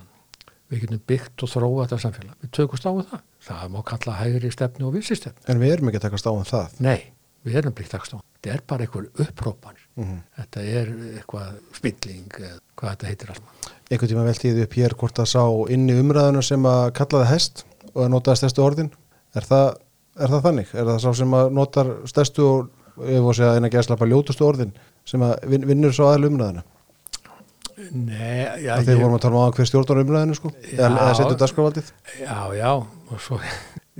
við 0.68 0.84
getum 0.84 1.02
byggt 1.08 1.44
og 1.44 1.52
þróa 1.52 1.84
þetta 1.86 2.00
samfélag. 2.04 2.34
Við 2.42 2.50
tökumst 2.58 2.88
á 2.88 2.90
um 2.92 3.04
það. 3.08 3.22
Það 3.48 3.70
má 3.72 3.78
kalla 3.88 4.16
hægri 4.18 4.50
stefnu 4.52 4.88
og 4.88 4.96
vinsi 4.96 5.16
stefnu. 5.16 5.46
En 5.48 5.62
við 5.62 5.74
erum 5.76 5.90
ekki 5.90 6.00
að 6.00 6.06
takast 6.08 6.28
á 6.28 6.32
um 6.32 6.44
það. 6.48 6.76
Nei, 6.84 7.00
við 7.46 7.58
erum 7.62 7.76
byggt 7.78 7.94
takst 7.94 8.14
á. 8.14 8.18
Þetta 8.38 8.54
er 8.54 8.62
bara 8.70 8.84
einhver 8.86 9.08
upprópanir. 9.24 9.84
Mhm. 9.98 10.20
Þetta 10.38 10.64
er 10.78 10.92
eitthvað 11.18 11.58
spilling, 11.74 12.28
hvað 12.76 12.92
þetta 12.92 13.10
heitir 13.10 13.32
alltaf. 13.34 13.72
Einhvern 13.90 14.10
tíma 14.12 14.34
því 14.36 14.62
upp 14.62 14.74
hér 14.78 14.94
hvort 14.94 15.18
það 15.18 15.28
sá 15.32 15.44
inn 15.72 15.88
í 15.88 15.98
umræðuna 15.98 16.42
sem 16.44 16.62
að 16.62 16.92
kallaði 16.92 17.30
hest 17.32 17.64
og 17.94 18.04
að 18.04 18.10
notaði 18.12 18.36
stærstu 18.42 18.62
orðin. 18.62 18.90
Er 19.34 19.42
það, 19.48 19.76
er 20.18 20.28
það 20.28 20.44
þannig? 20.44 20.74
Er 20.74 20.84
það 20.84 20.98
sá 21.02 21.10
sem 21.16 21.36
að 21.38 21.52
notar 21.56 21.94
stærstu 22.06 22.44
og 22.44 22.68
ef 23.08 23.24
og 23.24 23.34
segja 23.34 23.54
eina 23.56 23.70
gæslappa 23.72 24.06
ljótustu 24.06 24.44
orðin 24.44 24.74
sem 25.08 25.22
að 25.24 25.34
vin, 25.48 25.66
vinnur 25.66 25.94
svo 25.94 26.10
aðal 26.10 26.28
umræðuna? 26.28 26.64
Nei, 27.94 28.44
já, 28.64 28.72
að 28.74 28.88
þeir 28.88 29.00
vorum 29.02 29.16
að 29.18 29.24
tala 29.24 29.42
um 29.46 29.52
hver 29.56 29.68
stjórnar 29.70 30.00
umræðinu 30.02 30.36
sko 30.38 30.50
Já. 30.64 30.84
eða 30.88 31.08
setur 31.18 31.36
dagskrafaldið 31.42 31.90
já, 32.20 32.38
já, 32.58 32.70
og 33.12 33.20
svo, 33.22 33.38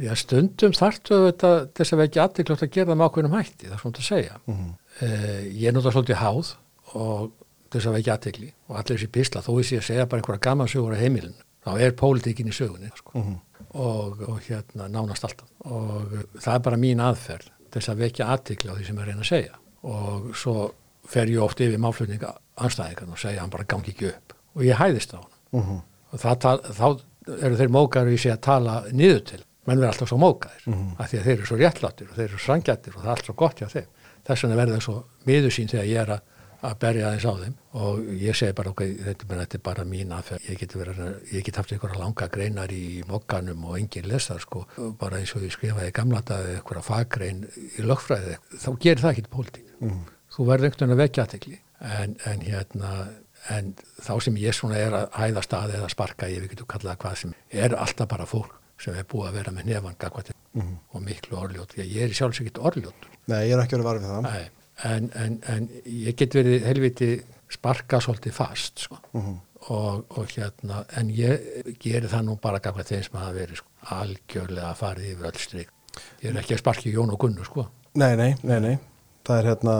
já, 0.02 0.12
stundum 0.18 0.74
þarftu 0.76 1.20
þetta 1.28 1.52
þess 1.78 1.94
að 1.94 2.00
við 2.02 2.08
ekki 2.08 2.22
aðeikljótt 2.24 2.64
að 2.66 2.72
gera 2.74 2.90
það 2.90 2.98
með 3.00 3.10
ákveðnum 3.10 3.36
hætti, 3.38 3.68
það 3.68 3.76
er 3.76 3.82
svona 3.82 4.02
að 4.02 4.08
segja. 4.08 4.38
Mhm. 4.50 4.70
Eh, 4.98 5.42
ég 5.54 5.68
er 5.68 5.76
náttúrulega 5.76 5.96
svolítið 5.98 6.22
háð 6.24 6.54
og 6.98 7.30
þess 7.70 7.86
að 7.86 7.94
við 7.94 8.00
ekki 8.02 8.14
aðeikli 8.16 8.48
og 8.68 8.80
allir 8.80 8.96
þessi 8.98 9.10
pisla, 9.14 9.44
þó 9.46 9.50
ég 9.58 9.68
sé 9.68 9.78
að 9.78 9.86
segja 9.92 10.08
bara 10.08 10.22
einhverja 10.22 10.44
gaman 10.48 10.72
sögur 10.72 10.96
á 10.96 11.02
heimilinu, 11.02 11.46
þá 11.62 11.70
er 11.78 11.94
pólitíkin 12.02 12.50
í 12.50 12.56
sögunni, 12.56 12.90
sko. 12.96 13.14
Mhm. 13.14 13.38
og, 13.74 14.22
og 14.26 14.38
hérna 14.48 14.86
nánast 14.88 15.24
alltaf 15.28 15.48
og 15.68 16.12
uh, 16.16 16.22
það 16.40 16.54
er 16.54 16.62
bara 16.64 16.76
mín 16.80 17.02
aðferð 17.04 17.50
þess 17.74 17.90
að 17.92 17.98
vekja 18.00 18.28
aðtikli 18.32 18.70
á 18.72 18.74
því 18.78 18.86
sem 18.86 18.96
ég 19.02 19.08
reyna 19.10 19.20
að 19.20 19.28
segja 19.28 19.58
og 19.84 20.30
svo 20.34 20.54
fer 21.08 21.28
ég 21.28 21.42
oft 21.44 21.60
yfir 21.60 21.78
máflutninga 21.82 22.30
anstæðingan 22.64 23.12
og 23.14 23.18
segja 23.18 23.40
hann 23.40 23.50
bara 23.50 23.64
gangi 23.64 23.92
ekki 23.94 24.08
upp. 24.12 24.32
Og 24.56 24.62
ég 24.66 24.76
hæðist 24.80 25.14
á 25.14 25.20
hann 25.20 25.34
Mhm. 25.52 25.80
og 26.12 26.18
það, 26.20 26.62
þá 26.78 26.86
eru 27.42 27.56
þeir 27.56 27.68
mókar 27.72 28.08
í 28.12 28.16
sig 28.18 28.32
að 28.32 28.40
tala 28.40 28.84
niður 28.92 29.24
til. 29.24 29.42
Menn 29.66 29.78
verður 29.78 29.92
alltaf 29.92 30.08
svo 30.08 30.18
mókaðir 30.18 30.66
Mhm. 30.66 30.96
af 30.98 31.10
því 31.10 31.18
að 31.18 31.24
þeir 31.24 31.36
eru 31.38 31.46
svo 31.46 31.56
réttlátir 31.58 32.08
og 32.10 32.16
þeir 32.16 32.28
eru 32.28 32.38
srangjættir 32.38 32.96
og 32.96 33.02
það 33.02 33.06
er 33.06 33.10
allt 33.16 33.24
svo 33.26 33.34
gott 33.36 33.58
hjá 33.60 33.68
þeim. 33.68 33.86
Þess 34.26 34.42
vegna 34.42 34.56
verður 34.56 34.76
það 34.76 34.82
svo 34.82 35.04
miður 35.26 35.52
sín 35.56 35.68
þegar 35.68 35.86
ég 35.88 35.96
er 36.02 36.06
að, 36.16 36.20
að 36.62 36.78
berja 36.78 37.06
aðeins 37.08 37.24
á 37.28 37.32
þeim. 37.38 37.54
Og 37.74 37.98
ég 38.18 38.34
segi 38.36 38.52
bara 38.52 38.70
ok, 38.70 38.80
þetta, 39.04 39.24
þetta 39.28 39.54
er 39.54 39.62
bara 39.62 39.84
mín 39.84 40.08
aðferð. 40.12 40.48
Ég 40.50 40.58
get, 40.58 40.72
verið, 40.74 41.32
ég 41.32 41.44
get 41.44 41.56
haft 41.56 41.72
einhverja 41.72 41.98
langa 42.00 42.28
greinar 42.28 42.68
í 42.72 43.04
mokkanum 43.06 43.64
og 43.64 43.76
engin 43.78 44.08
lesar 44.08 44.40
sko, 44.40 44.66
bara 44.98 45.16
eins 45.18 45.34
og 45.36 45.42
ég 45.42 45.52
skrifaði 45.52 45.92
gamla 45.92 46.20
dag 46.24 46.44
einhverja 46.56 46.82
faggrein 46.82 47.44
í 47.78 47.82
lögfræði. 47.84 48.36
Þá 48.58 48.78
gerir 48.80 49.00
það 49.04 49.12
ekki 49.14 49.28
pólitík. 49.30 49.64
Mhm. 49.80 50.00
þú 50.28 50.44
verður 50.46 50.64
einhvern 50.68 50.88
veginn 50.88 50.96
að 50.96 51.02
vekja 51.08 51.24
aðtekli 51.26 51.58
en, 51.80 52.16
en 52.26 52.40
hérna 52.42 52.92
en 53.54 53.74
þá 54.02 54.12
sem 54.24 54.36
ég 54.42 54.54
svona 54.56 54.76
er 54.82 54.92
að 54.98 55.10
hæða 55.14 55.42
staði 55.46 55.76
eða 55.78 55.88
sparka 55.92 56.26
ég 56.30 56.42
við 56.42 56.50
getum 56.56 56.66
kallað 56.72 56.96
það 56.96 57.02
hvað 57.04 57.16
sem 57.22 57.34
er 57.52 57.74
alltaf 57.78 58.08
bara 58.10 58.26
fólk 58.26 58.54
sem 58.78 58.94
er 58.94 59.06
búið 59.10 59.28
að 59.28 59.36
vera 59.40 59.52
með 59.52 59.64
nefan 59.72 59.96
gagvætti 59.98 60.34
Mhm. 60.58 60.78
og 60.96 61.02
miklu 61.04 61.36
orðljót 61.36 61.74
því 61.74 61.82
að 61.84 61.90
ég 61.92 62.02
er 62.08 62.14
sjálfs 62.16 62.38
ekkert 62.40 62.58
orðljót 62.58 63.04
Nei, 63.28 63.42
ég 63.46 63.52
er 63.52 63.60
ekki 63.62 63.76
verið 63.76 63.84
varfið 63.84 64.08
það. 64.08 64.22
Nei, 64.22 64.48
en, 64.88 65.10
en, 65.14 65.34
en 65.52 65.66
ég 65.84 66.16
get 66.16 66.32
verið 66.34 66.64
helviti 66.64 67.08
sparka 67.52 68.00
svolítið 68.00 68.32
fast 68.32 68.78
sko. 68.86 68.96
Mhm. 69.12 69.36
og, 69.68 70.04
og 70.18 70.26
hérna 70.32 70.80
en 70.96 71.10
ég 71.12 71.76
geri 71.78 72.08
það 72.08 72.24
nú 72.24 72.38
bara 72.40 72.58
gaflega 72.64 72.88
þeim 72.88 73.04
sem 73.04 73.18
hafa 73.20 73.34
verið 73.36 73.60
sko, 73.60 73.68
algjörlega 73.98 74.72
farið 74.80 75.10
yfir 75.12 75.26
öll 75.30 75.38
strik 75.44 75.68
ég 76.22 76.30
er 76.32 76.40
ekki 76.40 76.54
að 76.56 76.62
sparki 76.64 76.92
Jón 76.94 77.12
og 77.12 77.18
Gunnu 77.20 77.44
sko. 77.44 77.66
Nei, 77.98 78.14
nei, 78.16 78.34
nei, 78.42 78.58
nei. 78.64 78.78
Það 79.28 79.38
er 79.42 79.46
hérna, 79.50 79.72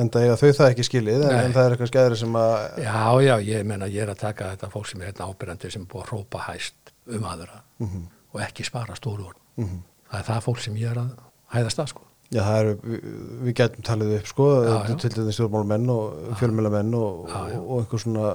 enda 0.00 0.20
eiga 0.24 0.36
þau 0.40 0.50
það 0.56 0.70
ekki 0.72 0.84
skilið, 0.88 1.22
en, 1.28 1.34
en 1.44 1.52
það 1.52 1.66
er 1.66 1.74
eitthvað 1.74 1.90
skæðri 1.92 2.16
sem 2.22 2.36
að, 2.40 2.54
já, 2.80 3.00
já, 3.26 3.34
ég 3.50 3.66
menna 3.68 3.88
ég 3.92 4.02
er 4.06 4.12
að 4.14 4.20
taka 4.22 4.46
þetta 4.54 4.70
fólk 4.72 4.86
sem 4.88 5.02
er 5.04 5.10
hérna 5.10 5.26
ábyrjandi 5.28 5.70
sem 5.74 5.82
er 5.84 5.90
búið 5.92 6.04
að 6.06 6.08
hrópa 6.14 6.44
hæst 6.48 6.92
um 7.12 7.26
aðra 7.28 7.58
Mhm. 7.84 8.06
og 8.32 8.40
ekki 8.40 8.64
spara 8.64 8.96
stóru 8.96 9.26
orð 9.28 9.40
Mhm. 9.60 9.82
það 10.10 10.18
er 10.20 10.24
það 10.30 10.42
fólk 10.48 10.60
sem 10.64 10.74
ég 10.80 10.90
er 10.90 11.02
að 11.04 11.10
hæðast 11.52 11.78
að 11.84 11.88
sko. 11.92 12.02
Já, 12.32 12.42
er, 12.58 12.70
við, 12.82 13.00
við 13.44 13.54
getum 13.58 13.82
talið 13.86 14.12
upp, 14.18 14.26
sko, 14.30 14.46
Já, 14.64 14.76
já. 14.88 14.94
til 15.02 15.10
dæmis 15.14 15.36
stjórnmálamenn 15.38 15.90
og 15.92 16.36
fjölmjölamenn 16.40 16.94
og, 16.98 17.28
já. 17.28 17.58
og 17.60 17.82
einhver 17.82 18.00
svona 18.04 18.30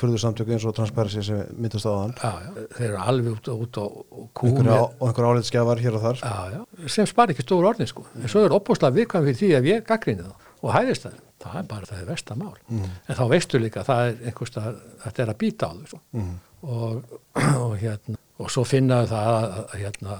fyrður 0.00 0.22
samtöku 0.24 0.52
eins 0.56 0.64
og 0.66 0.74
Transparency 0.74 1.22
sem 1.22 1.42
myndast 1.58 1.86
á 1.86 1.92
þann. 1.92 2.14
þeir 2.78 2.88
eru 2.88 3.02
alveg 3.04 3.36
út, 3.36 3.48
út 3.54 3.78
og, 3.82 3.98
og 4.10 4.30
kú 4.34 4.48
Einhver, 4.48 4.64
með 4.64 4.80
á- 4.80 4.92
og 5.00 5.04
einhver 5.10 5.28
álitskjafar 5.34 5.82
hér 5.84 5.94
og 6.00 6.02
þar. 6.06 6.24
já, 6.56 6.88
sem 6.88 7.06
spara 7.06 7.32
ekki 7.34 7.42
stóru 7.46 7.68
orðin 7.70 7.86
sko. 7.90 8.06
en 8.22 8.28
svo 8.28 8.44
er 8.44 8.56
opbúslega 8.56 8.96
viðkvæm 8.96 9.28
fyrir 9.28 9.38
því 9.42 9.52
ef 9.60 9.64
ég 9.70 9.86
gaggrinni 9.86 10.22
það 10.22 10.50
og 10.64 10.72
hæðist 10.72 11.04
það 11.06 11.20
það 11.44 11.56
er 11.60 11.66
bara 11.68 11.86
það 11.86 11.98
er 12.00 12.06
vestamál 12.08 12.54
Mhm. 12.70 12.90
en 13.08 13.14
þá 13.16 13.24
veistu 13.28 13.58
líka 13.60 13.84
að 13.84 14.16
er 14.24 14.32
þetta 15.04 15.22
er 15.22 15.28
að 15.28 15.38
býta 15.38 15.66
á 15.68 15.72
þau 15.76 15.86
sko. 15.86 16.00
Mhm. 16.12 16.34
og, 16.62 17.04
og 17.64 17.76
hérna 17.78 18.16
og 18.40 18.48
svo 18.50 18.64
finnaðu 18.66 19.06
það 19.12 19.26
að, 19.28 19.44
að, 19.44 19.64
að, 19.68 19.78
hérna, 19.84 20.14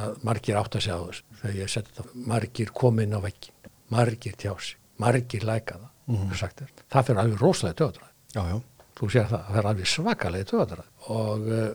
að 0.00 0.14
margir 0.24 0.56
átt 0.56 0.74
að 0.74 0.80
sjá 0.86 0.96
þess 1.06 1.22
þegar 1.40 1.56
ég 1.60 1.72
seti 1.72 1.94
þetta, 1.96 2.08
margir 2.30 2.72
komin 2.76 3.16
á 3.16 3.20
vekkin 3.24 3.54
margir 3.90 4.36
tjási, 4.38 4.76
margir 5.02 5.46
læka 5.48 5.78
það 5.80 5.88
Mhm. 6.10 6.30
mm. 6.32 6.68
það 6.90 7.04
fyrir 7.06 7.18
alveg 7.22 7.40
rosalega 7.40 7.92
já. 8.34 8.62
þú 8.98 9.10
sér 9.10 9.26
það, 9.30 9.42
það 9.50 9.58
er 9.60 9.66
alveg 9.70 9.86
svakalega 9.86 10.48
töðræð 10.50 10.86
og 11.08 11.44
uh, 11.46 11.68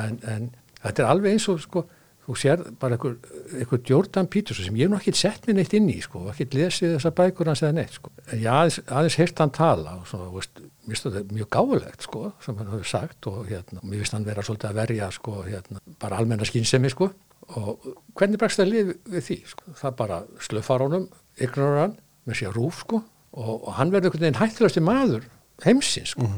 en, 0.00 0.14
en 0.28 0.46
þetta 0.82 1.02
er 1.02 1.10
alveg 1.12 1.32
eins 1.36 1.48
og 1.52 1.60
sko 1.60 1.82
þú 2.22 2.36
sér 2.38 2.62
bara 2.78 2.94
einhver, 2.96 3.16
einhver 3.58 3.80
Jordan 3.84 4.28
Peterson 4.30 4.64
sem 4.64 4.76
ég 4.78 4.88
hef 4.88 5.00
ekkert 5.02 5.18
sett 5.18 5.46
mér 5.48 5.58
neitt 5.58 5.74
inn 5.74 5.90
í 5.90 5.98
sko, 6.00 6.22
og 6.22 6.30
ekkert 6.32 6.54
lesið 6.54 6.94
þessar 6.96 7.14
bækur 7.18 7.50
hans 7.50 7.62
eða 7.66 7.74
neitt 7.80 7.96
sko. 7.98 8.12
en 8.30 8.38
ég 8.38 8.46
aðeins, 8.52 8.78
aðeins 8.86 9.18
heyrt 9.20 9.42
hann 9.42 9.50
tala 9.58 9.96
og 9.98 10.06
svona, 10.06 10.30
veist, 10.32 10.62
mér 10.86 10.94
finnst 10.94 11.08
þetta 11.08 11.36
mjög 11.36 11.50
gáfulegt 11.56 12.06
sko, 12.06 12.22
sem 12.46 12.56
hann 12.62 12.70
hefur 12.72 12.88
sagt 12.94 13.26
og 13.32 13.42
hérna, 13.50 13.82
mér 13.82 14.00
finnst 14.04 14.16
hann 14.16 14.24
vera 14.30 14.46
svolítið 14.46 14.70
að 14.70 14.80
verja 14.80 15.10
sko, 15.18 15.36
hérna, 15.50 15.82
bara 16.00 16.22
almenna 16.22 16.46
skynsemi 16.48 16.92
sko 16.94 17.10
og 17.58 17.86
hvernig 18.18 18.40
bregst 18.40 18.60
það 18.60 18.70
lið 18.70 18.92
við 19.12 19.26
því 19.28 19.38
sko? 19.50 19.74
það 19.80 19.96
bara 19.98 20.18
slöfar 20.40 20.84
honum 20.84 21.08
ignoran 21.42 21.96
með 22.28 22.38
sér 22.42 22.56
rúf 22.56 22.82
sko 22.84 23.02
og, 23.32 23.54
og 23.56 23.70
hann 23.78 23.92
verður 23.92 24.10
einhvern 24.12 24.26
veginn 24.26 24.40
hættilegasti 24.40 24.84
maður 24.84 25.26
heimsins 25.64 26.14
sko. 26.14 26.28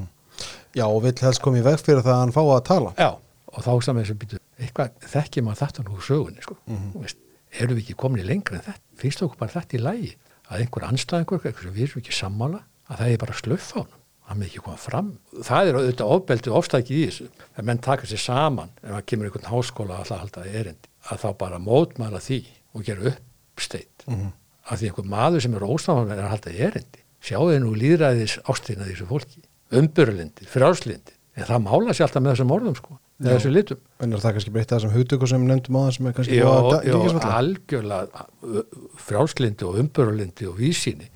Já, 0.74 0.86
og 0.88 1.02
vill 1.04 1.14
helst 1.22 1.42
koma 1.42 1.60
í 1.60 1.64
veg 1.64 1.78
fyrir 1.82 2.02
það 2.02 2.14
að 2.16 2.22
hann 2.24 2.34
fá 2.34 2.42
að 2.42 2.62
tala. 2.66 2.92
Já, 2.98 3.10
og 3.54 3.62
þá 3.62 3.72
saman 3.86 4.02
þessu 4.02 4.16
býtu, 4.18 4.40
eitthvað 4.58 4.94
þekkir 5.12 5.44
maður 5.46 5.60
þetta 5.62 5.84
nú 5.86 5.98
sögunni, 6.02 6.42
sko. 6.42 6.56
Þú 6.66 7.02
veist, 7.04 7.20
erum 7.54 7.78
við 7.78 7.84
ekki 7.84 7.98
komin 8.02 8.22
í 8.22 8.26
lengra 8.26 8.58
en 8.58 8.64
þetta? 8.66 8.82
Finnst 8.98 9.22
okkur 9.22 9.42
bara 9.44 9.54
þetta 9.54 9.78
í 9.78 9.82
lægi? 9.82 10.14
Að 10.44 10.64
einhver 10.64 10.86
anstæðingur, 10.88 11.44
sem 11.44 11.76
við 11.76 11.86
erum 11.86 12.02
ekki 12.02 12.16
sammála, 12.18 12.64
að 12.90 13.02
það 13.02 13.12
er 13.12 13.22
bara 13.22 13.38
slöffa 13.38 13.78
honum. 13.84 14.00
Það 14.24 14.40
með 14.40 14.48
ekki 14.48 14.64
koma 14.64 14.80
fram. 14.80 15.08
Það 15.44 15.68
er 15.68 15.78
auðvitað 15.78 16.12
ofbeldi 16.16 16.50
og 16.50 16.58
ofstæki 16.62 16.96
í 16.96 17.06
þessu. 17.06 17.26
Það 17.54 17.66
menn 17.68 17.80
taka 17.84 18.08
sér 18.08 18.22
saman 18.22 18.70
ef 18.80 18.88
maður 18.88 19.06
kemur 19.10 19.26
í 19.26 19.30
einhvern 19.30 19.50
háskóla 19.52 19.98
alltaf 20.00 20.22
halda 20.22 20.44
erindi. 20.48 20.90
Að 21.10 21.20
þá 21.24 21.28
bara 21.38 21.58
mótmæla 21.60 22.20
því 22.24 22.38
og 22.74 22.84
gera 22.86 23.12
uppsteitt. 23.12 24.06
Mhm. 24.08 24.30
Að 24.64 24.78
því 24.80 24.88
einhver 24.88 25.08
maður 25.12 25.42
sem 25.44 25.54
er 25.54 25.66
óstafan 25.68 26.10
er 26.12 26.22
að 26.24 26.30
halda 26.32 26.52
erindi. 26.68 27.02
Sjáðu 27.24 27.58
nú 27.60 27.74
líðræðis 27.76 28.38
ástina 28.48 28.86
þessu 28.88 29.06
fólki. 29.08 29.42
Umburlindi, 29.74 30.46
frjálslindi. 30.48 31.12
En 31.36 31.44
það 31.48 31.64
mála 31.66 31.92
sér 31.96 32.06
alltaf 32.06 32.22
með 32.22 32.34
þessum 32.36 32.52
orðum 32.54 32.76
sko. 32.78 32.98
Með 33.20 33.28
Já. 33.30 33.34
þessum 33.36 33.52
litum. 33.54 33.78
En 34.00 34.12
er 34.12 34.18
það 34.22 34.34
kannski 34.36 34.52
breytt 34.54 34.70
þessum 34.74 34.92
hugtöku 34.94 35.28
sem 35.28 35.44
nefndum 35.48 35.76
á 35.76 35.80
það 35.84 35.92
sem 35.96 36.06
er 36.06 36.12
kannski 36.14 36.38
að 36.38 36.86
jó, 36.86 36.94
líkisvalla? 36.94 37.32
algjörlega 37.40 38.26
ö, 38.44 38.62
frjálslindi 39.04 39.66
og 39.68 39.78
umburlindi 39.82 40.46
og 40.50 40.56
vísíni. 40.58 41.08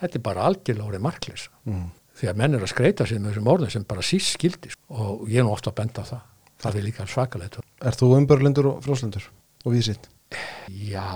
Þetta 0.00 0.18
er 0.18 0.24
bara 0.26 0.46
algjörlega 0.50 0.88
orðið 0.90 1.04
markleysa. 1.06 1.48
Mhm. 1.64 1.88
Því 2.20 2.28
að 2.28 2.36
menn 2.36 2.54
er 2.54 2.60
að 2.66 2.72
skreita 2.74 3.06
sig 3.08 3.18
með 3.20 3.32
þessum 3.32 3.48
orðum 3.54 3.70
sem 3.70 3.84
bara 3.88 4.02
síst 4.04 4.34
skildi. 4.36 4.70
Sko. 4.74 4.82
Og 4.90 5.28
ég 5.28 5.38
er 5.40 5.44
nú 5.46 5.52
ofta 5.54 5.70
að 5.70 5.78
benda 5.80 6.02
á 6.02 6.10
það. 6.10 6.20
Það 6.60 6.76
er 6.76 6.84
líka 6.84 7.06
svakalegt. 7.08 7.60
Er 7.80 7.96
þú 7.96 8.12
umbörlindur 8.18 8.68
og 8.74 8.82
frjóslindur 8.84 9.26
og 9.64 9.74
vísitt? 9.74 10.10
Já, 10.68 11.06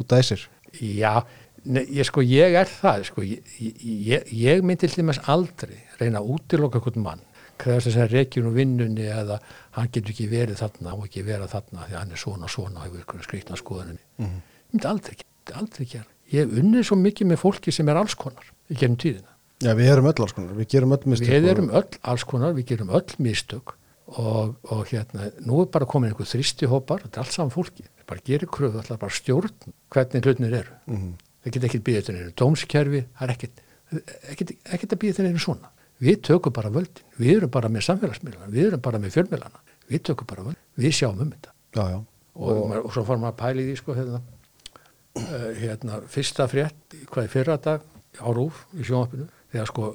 Þú 0.00 0.06
dæsir? 0.08 0.44
Já, 0.80 1.24
ne, 1.68 1.82
ég 1.92 2.06
sko, 2.08 2.22
ég 2.24 2.54
er 2.56 2.68
það, 2.70 3.02
sko, 3.10 3.24
ég, 3.26 3.42
ég, 3.60 4.30
ég 4.32 4.62
myndi 4.64 4.88
dæmis 4.88 5.18
aldrei 5.28 5.82
reyna 6.00 6.22
að 6.22 6.30
útiloka 6.36 6.78
einhvern 6.80 7.04
mann, 7.04 7.24
hverðast 7.60 7.90
þess 7.90 8.00
að 8.00 8.14
reykjun 8.14 8.48
og 8.48 8.54
vinnunni 8.56 9.08
eða 9.12 9.40
hann 9.76 9.90
getur 9.92 10.14
ekki 10.14 10.28
verið 10.30 10.62
þarna 10.62 10.94
og 10.96 11.08
ekki 11.08 11.24
vera 11.26 11.50
þarna 11.50 11.88
því 11.88 11.96
að 11.96 12.00
hann 12.00 12.14
er 12.16 12.22
svona 12.22 12.48
svona 12.48 12.80
og 12.80 12.86
hefur 12.86 13.02
ykkur 13.02 13.26
skrýtna 13.26 13.58
skoðuninni. 13.60 14.06
Mhm. 14.22 14.38
Ég 14.70 14.78
myndi 14.78 14.88
aldrei, 14.94 15.18
aldrei 15.60 15.88
gera. 15.90 16.08
Ég 16.30 16.46
hef 16.46 16.62
unnið 16.62 16.86
svo 16.86 16.96
mikið 17.02 17.30
með 17.32 17.42
fólki 17.42 17.74
sem 17.74 17.90
er 17.90 18.00
alls 18.00 18.14
konar 18.16 18.46
í 18.70 18.78
gerum 18.78 18.96
tíðina. 18.96 19.34
Já, 19.60 19.74
við 19.76 19.90
erum 19.92 20.08
öll 20.08 20.22
alls 20.24 20.32
konar, 20.32 20.54
við 20.56 20.70
gerum 20.72 20.94
öll 20.96 21.04
mistök. 21.12 21.28
Við 21.34 21.50
erum 21.50 21.68
öll 21.76 21.98
alls 22.08 22.24
konar, 22.24 22.54
við 22.56 22.70
gerum 22.70 22.94
öll 22.96 23.18
mistök 23.20 23.74
og, 24.18 24.56
og 24.74 24.84
hérna, 24.90 25.28
nú 25.46 25.60
er 25.62 25.68
bara 25.70 25.86
komin 25.86 26.10
einhver 26.10 26.26
þristi 26.26 26.66
hópar, 26.70 27.02
þetta 27.04 27.20
er 27.20 27.24
allt 27.24 27.34
saman 27.36 27.52
fólki. 27.54 27.84
Það 28.00 28.06
bara 28.10 28.24
gerir 28.26 28.50
kröfu, 28.50 28.80
það 28.82 28.94
er 28.96 29.02
bara 29.04 29.14
stjórn 29.14 29.74
hvernig 29.94 30.24
hlutnir 30.26 30.56
eru. 30.62 30.78
Mhm. 30.90 31.10
Það 31.40 31.52
get 31.54 31.66
ekkert 31.70 31.84
býðið 31.86 32.06
til 32.06 32.14
neina 32.16 32.32
dómskerfi, 32.36 33.02
það 33.16 33.22
er 33.28 33.34
ekkert, 33.36 33.60
ekkert, 34.34 34.92
að 34.92 34.98
býða 35.04 35.14
til 35.16 35.24
neina 35.28 35.40
svona. 35.40 35.70
Við 36.00 36.18
tökum 36.26 36.52
bara 36.56 36.70
völdin, 36.72 37.04
við 37.20 37.36
erum 37.36 37.50
bara 37.54 37.68
með 37.72 37.86
samfélagsmiðlana, 37.86 38.50
við 38.52 38.66
erum 38.66 38.80
bara 38.84 38.98
með 39.00 39.14
fjölmiðlana, 39.16 39.62
við 39.88 40.02
tökum 40.08 40.28
bara 40.28 40.44
völdin, 40.48 40.60
við 40.80 40.94
sjáum 40.98 41.20
um 41.20 41.30
þetta. 41.32 41.54
Já, 41.76 41.82
já. 41.94 41.98
Og, 42.40 42.50
og, 42.56 42.76
og 42.84 42.92
svo 42.94 43.04
fór 43.08 43.20
maður 43.20 43.34
að 43.34 43.40
pæla 43.40 43.62
í 43.62 43.66
því, 43.70 43.76
sko, 43.80 43.96
hérna, 43.98 44.20
uh, 45.20 45.48
hérna, 45.60 46.00
fyrsta 46.12 46.46
frétt, 46.50 46.96
hvað 47.10 47.24
er 47.26 47.32
fyrra 47.32 47.56
dag 47.60 47.84
á 48.20 48.26
Rúf 48.36 48.64
í 48.76 48.84
sjónvappinu, 48.88 49.28
þegar 49.52 49.70
sko 49.70 49.90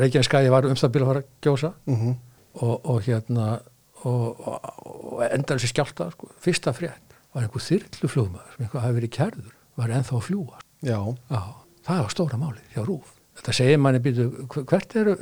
Reykjavíkskæði 0.00 0.50
var 0.52 0.66
um 0.68 0.76
það 0.78 0.92
byrja 0.94 1.06
að 1.06 1.10
fara 1.12 1.22
að 1.22 1.30
gjósa 1.46 1.70
Mhm. 1.86 2.16
Og, 2.54 2.74
og 2.84 3.00
hérna 3.06 3.60
og, 4.04 4.40
og, 4.40 5.22
endar 5.30 5.58
þessi 5.60 5.70
skjálta 5.74 6.10
sko. 6.14 6.30
fyrsta 6.40 6.72
frétt 6.72 7.16
var 7.34 7.44
einhver 7.46 7.62
þyrluflugmaður 7.62 8.54
sem 8.56 8.64
eitthvað 8.66 8.84
hafi 8.86 8.98
verið 8.98 9.12
kærður 9.16 9.54
var 9.80 9.94
ennþá 9.96 10.16
að 10.18 10.26
fljúa 10.28 10.58
Já, 10.80 10.98
Já, 11.30 11.40
það 11.86 12.00
var 12.04 12.14
stóra 12.14 12.38
máli 12.40 12.62
hjá 12.74 12.84
Rúf 12.86 13.12
þetta 13.40 13.52
segir 13.56 13.78
manni 13.80 14.00
býtu, 14.04 14.28
hvert 14.68 14.96
er 15.00 15.12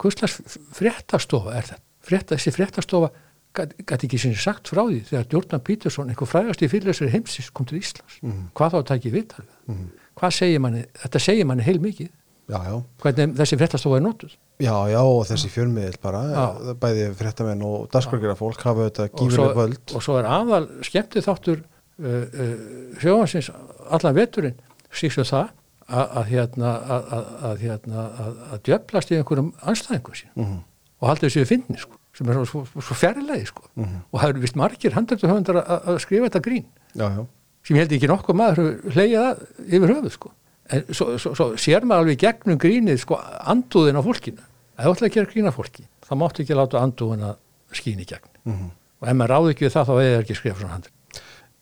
hvurslags 0.00 0.58
fréttastofa 0.76 1.54
er 1.56 1.66
þetta? 1.70 1.82
Frétta, 2.06 2.36
þessi 2.36 2.52
fréttastofa 2.54 3.08
gæti 3.56 4.06
ekki 4.06 4.18
sinni 4.20 4.36
sagt 4.38 4.68
frá 4.70 4.82
því 4.86 5.00
þegar 5.08 5.26
Jordan 5.32 5.62
Peterson 5.64 6.10
einhver 6.12 6.28
frægast 6.28 6.62
í 6.62 6.68
fyrirlesari 6.70 7.08
heimsins 7.14 7.48
kom 7.56 7.66
til 7.66 7.80
Íslands. 7.80 8.18
Mhm. 8.22 8.50
hvað 8.54 8.74
þá 8.74 8.78
að 8.78 8.86
taki 8.92 9.10
viðtal 9.14 9.44
við 9.48 9.74
Mhm. 9.74 9.86
hvað 10.20 10.34
segir 10.38 10.60
manni, 10.60 10.84
þetta 11.02 11.20
segir 11.24 11.46
manni 11.48 11.64
heil 11.66 11.80
mikið 11.80 12.10
já, 12.48 12.58
já. 12.62 12.74
hvernig 13.02 13.36
þessi 13.40 13.58
fréttastofa 13.60 13.96
er 14.00 14.04
notuð 14.06 14.34
Já, 14.56 14.72
já, 14.88 15.00
og 15.04 15.26
þessi 15.28 15.50
fjölmiðil 15.52 15.98
bara, 16.00 16.20
Já. 16.32 16.74
bæði 16.80 17.10
fréttamenn 17.18 17.62
og 17.66 17.90
dagskrargera 17.92 18.36
fólk 18.38 18.62
hafa 18.64 18.86
þetta 18.88 19.08
gífileg 19.12 19.56
völd. 19.58 19.92
og 19.94 20.02
svo 20.06 20.14
er 20.20 20.28
aðal 20.32 20.68
skemmtið 20.86 21.26
þáttur 21.26 21.58
uh, 21.60 22.06
uh, 22.06 22.54
sjóhansins 23.02 23.50
allan 23.90 24.16
veturinn 24.16 24.56
sístu 24.96 25.26
það 25.28 25.50
að, 25.86 26.06
að 26.22 26.24
hérna 26.30 26.70
að, 26.96 27.60
hérna, 27.66 28.06
að, 28.24 28.40
djöflast 28.70 29.12
í 29.12 29.18
einhverjum 29.20 29.52
anstæðingum 29.60 30.16
sín 30.22 30.32
Mhm. 30.40 30.56
og 31.02 31.08
haldið 31.10 31.28
þessu 31.28 31.44
finni 31.52 31.76
sko, 31.78 31.98
sem 32.16 32.28
er 32.32 32.40
svo, 32.48 32.64
svo, 32.80 32.94
fjarlægi 32.96 33.46
sko. 33.52 33.62
Mhm. 33.76 34.00
og 34.12 34.20
það 34.22 34.28
eru 34.32 34.40
vist 34.46 34.56
margir 34.56 34.96
handrættu 34.96 35.28
höfundar 35.28 35.60
að, 35.66 35.98
skrifa 36.00 36.30
þetta 36.30 36.44
grín 36.48 36.64
Já, 36.96 37.06
já. 37.12 37.26
sem 37.62 37.76
ég 37.76 37.84
held 37.84 37.92
ekki 37.98 38.08
nokkuð 38.08 38.40
maður 38.40 38.74
að 38.96 39.46
yfir 39.68 39.92
höfuð 39.92 40.12
sko. 40.16 40.32
En 40.70 40.84
svo, 40.90 41.16
svo, 41.18 41.34
svo 41.38 41.46
sér 41.60 41.84
maður 41.86 42.06
alveg 42.06 42.18
gegnum 42.24 42.58
grínið 42.58 42.98
sko 43.04 43.18
andúðin 43.46 43.98
á 43.98 44.02
fólkinu 44.06 44.42
ef 44.76 44.84
þú 44.84 44.92
ætla 44.96 45.08
að 45.08 45.14
gera 45.16 45.30
grína 45.32 45.52
fólki 45.54 45.84
þá 46.06 46.12
máttu 46.20 46.42
ekki 46.44 46.56
láta 46.58 46.82
andúðin 46.82 47.22
að 47.30 47.36
skýna 47.76 48.02
í 48.02 48.08
gegn 48.10 48.32
Mhm. 48.46 48.70
og 49.02 49.08
ef 49.08 49.14
maður 49.18 49.32
ráði 49.34 49.54
ekki 49.54 49.66
við 49.66 49.74
það 49.76 49.86
þá 49.88 49.94
eða 50.02 50.20
ekki 50.22 50.36
skrifa 50.40 50.58
svona 50.60 50.72
handri 50.78 50.92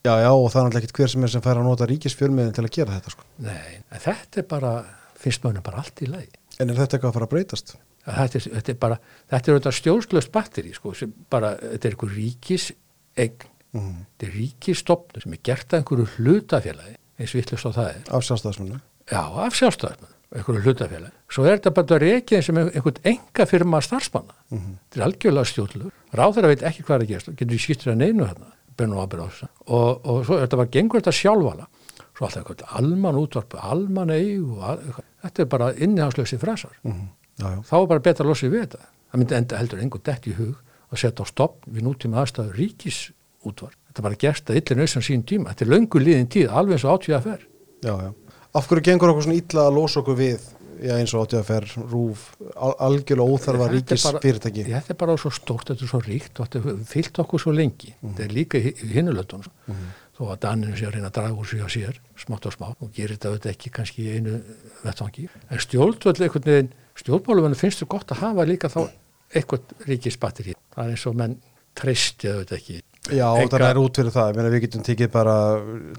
Já, 0.05 0.13
já, 0.21 0.29
og 0.29 0.51
það 0.53 0.59
er 0.59 0.65
náttúrulega 0.67 0.83
ekkert 0.85 0.97
hver 0.99 1.09
sem 1.09 1.23
er 1.23 1.31
sem 1.33 1.41
fær 1.41 1.57
að 1.57 1.63
nota 1.65 1.85
ríkisfjölmiðin 1.89 2.53
til 2.53 2.63
að 2.67 2.73
gera 2.75 2.93
þetta 2.93 3.09
sko. 3.15 3.23
Nei, 3.41 3.79
en 3.89 3.99
þetta 4.03 4.37
er 4.37 4.45
bara 4.51 4.73
finnst 5.17 5.41
mönnum 5.41 5.63
bara 5.65 5.77
allt 5.81 6.01
í 6.05 6.09
lagi 6.11 6.29
En 6.61 6.69
er 6.69 6.75
þetta 6.77 6.97
eitthvað 6.99 7.09
að 7.09 7.15
fara 7.17 7.25
að 7.25 7.31
breytast? 7.33 7.73
þetta 8.05 8.37
er, 8.37 8.45
þetta 8.53 8.69
er 8.71 8.77
bara, 8.83 8.97
þetta 9.33 9.49
er 9.51 9.57
þetta 9.57 9.71
stjórnslöst 9.79 10.31
batteri 10.31 10.73
sko, 10.77 10.93
sem 10.93 11.13
bara, 11.29 11.55
þetta 11.57 11.87
er 11.89 11.95
einhver 11.97 12.13
ríkis 12.15 12.71
eign, 13.17 13.49
Mm. 13.75 14.05
þetta 14.15 14.27
er 14.29 14.35
ríkisstofnun 14.37 15.21
sem 15.25 15.33
er 15.33 15.39
gert 15.43 15.73
að 15.73 15.81
einhverju 15.81 16.05
hlutafélagi 16.15 16.93
eins 17.19 17.33
og 17.33 17.39
vittlust 17.41 17.65
á 17.65 17.71
það 17.75 17.89
er 17.89 18.13
Af 18.15 18.23
sjálfstæðismunum? 18.23 18.81
Já, 19.11 19.21
af 19.21 19.55
sjálfstæðismenn, 19.59 20.13
einhverju 20.35 20.63
hlutafélagi. 20.65 21.13
Svo 21.31 21.45
er 21.45 21.59
þetta 21.59 21.73
bara 21.77 21.99
reikið 22.01 22.43
sem 22.45 22.59
einhvern 22.61 22.99
enga 23.11 23.47
firma 23.49 23.81
starfsmanna. 23.81 24.35
Mhm. 24.51 24.75
þetta 24.89 25.01
er 25.01 25.05
algjörlega 25.07 25.51
stjórnlög, 25.51 25.91
ráður 26.13 26.49
veit 26.51 26.63
ekki 26.63 26.83
hvað 26.83 26.95
er 26.95 27.05
að 27.05 27.11
gerast 27.13 27.31
getur 27.35 27.53
því 27.53 27.61
skýttir 27.65 27.93
að 27.93 28.01
neinu 28.01 28.25
hérna 28.25 28.51
bennu 28.77 28.99
ábyrð 28.99 29.23
á 29.23 29.27
þessu. 29.29 29.49
Og, 29.67 30.05
og 30.05 30.25
svo 30.25 30.37
er 30.37 30.47
þetta 30.47 30.57
bara 30.57 30.73
gengur 30.73 31.01
þetta 31.01 31.15
sjálfvala 31.15 31.67
svo 32.15 32.25
alltaf 32.25 32.41
eitthvað 32.41 32.75
alman 32.79 33.19
útvarpu, 33.19 33.59
alman 33.59 34.11
eigu 34.15 34.59
al, 34.63 34.79
þetta 35.23 35.41
er 35.41 35.49
bara 35.51 35.71
innihangslösi 35.73 36.39
frasar. 36.39 36.75
Mm. 36.83 37.09
Já, 37.39 37.47
já. 37.51 37.59
þá 37.67 37.75
er 37.81 37.87
bara 37.91 38.05
betra 38.07 38.23
að 38.23 38.29
losa 38.31 38.47
við 38.47 38.61
þetta. 38.65 38.85
Það 39.11 39.19
myndi 39.19 39.35
enda 39.35 39.59
heldur 39.59 39.81
einhvern 39.83 40.05
dett 40.07 40.27
í 40.27 40.35
hug 40.35 40.55
að 40.91 41.01
setja 41.01 41.23
á 41.23 41.25
stopn 41.27 41.75
við 41.75 41.87
nútíma 41.87 42.21
aðstæður 42.23 42.55
ríkisútvar 42.61 43.75
þetta 43.95 44.01
er 44.01 44.07
bara 44.09 44.19
gerst 44.19 44.49
að 44.51 44.59
illir 44.59 44.79
nöyssan 44.79 45.05
sín 45.05 45.25
tíma. 45.27 45.51
Þetta 45.51 45.65
er 45.65 45.71
löngu 45.71 46.01
liðin 46.01 46.31
tíð, 46.31 46.49
alveg 46.51 46.77
eins 46.77 46.85
og 46.87 46.95
átíða 46.95 47.21
fer 47.23 47.43
já, 47.85 47.93
já. 47.95 48.09
Af 48.55 48.69
hverju 48.69 48.85
gengur 48.87 49.11
okkur 49.11 49.27
svona 49.27 49.39
illa 49.41 49.65
að 49.67 49.75
losa 49.75 50.01
okkur 50.01 50.17
við 50.19 50.45
já, 50.79 50.93
eins 50.95 51.13
og 51.15 51.25
átíðaferð, 51.25 51.75
rúf, 51.91 52.23
al 52.55 52.71
algjörlega 52.87 53.35
óþarfa 53.35 53.67
ríkisfyrirtæki? 53.73 54.65
þetta 54.69 54.95
er 54.95 54.99
bara 55.01 55.17
svo 55.19 55.31
stórt, 55.33 55.69
þetta 55.71 55.85
er 55.85 55.91
svo 55.91 56.01
ríkt 56.05 56.39
og 56.39 56.49
þetta 56.49 56.75
fyllt 56.89 57.21
okkur 57.25 57.43
svo 57.43 57.53
lengi. 57.55 57.93
Þetta 58.01 58.25
er 58.25 58.35
líka 58.35 58.61
í 58.61 58.71
í 58.71 58.91
hinnulöldunum 58.95 59.79
þó 60.15 60.21
að 60.31 60.41
Daninu 60.45 60.77
sé 60.79 60.87
að 60.87 60.95
reyna 60.95 61.09
að 61.11 61.17
draga 61.17 61.39
úr 61.41 61.49
sig 61.49 61.59
á 61.59 61.67
sér 61.67 61.97
smátt 62.19 62.45
og 62.47 62.55
smá 62.55 62.69
og 62.71 62.91
gerir 62.95 63.17
þetta 63.17 63.33
auðvitað 63.33 63.51
ekki 63.51 63.71
kannski 63.75 64.05
í 64.05 64.13
einu 64.15 64.37
vettvangi. 64.85 65.25
En 65.51 65.59
stjórnvöld 65.59 66.21
einhvern 66.23 66.47
veginn, 66.47 66.69
stjórnmálum 66.95 67.57
finnst 67.59 67.83
þú 67.83 67.89
gott 67.97 68.15
að 68.15 68.23
hafa 68.23 68.47
líka 68.47 68.71
þá 68.71 68.85
eitthvað 69.35 69.75
ríkisbatteri 69.89 70.55
það 70.75 70.83
er 70.85 70.95
eins 70.95 71.05
og 71.09 71.17
menn 71.19 71.37
treysti 71.75 72.31
auðvitað 72.31 72.59
ekki 72.59 72.81
Já, 73.11 73.27
Enga- 73.37 73.59
það 73.59 73.67
er 73.69 73.79
út 73.81 73.97
fyrir 73.99 74.13
það. 74.15 74.39
Við 74.49 74.61
getum 74.63 74.83
tekið 74.87 75.11
bara 75.13 75.35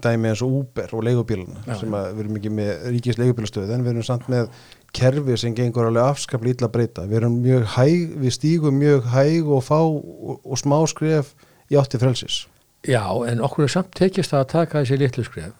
dæmi 0.03 0.27
eins 0.31 0.41
og 0.43 0.55
Uber 0.59 0.89
og 0.97 1.03
leigubíluna 1.07 1.77
sem 1.79 1.93
að 1.95 2.09
við 2.17 2.19
erum 2.25 2.39
ekki 2.41 2.51
með 2.57 2.73
ríkis 2.95 3.17
leigubílastöð 3.21 3.71
en 3.75 3.85
við 3.85 3.93
erum 3.93 4.03
samt 4.09 4.27
með 4.27 4.49
kerfi 4.97 5.37
sem 5.37 5.55
gengur 5.55 5.87
alveg 5.87 6.03
afskaplega 6.11 6.57
illa 6.57 6.67
breyta. 6.73 7.05
Við 7.07 7.21
erum 7.21 7.39
mjög 7.43 7.65
hæg, 7.77 8.17
við 8.25 8.35
stígum 8.35 8.79
mjög 8.81 9.07
hæg 9.13 9.47
og 9.47 9.63
fá 9.63 9.79
og, 9.79 10.39
og 10.43 10.57
smá 10.59 10.77
skref 10.91 11.33
í 11.71 11.79
átti 11.79 11.99
frelsis. 12.01 12.45
Já, 12.87 13.01
en 13.27 13.41
okkur 13.43 13.65
er 13.65 13.71
samt 13.73 13.89
tekist 13.97 14.31
að 14.37 14.45
taka 14.51 14.83
þessi 14.83 14.97
litlu 15.01 15.23
skref 15.25 15.53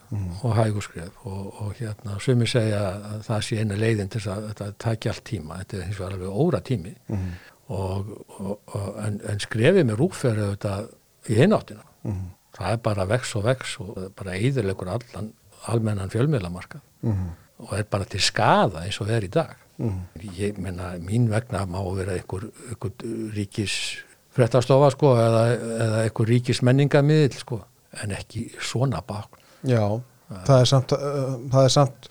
og 0.46 0.54
hægu 0.56 0.82
skref 0.86 1.26
og, 1.26 1.48
og 1.64 1.74
hérna, 1.80 2.20
sumi 2.24 2.46
segja 2.48 2.84
að 2.94 3.24
það 3.26 3.42
sé 3.48 3.58
eina 3.64 3.76
leiðin 3.76 4.12
til 4.14 4.22
að 4.32 4.46
þetta 4.52 4.68
taki 4.80 5.10
allt 5.12 5.24
tíma, 5.28 5.58
þetta 5.64 5.78
er 5.80 5.88
hins 5.90 5.98
vegar 6.00 6.14
alveg 6.14 6.30
óra 6.46 6.62
tími 6.62 6.94
Mhm. 7.10 7.32
og, 7.70 8.14
og, 8.40 8.60
og, 8.76 8.86
en, 9.04 9.18
en 9.28 9.40
skrefið 9.44 9.90
með 9.90 9.98
rúfer 10.00 10.38
auðvitað 10.40 10.86
í 11.30 11.36
hináttina. 11.38 11.84
Mhm. 12.04 12.34
Það 12.58 12.72
er 12.74 12.78
bara 12.78 13.06
vex 13.06 13.36
og 13.36 13.44
vex 13.46 13.76
og 13.80 13.98
bara 14.18 14.32
eðurleikur 14.38 14.88
allan 14.90 15.34
almennan 15.68 16.10
fjölmiðlamarkað 16.10 16.82
Mhm. 17.04 17.30
og 17.60 17.74
er 17.78 17.84
bara 17.84 18.06
til 18.06 18.20
skada 18.22 18.82
eins 18.86 19.00
og 19.02 19.10
er 19.10 19.22
í 19.22 19.30
dag. 19.30 19.56
Mhm. 19.78 20.00
Ég 20.38 20.58
menna, 20.58 20.96
mín 20.98 21.28
vegna 21.30 21.66
má 21.68 21.82
vera 21.96 22.14
einhver, 22.18 22.50
einhver 22.70 22.92
ríkis 23.36 23.98
fréttastofa 24.36 24.92
sko 24.92 25.16
eða, 25.16 25.44
eða 25.58 26.04
einhver 26.10 26.26
ríkis 26.28 26.62
menningamiðil 26.62 27.34
sko 27.38 27.62
en 28.04 28.12
ekki 28.12 28.52
svona 28.62 29.02
bák. 29.06 29.30
Já, 29.64 30.02
það 30.46 30.60
er 30.62 30.66
samt, 30.66 30.92
uh, 30.92 31.38
það 31.50 31.64
er 31.64 31.70
samt, 31.70 32.10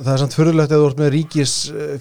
það 0.00 0.12
er 0.12 0.20
samt 0.22 0.36
fyrirlegt 0.36 0.72
eða 0.72 0.80
þú 0.80 0.88
ert 0.90 1.00
með 1.00 1.10
ríkis 1.14 1.54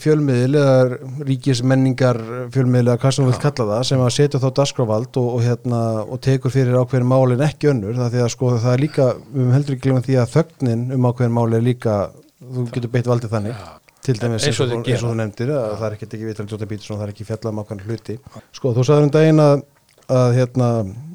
fjölmiðil 0.03 0.59
eða 0.59 0.99
ríkis 1.27 1.61
menningar 1.67 2.19
fjölmiðil 2.53 2.85
eða 2.87 2.99
hvað 3.01 3.15
sem 3.15 3.25
þú 3.25 3.31
vilt 3.31 3.43
kalla 3.43 3.67
það 3.71 3.83
sem 3.89 4.03
að 4.05 4.13
setja 4.15 4.41
þá 4.43 4.47
dasgráfald 4.59 5.19
og, 5.21 5.27
og, 5.33 5.43
hérna, 5.45 5.81
og 6.05 6.21
tekur 6.25 6.53
fyrir 6.53 6.79
ákveðin 6.79 7.09
málin 7.11 7.43
ekki 7.45 7.71
önnur 7.73 7.97
það 7.99 8.19
að 8.23 8.31
sko 8.35 8.53
það 8.55 8.71
er 8.75 8.83
líka, 8.85 9.09
við 9.25 9.43
höfum 9.43 9.57
heldur 9.57 9.75
ekki 9.75 9.85
glemma 9.87 10.05
því 10.05 10.19
að 10.21 10.37
þögnin 10.37 10.85
um 10.95 11.09
ákveðin 11.09 11.35
máli 11.39 11.59
er 11.59 11.65
líka, 11.67 11.97
þú 12.39 12.69
getur 12.75 12.93
beitt 12.93 13.11
valdið 13.11 13.35
þannig. 13.35 13.59
Já. 13.59 13.75
Til 13.99 14.15
dæmis 14.15 14.45
Eins 14.47 14.61
og, 14.63 14.71
og 14.71 14.87
eins 14.87 15.01
og 15.03 15.11
þú 15.11 15.17
nefndir 15.19 15.49
að 15.51 15.73
það 15.75 15.89
er 15.89 15.95
ekki 15.97 16.07
ekki 16.07 16.29
vital 16.29 16.45
Jóta 16.47 16.67
Bítursson, 16.69 16.97
það 17.01 17.05
er 17.05 17.11
ekki 17.11 17.25
fjallað 17.27 17.51
um 17.51 17.59
ákveðin 17.59 17.89
hluti. 17.89 18.15
Sko, 18.55 18.71
þú 18.77 18.85
sagður 18.87 19.09
um 19.09 19.11
daginn 19.13 19.43
að 19.43 19.65
að 20.09 20.35
hérna 20.39 20.69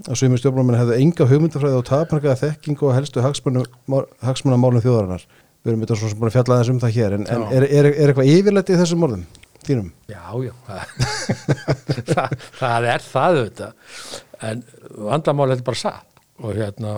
að 0.04 0.18
svimur 0.20 0.38
stjórnbláminn 0.38 0.78
hefðu 0.78 0.98
enga 1.00 1.26
hugmyndafræði 1.26 1.78
og 1.80 1.86
tapmarkaða 1.88 2.36
þekkingu 2.42 2.86
og 2.86 2.94
helstu 2.94 3.22
hagsmunamálum 3.24 4.84
þjóðarinnar. 4.84 5.24
Við 5.64 5.72
erum 5.72 5.84
þetta 5.84 5.96
svo 5.96 6.10
sem 6.12 6.20
búin 6.20 6.28
að 6.28 6.36
fjalla 6.36 6.56
aðeins 6.58 6.70
um 6.74 6.80
það 6.82 6.96
hér 6.98 7.16
en, 7.16 7.26
en 7.32 7.42
er, 7.48 7.64
er, 7.64 7.86
er 7.88 8.10
eitthvað 8.10 8.30
yfirleitt 8.34 8.70
í 8.70 8.78
þessum 8.82 9.06
orðum 9.06 9.24
þínum? 9.64 9.90
Já, 10.10 10.24
já, 10.44 10.52
það, 12.12 12.36
það, 12.58 12.88
er 12.92 13.04
það 13.06 13.38
auðvitað, 13.38 13.90
en 14.50 14.62
vandamál 15.08 15.50
er 15.54 15.64
bara 15.64 15.80
satt 15.80 16.22
og 16.42 16.58
hérna, 16.58 16.94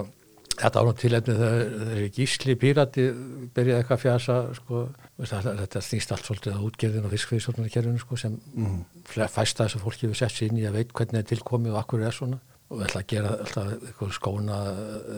þetta 0.56 0.82
ánum 0.82 0.98
tilefni 0.98 1.36
þegar 1.38 2.02
gísli 2.16 2.56
pírati 2.58 3.06
byrjaði 3.54 3.78
eitthvað 3.82 3.96
að 3.98 4.02
fjasa, 4.02 4.38
sko, 4.58 4.82
þetta 5.20 5.84
snýst 5.84 6.16
allt 6.16 6.26
svolítið 6.26 6.58
á 6.58 6.66
útgerðin 6.66 7.06
og 7.06 7.14
fiskfiðsórnarkerfinu, 7.14 8.02
sko, 8.02 8.20
sem 8.20 8.36
mm. 8.56 8.82
fæsta 9.14 9.66
þessu 9.66 9.82
fólki 9.84 10.10
við 10.10 10.20
sett 10.22 10.34
sér 10.34 10.50
inn 10.50 10.62
í 10.62 10.68
að 10.68 10.80
veit 10.80 10.94
hvernig 10.96 11.20
það 11.20 11.22
er 11.22 11.30
tilkomið 11.34 11.76
og 11.76 11.82
akkur 11.84 12.06
er 12.06 12.16
svona 12.16 12.42
og 12.66 12.80
við 12.80 12.86
ætla 12.88 13.02
að 13.02 13.10
gera 13.12 13.34
alltaf 13.36 13.68
eitthvað 13.76 14.14
skóna 14.16 14.56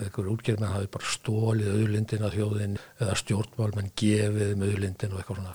eitthvað 0.02 0.32
útgerð 0.34 0.62
menn 0.62 0.74
hafi 0.74 0.90
bara 0.96 1.12
stólið 1.14 1.70
auðlindin 1.74 2.26
að 2.28 2.36
þjóðin 2.36 2.74
eða 2.98 3.14
stjórnmál 3.22 3.70
menn 3.76 3.94
gefið 4.02 4.52
með 4.60 4.74
auðlindin 4.74 5.14
og 5.14 5.22
eitthvað 5.22 5.40
svona. 5.40 5.54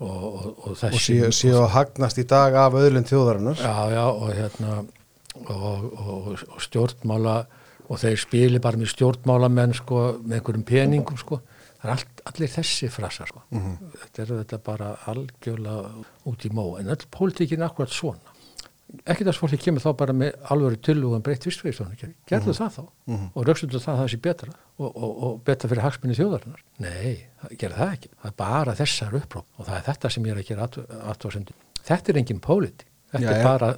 Og, 0.00 0.08
og, 0.08 0.46
og 0.46 0.70
og 0.70 0.78
þessi 0.80 1.18
séu 1.36 1.58
að 1.60 1.72
hagnast 1.74 2.22
í 2.22 2.24
dag 2.24 2.56
af 2.56 2.78
öðlund 2.80 3.10
þjóðarinnar. 3.10 3.60
Já, 3.60 3.74
já, 3.92 4.04
og 4.08 4.32
hérna 4.32 4.78
og, 5.44 5.84
og, 6.00 6.30
og 6.48 6.64
stjórnmála 6.64 7.36
og 7.90 7.98
þeir 8.00 8.20
spili 8.22 8.62
bara 8.62 8.78
með 8.80 8.94
stjórnmálamenn 8.94 9.74
sko, 9.76 10.02
með 10.22 10.38
einhverjum 10.38 10.66
peningum 10.66 11.20
sko. 11.20 11.40
það 11.80 11.86
er 11.88 11.94
allt, 11.96 12.24
allir 12.30 12.52
þessi 12.52 12.90
frasar 12.92 13.30
sko. 13.30 13.44
þetta 13.50 14.22
er 14.22 14.32
þetta 14.32 14.58
bara 14.64 14.90
algjörlega 15.10 16.04
út 16.30 16.46
í 16.46 16.52
mó, 16.54 16.64
en 16.78 16.92
öll 16.94 17.06
pólitíkin 17.10 17.62
er 17.62 17.70
akkurat 17.70 17.94
svona 17.94 18.29
ekki 19.06 19.26
þess 19.28 19.40
fólki 19.42 19.58
kemur 19.62 19.84
þá 19.84 19.90
bara 20.00 20.14
með 20.16 20.36
alvöru 20.52 20.78
tillugum 20.82 21.22
breytt 21.24 21.46
vistfriðstofnum 21.46 22.14
gerðu 22.30 22.54
það 22.58 22.76
þá. 22.76 22.82
Og 23.34 23.46
rauksundu 23.46 23.80
það 23.80 23.94
að 23.94 24.00
það 24.02 24.12
sé 24.14 24.20
betra 24.26 24.54
og, 24.80 24.90
og, 24.90 25.10
og 25.28 25.40
betra 25.46 25.70
fyrir 25.70 25.84
hagsminni 25.86 26.18
þjóðarinnar. 26.18 26.62
Nei, 26.82 27.26
gerðu 27.60 27.80
það 27.80 27.96
ekki. 27.96 28.12
Það 28.20 28.30
er 28.32 28.36
bara 28.42 28.76
þessar 28.80 29.18
uppróp 29.20 29.46
og 29.60 29.68
það 29.68 29.76
er 29.78 29.86
þetta 29.90 30.12
sem 30.16 30.26
ég 30.30 30.34
er 30.34 30.42
að 30.42 30.48
gera 30.50 30.70
aðtóðsendu 31.14 31.58
þetta 31.86 32.12
er 32.12 32.20
engin 32.20 32.40
pólitík, 32.44 32.86
þetta 33.14 33.26
Já, 33.26 33.36
er 33.38 33.46
bara 33.46 33.70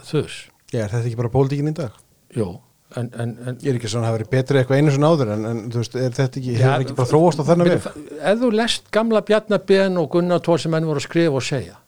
Já, 0.73 0.81
er 0.83 0.93
þetta 0.93 1.07
ekki 1.07 1.21
bara 1.21 1.33
pólitíkin 1.33 1.71
í 1.71 1.75
dag? 1.77 1.99
jú, 2.37 2.49
en, 2.97 3.09
en, 3.23 3.31
en 3.47 3.57
Ég 3.63 3.71
er 3.73 3.79
ekki 3.79 3.89
svona 3.93 4.07
að 4.07 4.11
hafa 4.11 4.19
verið 4.19 4.31
betri 4.35 4.59
eitthvað 4.61 4.79
einu 4.83 4.93
svona 4.95 5.11
áður 5.15 5.33
en, 5.37 5.45
en 5.51 5.61
þú 5.73 5.81
veist, 5.83 5.95
er 5.97 6.11
þetta 6.19 6.41
ekki, 6.41 6.55
hefur 6.61 6.85
ekki 6.87 6.97
bara 6.99 7.11
þróast 7.13 7.41
á 7.41 7.45
þennan 7.49 7.71
veg? 7.73 7.89
ef 8.33 8.39
þú 8.43 8.51
lest 8.59 8.91
gamla 8.93 9.23
Bjarnaben 9.29 9.99
og 10.03 10.11
Gunnar 10.13 10.41
Tól 10.45 10.59
sem 10.59 10.73
menn 10.75 10.87
voru 10.89 11.01
að 11.03 11.07
skrifa 11.09 11.39
og 11.41 11.47
segja 11.47 11.79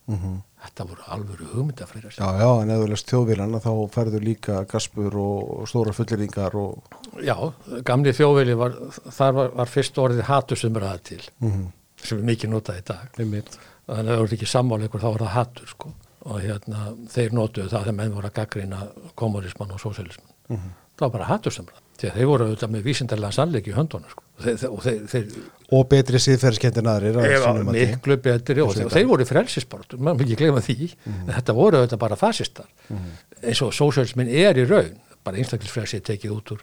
þetta 0.64 0.84
voru 0.88 1.02
alvöru 1.12 1.46
hugmyndafræðar 1.52 2.14
Já, 2.16 2.28
já, 2.40 2.48
en 2.62 2.70
ef 2.72 2.78
þú 2.80 2.88
lest 2.94 3.10
þjóðvílana 3.12 3.60
þá 3.60 3.70
færður 3.92 4.22
líka 4.24 4.62
gaspur 4.70 5.16
og, 5.20 5.66
stóra 5.68 5.92
fulleringar 5.96 6.56
og 6.56 7.20
Já, 7.24 7.36
gamli 7.84 8.14
þjóðvili 8.16 8.56
var, 8.56 8.78
þar 9.12 9.36
var, 9.36 9.50
var 9.60 9.68
fyrst 9.74 10.00
orðið 10.00 10.24
hatusumræða 10.30 11.02
til 11.10 11.20
Mhm. 11.44 11.66
sem 12.04 12.18
er 12.18 12.24
mikið 12.32 12.50
notað 12.52 12.80
í 12.80 12.84
dag 12.88 13.20
einmitt. 13.20 13.58
þannig 13.88 14.08
að 14.08 14.14
það 14.14 14.22
voru 14.24 14.34
ekki 14.38 14.48
sammála 14.48 14.88
ykkur 14.88 15.00
þá 15.04 15.10
var 15.12 15.22
það 15.26 15.34
hatur 15.36 15.68
sko. 15.68 15.92
og 16.24 16.40
hérna 16.40 16.86
þeir 17.12 17.32
notuðu 17.36 17.68
það 17.68 17.84
það 20.94 21.04
var 21.06 21.10
bara 21.18 21.28
hatusumræða 21.32 21.80
því 21.94 22.08
að 22.10 22.16
þeir 22.18 22.26
voru 22.30 22.44
auðvitað 22.48 22.72
með 22.74 22.82
vísindarlega 22.88 23.32
sannleiki 23.36 23.70
í 23.70 23.74
höndunum 23.76 24.10
sko. 24.10 24.22
og 24.34 24.44
þeir, 24.44 24.70
og 24.70 24.82
þeir, 24.82 25.00
þeir 25.12 25.26
Og 25.74 25.88
betri 25.88 26.18
síðferðiskendir 26.20 26.88
aðrir 26.90 27.16
miklu 27.70 28.16
betri 28.20 28.60
og 28.62 28.74
þeir, 28.76 29.06
voru 29.08 29.24
frelsisbort, 29.26 29.94
maður 29.98 30.26
ekki 30.26 30.36
gleyma 30.42 30.60
því 30.60 30.76
Mhm. 31.06 31.28
en 31.28 31.34
þetta 31.38 31.54
voru 31.54 31.78
auðvitað 31.80 31.98
bara 32.02 32.16
fasistar 32.16 32.66
eins 33.42 33.62
og 33.62 33.72
sósjálfsminn 33.72 34.28
er 34.28 34.54
í 34.58 34.66
raun 34.68 34.98
bara 35.24 35.38
einstaklisfrelsi 35.40 35.96
er 35.96 36.04
tekið 36.04 36.34
út 36.36 36.50
úr, 36.52 36.60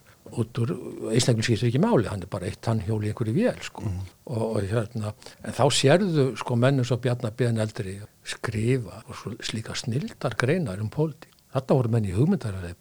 úr 0.61 0.71
einstaklisfrelsi 1.15 1.71
ekki 1.71 1.79
máli, 1.81 2.05
hann 2.07 2.21
er 2.21 2.27
bara 2.29 2.45
eitt 2.45 2.61
tannhjóli 2.61 3.09
einhverju 3.09 3.33
vél 3.33 3.57
sko. 3.65 3.81
Mhm. 3.81 4.01
og, 4.27 4.43
og 4.55 4.61
hérna, 4.69 5.13
en 5.43 5.53
þá 5.53 5.63
sérðu 5.73 6.37
sko 6.37 6.55
mennum 6.55 6.85
svo 6.85 6.97
Bjarnar 7.01 7.31
Ben 7.35 7.57
eldri 7.57 7.99
skrifa 8.23 9.01
og 9.09 9.15
slíka 9.41 9.73
snildar 9.75 10.35
greinar 10.37 10.79
um 10.79 10.89
pólitík, 10.89 11.31
þetta 11.55 11.73
voru 11.73 11.89
menn 11.89 12.05
í 12.05 12.13
hugmyndarlega 12.13 12.75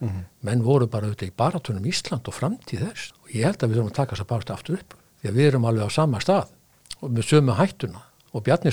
baráttu 0.00 0.06
Mhm. 0.06 0.24
menn 0.42 0.62
voru 0.62 0.86
bara 0.86 1.06
auðvitað 1.06 1.28
í 1.30 1.36
barátunum 1.38 1.86
Ísland 1.86 2.28
og 2.28 2.34
framtíð 2.34 2.82
þess. 2.88 3.12
Og 3.24 3.30
ég 3.34 3.44
held 3.44 3.58
að 3.58 3.68
við 3.70 3.76
þurfum 3.76 3.90
að 3.90 3.94
taka 3.94 4.14
þess 4.16 4.24
að 4.24 4.30
barátu 4.32 4.52
aftur 4.52 4.74
upp 4.78 4.94
því 5.22 5.28
að 5.30 5.34
við 5.34 5.46
erum 5.48 5.64
alveg 5.64 5.86
á 5.88 5.90
sama 5.90 6.18
stað 6.20 6.46
og 7.02 7.10
með 7.10 7.22
sömu 7.24 7.54
hættuna. 7.56 8.00
Og 8.34 8.42
Bjarni 8.44 8.72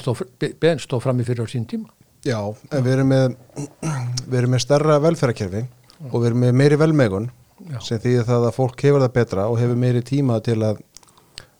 Ben 0.59 0.77
stóð 0.79 1.01
fram 1.01 1.19
í 1.19 1.23
fyrir 1.23 1.45
á 1.45 1.47
sín 1.47 1.65
tíma. 1.65 1.89
Já, 2.25 2.39
en 2.71 2.83
við 2.83 2.91
erum 2.93 3.07
með 3.09 3.35
við 4.29 4.37
erum 4.39 4.51
með 4.51 4.59
starra 4.61 4.99
velferðarkerfi 4.99 5.67
og 6.11 6.19
við 6.21 6.25
erum 6.27 6.39
með 6.43 6.53
meiri 6.53 6.75
velmegun 6.77 7.29
Já. 7.71 7.79
sem 7.79 7.99
þýðir 7.99 8.25
það 8.27 8.47
að 8.49 8.55
fólk 8.57 8.81
hefur 8.83 8.99
það 9.03 9.13
betra 9.13 9.47
og 9.47 9.59
hefur 9.59 9.75
meiri 9.79 10.01
tíma 10.03 10.41
til 10.43 10.59
að 10.59 10.81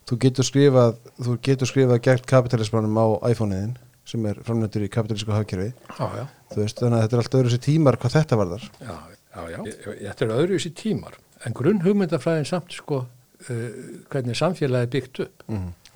þú 0.09 0.17
getur 0.19 0.43
skrifað 0.43 0.97
þú 1.23 1.37
getur 1.41 1.67
skrifað 1.69 2.01
gegn 2.03 2.25
kapitalismannum 2.27 2.97
á 2.99 3.05
iPhone-iðin 3.31 3.77
sem 4.05 4.25
er 4.27 4.35
framnöndur 4.43 4.83
í 4.83 4.89
kapitalísku 4.91 5.31
hafkerfi 5.31 5.69
Já, 5.71 6.07
já, 6.19 6.25
þú 6.51 6.59
veist, 6.59 6.79
þannig 6.81 6.97
að 6.97 7.03
þetta 7.05 7.15
er 7.15 7.21
allt 7.23 7.37
öðru 7.39 7.51
sér 7.53 7.61
tímar 7.63 7.95
hvað 8.01 8.15
þetta 8.17 8.39
varðar. 8.41 8.65
Já, 8.83 8.91
já, 8.91 9.12
já. 9.33 9.59
Ég- 9.67 10.01
Þetta 10.03 10.25
er 10.25 10.33
öðru 10.37 10.59
í 10.59 10.73
tímar 10.77 11.17
en 11.45 11.53
grunn 11.57 11.81
hugmyndafræðin 11.83 12.45
samt 12.49 12.71
sko 12.75 13.01
uh, 13.03 13.63
hvernig 14.11 14.37
samfélagi 14.39 14.91
byggt 14.97 15.19
upp 15.25 15.43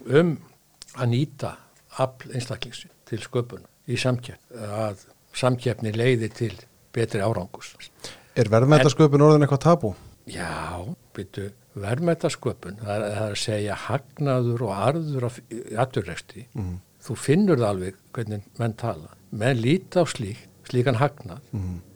um 0.07 0.33
að 0.97 1.07
nýta 1.13 1.53
afl 1.97 2.33
einstaklingsins 2.33 2.91
til 3.07 3.19
sköpun 3.23 3.63
í 3.87 3.95
samkeppn 3.99 4.65
að 4.81 5.05
samkeppni 5.37 5.93
leiði 5.95 6.29
til 6.33 6.53
betri 6.93 7.21
árangus 7.21 7.75
Er 8.37 8.49
verðmættasköpun 8.53 9.21
orðin 9.25 9.45
eitthvað 9.47 9.63
tabú? 9.63 9.89
Já, 10.29 10.83
byrju, 11.15 11.47
verðmættasköpun, 11.73 12.75
það 12.83 13.05
það 13.05 13.21
er 13.21 13.31
að 13.31 13.39
segja 13.41 13.77
hagnaður 13.87 14.63
og 14.67 14.73
arður 14.75 15.25
af 15.29 15.39
aturreksti. 15.85 16.43
Þú 17.07 17.15
finnur 17.17 17.57
það 17.61 17.69
alveg 17.71 17.97
hvernig 18.13 18.43
menn 18.59 18.75
tala. 18.77 19.09
Menn 19.31 19.57
líti 19.63 19.97
á 19.97 20.05
slík, 20.05 20.43
slíkan 20.69 20.99
hagnað, 21.01 21.41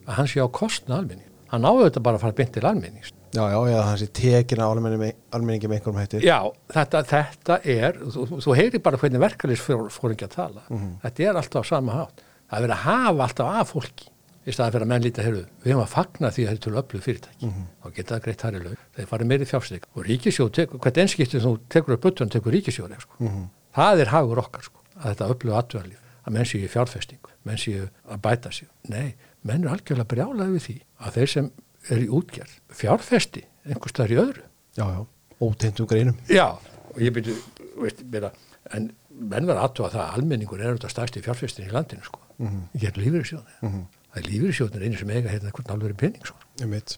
að 0.07 0.13
hann 0.17 0.29
sé 0.31 0.41
á 0.41 0.47
kostna 0.49 0.97
almenning. 1.01 1.27
Hann 1.51 1.67
áður 1.67 1.89
þetta 1.89 2.03
bara 2.07 2.19
að 2.19 2.23
fara 2.25 2.37
beint 2.37 2.53
til 2.55 2.63
almennings. 2.67 3.11
Já, 3.31 3.43
já, 3.47 3.57
já, 3.71 3.77
það 3.87 3.97
sé 4.01 4.07
tekin 4.17 4.61
á 4.63 4.67
almenningi, 4.67 5.67
með 5.71 5.77
einhverjum 5.77 5.99
hætti 6.01 6.19
Já, 6.23 6.37
þetta, 6.73 7.01
þetta 7.07 7.57
er, 7.75 7.99
þú, 8.11 8.25
þú 8.43 8.55
heyri 8.59 8.81
bara 8.83 8.99
hvernig 8.99 9.21
verkalýs 9.23 9.63
fór 9.63 10.11
ekki 10.15 10.27
að 10.27 10.33
tala. 10.35 10.63
Þetta 11.03 11.27
er 11.27 11.39
alltaf 11.39 11.63
á 11.63 11.71
sama 11.71 11.95
hátt. 11.99 12.23
Það 12.51 12.57
er 12.57 12.65
verið 12.67 12.75
að 12.75 12.83
hafa 12.87 13.27
alltaf 13.27 13.53
af 13.61 13.71
fólki 13.71 14.09
í 14.41 14.53
staðan 14.55 14.73
fyrir 14.73 14.85
að 14.87 14.91
menn 14.91 15.03
líta, 15.05 15.23
heyrðu, 15.23 15.43
við 15.61 15.69
hefum 15.71 15.83
að 15.83 15.91
fagna 15.93 16.31
því 16.33 16.43
að 16.43 16.51
þetta 16.51 16.57
er 16.57 16.65
til 16.65 16.79
öflug 16.81 17.03
fyrirtæki. 17.05 17.49
Þá 17.83 17.87
geta 17.95 18.15
það 18.15 18.23
greitt 18.25 18.45
hærri 18.47 18.61
lög. 18.65 18.85
Þeir 18.97 19.09
farið 19.11 19.29
meiri 19.31 19.47
fjárstæk. 19.51 19.83
Og 19.95 20.07
ríkisjóð, 20.07 20.61
hvert 20.81 20.97
einskiptið 21.03 21.45
þú 21.45 21.51
tekur 21.75 21.95
upp 21.95 22.05
butun, 22.07 22.31
tekur 22.33 22.55
ríkisjóð, 22.57 22.95
sko. 23.05 23.31
Það 23.77 24.01
er 24.01 24.11
hagur 24.15 24.41
okkar, 24.41 24.65
sko, 24.65 24.81
að 24.97 25.11
þetta 25.11 25.27
öflug 25.35 25.59
atverðalíf, 25.61 26.01
að 26.25 26.35
menn 26.39 26.49
séu 26.49 26.65
í 26.65 26.71
fjárfestingu, 26.73 27.35
menn 27.47 27.61
séu 27.61 27.85
að 28.09 28.23
bæta 28.25 28.51
sér. 28.57 28.71
Nei, 28.89 29.13
menn 29.47 29.65
er 29.65 29.75
algjörlega 29.75 30.11
brjálaði 30.13 30.55
við 30.55 30.65
því 30.67 30.77
að 31.01 31.17
þeir 31.17 31.31
sem 31.33 31.51
er 31.89 32.03
í 32.03 32.09
útgerð 32.13 32.57
fjárfesti 32.77 33.43
einhvers 33.65 33.93
staðar 33.95 34.13
í 34.13 34.19
öðru. 34.21 34.43
Já, 34.77 34.85
já, 34.85 35.01
óteintum 35.41 35.87
greinum 35.89 36.17
Já, 36.29 36.47
og 36.93 36.99
ég 37.01 37.13
byrju, 37.15 37.35
veist, 37.81 38.03
meira, 38.11 38.31
en 38.75 38.91
menn 39.11 39.49
var 39.49 39.59
aðtóa 39.61 39.91
það 39.93 40.03
að 40.05 40.19
almenningur 40.19 40.61
er 40.61 40.71
auðvitað 40.71 40.93
stærsti 40.93 41.23
fjárfestin 41.25 41.67
í 41.67 41.73
landinu, 41.73 42.05
sko. 42.05 42.21
Mm 42.37 42.47
-hmm. 42.47 42.63
Ég 42.81 42.87
er 42.89 43.01
lífyrirsjóðin. 43.01 43.57
Mm 43.61 43.69
-hmm. 43.69 43.83
Það 44.11 44.21
er 44.21 44.29
lífyrirsjóðin 44.29 44.83
einu 44.85 44.97
sem 44.97 45.09
eiga 45.09 45.29
hérna 45.29 45.51
hvern 45.51 45.71
alveg 45.71 45.97
pening, 45.97 46.25
sko. 46.25 46.37
Ég. 46.59 46.97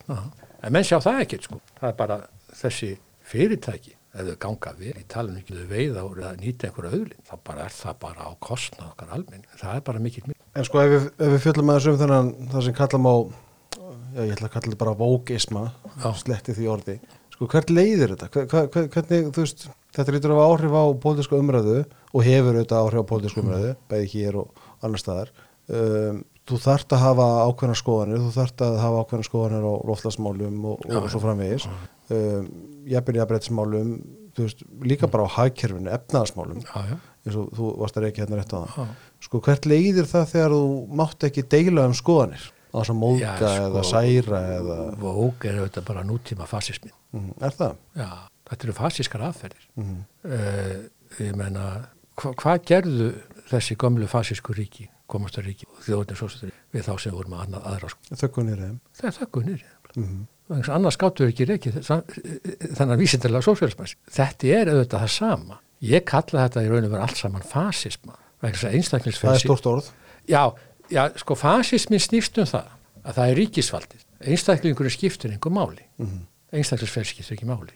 En 0.64 0.72
menn 0.72 0.84
sjá 0.84 1.00
það 1.00 1.22
ekkert, 1.22 1.44
sko. 1.44 1.62
Það 1.80 1.90
er 1.90 1.96
bara 1.96 2.18
þessi 2.54 2.98
fyrirtæki, 3.24 3.96
ef 4.14 4.28
þau 4.28 4.38
ganga 4.40 4.74
við, 4.80 5.00
í 5.00 5.06
talinu 5.08 5.38
ekki 5.38 5.54
þau 5.54 5.68
veiða 5.68 6.04
og 6.04 6.18
að 6.18 6.40
nýta 6.40 6.68
einhverja 6.68 6.92
öðlin, 6.92 7.24
þá 7.28 7.36
bara 7.44 7.66
er 7.66 7.70
það 7.72 7.96
bara 8.00 8.22
á 8.30 8.32
kostnað 8.40 8.92
okkar 8.92 9.10
almenning. 9.10 9.46
Það 9.58 9.76
er 9.76 9.82
bara 9.82 10.00
mikill 10.00 10.28
mikil. 10.28 10.43
En 10.54 10.68
sko 10.68 10.82
ef 10.84 10.92
við, 10.92 11.06
ef 11.18 11.32
við 11.34 11.42
fjöllum 11.48 11.72
aðeins 11.74 11.90
um 11.90 12.00
þennan 12.02 12.32
það 12.52 12.66
sem 12.68 12.76
kallam 12.78 13.08
á 13.10 13.16
já, 14.14 14.22
ég 14.22 14.34
ætla 14.36 14.50
að 14.50 14.54
kalla 14.54 14.68
þetta 14.68 14.82
bara 14.84 14.98
vókisma 15.00 15.64
sletti 16.20 16.56
því 16.58 16.68
orði. 16.74 16.98
Sko 17.34 17.48
hvert 17.50 17.72
leiðir 17.74 18.14
þetta? 18.14 18.28
Hver, 18.34 18.46
hver, 18.52 18.68
hver, 18.76 18.90
hvernig, 18.94 19.32
þú 19.34 19.46
veist, 19.46 19.64
þetta 19.98 20.14
lítur 20.14 20.36
að 20.36 20.44
áhrif 20.46 20.76
á 20.78 20.84
pólitísku 21.02 21.40
umræðu 21.40 21.80
og 22.14 22.28
hefur 22.28 22.60
auðvitað 22.60 22.84
áhrif 22.84 23.02
á 23.02 23.10
pólitísku 23.10 23.42
umræðu 23.42 23.72
bæði 23.90 24.12
hér 24.14 24.38
og 24.44 24.62
annar 24.86 25.02
staðar. 25.02 25.34
Um, 25.74 26.22
þú 26.44 26.60
þarft 26.60 26.94
að 26.94 27.02
hafa 27.08 27.28
ákveðna 27.48 27.78
skoðanir 27.80 28.22
þú 28.22 28.32
þarft 28.36 28.64
að 28.66 28.78
hafa 28.84 29.02
ákveðna 29.06 29.28
skoðanir 29.30 29.66
á 29.66 29.74
loftlasmálum 29.90 30.66
og, 30.70 30.84
og, 30.86 30.98
og 31.00 31.10
svo 31.10 31.22
framvegis. 31.24 31.66
Um, 32.12 32.50
jafnir 32.92 33.22
jafnbreytismálum 33.22 33.94
þú 34.36 34.46
veist, 34.46 34.64
líka 34.84 35.10
bara 35.10 35.26
á 35.26 35.36
hagkerfinu 35.40 35.92
efnaðasmálum 35.94 36.62
Já, 36.66 36.74
já. 36.92 36.96
Eins 37.24 37.38
og 37.40 37.54
þú 37.56 37.70
varst 37.80 37.98
að 38.00 38.04
reykja 38.08 38.26
hérna 38.26 38.40
rétt 38.42 38.54
á 38.54 38.60
það 38.68 38.92
sko 39.24 39.40
hvert 39.46 39.66
leiðir 39.70 40.10
það 40.10 40.26
þegar 40.34 40.56
þú 40.58 40.64
mátt 41.02 41.26
ekki 41.30 41.46
deila 41.54 41.86
um 41.88 41.96
skoðanir 41.98 42.50
á 42.74 42.76
þess 42.82 42.94
að 42.94 43.22
Já, 43.22 43.32
sko, 43.38 43.52
eða 43.70 43.84
særa 43.88 44.42
eða 44.58 44.78
Vók 45.04 45.46
er 45.48 45.60
auðvitað 45.62 45.86
bara 45.92 46.04
nútíma 46.10 46.48
fasismin. 46.50 46.94
mm, 47.14 47.30
er 47.46 47.54
það? 47.60 47.76
Já, 48.02 48.10
þetta 48.50 48.68
eru 48.68 48.74
fasískar 48.80 49.26
aðferðir. 49.30 49.68
Mm. 49.78 50.00
Uh, 50.26 50.74
ég 51.22 51.36
meina, 51.38 51.68
hva, 52.18 52.34
hvað 52.42 52.64
gerðu 52.72 53.10
þessi 53.52 53.78
gömlu 53.78 54.08
fasísku 54.10 54.56
ríki, 54.58 54.88
komastaríki 55.08 55.68
og 55.70 55.84
þjóðnir 55.86 56.18
sósastari 56.18 56.56
við 56.74 56.88
þá 56.90 56.94
sem 57.04 57.14
voru 57.14 57.30
með 57.30 57.44
annað, 57.46 57.68
aðra 57.72 57.92
sko? 57.94 58.18
þökkunir 58.24 58.64
þeim 58.64 58.80
Það 59.00 59.22
er 59.22 59.32
gunnir. 59.38 59.66
mm. 59.96 60.22
Annars 60.74 60.98
gáttu 61.00 61.26
ekki 61.30 61.46
reiki 61.48 61.72
þannig 61.78 63.00
vísindarlega 63.00 63.46
sósfélagsmæs. 63.46 63.94
Þetta 64.12 64.50
er 64.58 64.72
auðvitað 64.74 65.06
það 65.06 65.14
sama. 65.14 65.60
Ég 65.84 66.06
kalla 66.08 66.46
þetta 66.48 66.64
í 66.64 66.70
raun 66.72 66.88
og 66.88 66.94
vera 66.94 67.08
allt 67.08 67.20
saman 67.20 67.44
fasisma. 67.48 68.16
það 69.34 69.36
er 69.36 69.44
stort 69.44 69.68
orð 69.72 69.92
Já, 70.28 70.44
já, 70.92 71.04
sko 71.20 71.36
fasismin 71.36 72.00
snýst 72.00 72.40
um 72.40 72.48
það 72.48 72.72
að 73.04 73.18
það 73.18 73.30
er 73.30 73.40
ríkisvaldið. 73.42 74.06
Einstaklingurinn 74.24 74.94
skiptir 74.94 75.34
einhver 75.34 75.52
máli. 75.52 75.84
Mm 76.00 76.08
-hmm. 76.08 76.26
Einstaklingsfrelsi 76.54 77.16
skiptir 77.16 77.36
ekki 77.36 77.50
máli. 77.50 77.74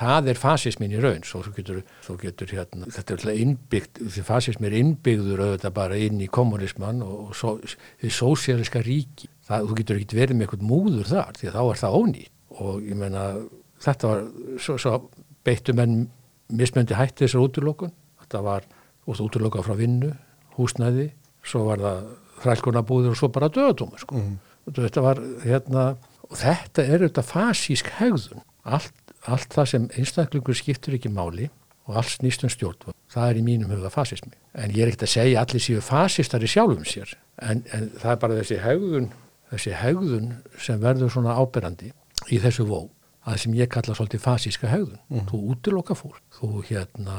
Það 0.00 0.28
er 0.28 0.38
fasismin 0.38 0.92
í 0.92 1.00
raun, 1.02 1.24
svo 1.26 1.42
getur, 1.56 1.82
þú 2.06 2.14
getur 2.22 2.52
hérna, 2.54 2.86
þetta 2.86 3.12
er 3.12 3.18
alltaf 3.18 3.40
innbyggt, 3.42 3.98
því 3.98 4.22
fasismi 4.24 4.66
er 4.66 4.76
innbyggður 4.78 5.42
auðvitað 5.44 5.74
bara 5.76 5.96
inn 5.96 6.20
í 6.20 6.28
kommunisman 6.28 7.02
og, 7.02 7.16
og 7.28 7.34
svo, 7.36 7.58
því 8.00 8.10
sósialiska 8.10 8.80
ríki. 8.80 9.28
Það, 9.44 9.66
þú 9.66 9.76
getur 9.76 9.96
ekki 9.96 10.16
verið 10.16 10.36
með 10.36 10.46
eitthvað 10.46 10.68
múður 10.70 11.10
þar, 11.10 11.34
því 11.36 11.48
að 11.48 11.58
þá 11.58 11.62
er 11.64 11.82
það 11.82 11.98
ónýtt. 11.98 12.32
Og 12.60 12.80
ég 12.86 12.96
meina, 12.96 13.24
þetta 13.84 14.08
var, 14.08 14.24
svo, 14.58 14.78
svo 14.78 14.94
beittu 15.44 15.74
menn 15.76 16.08
mismöndi 16.50 16.98
hætti 16.98 17.26
þessar 17.26 17.46
útlokun. 17.46 17.94
Þetta 18.22 18.42
var, 18.46 18.66
þú 19.04 19.12
veist, 19.12 19.24
útlokað 19.26 19.66
frá 19.66 19.76
vinnu, 19.78 20.10
húsnæði, 20.56 21.10
svo 21.46 21.64
var 21.68 21.82
það 21.84 22.10
þrælkunabúður 22.40 23.14
og 23.14 23.20
svo 23.20 23.30
bara 23.32 23.50
döðadóma 23.52 24.00
sko. 24.00 24.18
mm. 24.18 24.36
þetta 24.78 25.04
var 25.04 25.22
hérna 25.44 25.86
og 26.28 26.36
þetta 26.40 26.84
er 26.84 27.06
þetta 27.06 27.24
fasísk 27.26 27.90
hegðun 27.98 28.44
allt, 28.64 28.94
allt 29.26 29.56
það 29.56 29.72
sem 29.72 29.88
einstaklingur 29.98 30.58
skiptur 30.58 30.96
ekki 30.96 31.12
máli 31.12 31.50
og 31.88 31.98
allt 32.00 32.14
snýst 32.16 32.44
um 32.46 32.52
stjórn 32.52 32.94
það 33.10 33.26
er 33.26 33.40
í 33.40 33.46
mínum 33.46 33.72
huga 33.74 33.92
fasismi 33.92 34.36
en 34.54 34.74
ég 34.74 34.84
er 34.84 34.92
ekkert 34.92 35.08
að 35.08 35.14
segja 35.16 35.42
allir 35.42 35.64
séu 35.64 35.82
fasistar 35.84 36.44
í 36.44 36.50
sjálfum 36.50 36.86
sér 36.88 37.16
en, 37.42 37.64
en 37.74 37.90
það 37.98 38.14
er 38.14 38.22
bara 38.24 38.38
þessi 38.40 38.60
hegðun 38.62 39.10
þessi 39.50 39.76
hegðun 39.80 40.32
sem 40.60 40.80
verður 40.82 41.12
svona 41.12 41.36
áberandi 41.40 41.92
í 42.30 42.40
þessu 42.40 42.68
vó 42.68 42.84
að 43.28 43.38
sem 43.44 43.54
ég 43.58 43.68
kalla 43.72 43.94
svolítið 43.94 44.22
fasíska 44.24 44.70
hegðun. 44.70 45.00
Þú 45.28 45.40
útiloka 45.54 45.96
fólk, 45.98 46.20
þú 46.38 46.62
hérna 46.70 47.16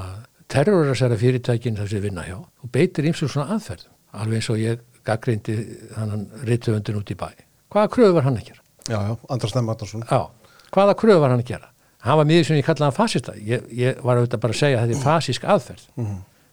terrorisera 0.52 1.16
fyrirtækin 1.20 1.78
þessi 1.80 2.02
vinna 2.04 2.26
hjá 2.28 2.38
þú 2.42 2.72
beitir 2.74 3.08
eins 3.08 3.22
og 3.24 3.32
svona 3.32 3.56
aðferðum 3.56 3.94
alveg 4.12 4.42
eins 4.42 4.50
og 4.52 4.60
ég 4.60 4.82
gaggrindi 5.08 5.56
þannan 5.96 6.26
rithöfundin 6.48 6.98
út 7.00 7.12
í 7.14 7.18
bæ. 7.18 7.30
Hvaða 7.72 7.92
kröfu 7.94 8.16
var 8.18 8.28
hann 8.28 8.38
að 8.42 8.50
gera? 8.50 8.64
já, 8.90 8.98
já, 9.08 9.14
Andra 9.30 9.48
Stemm 9.50 9.70
Magnússon. 9.70 10.04
Já, 10.10 10.28
hvaða 10.76 10.98
kröfu 11.00 11.22
var 11.24 11.32
hann 11.36 11.44
að 11.46 11.54
gera? 11.54 11.72
hann 12.02 12.18
var 12.18 12.26
miður 12.26 12.48
sem 12.50 12.58
ég 12.58 12.66
kallaði 12.66 12.88
hann 12.90 12.98
fasista. 12.98 13.34
Ég, 13.38 13.66
ég 13.78 14.02
var 14.02 14.18
auðvitað 14.18 14.42
bara 14.42 14.56
að 14.56 14.60
segja 14.64 14.82
að 14.82 14.90
þetta 14.90 14.98
er 15.00 15.06
fasísk 15.06 15.44
aðferð. 15.54 15.84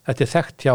Þetta 0.09 0.25
er 0.25 0.31
þekkt 0.35 0.65
hjá 0.67 0.75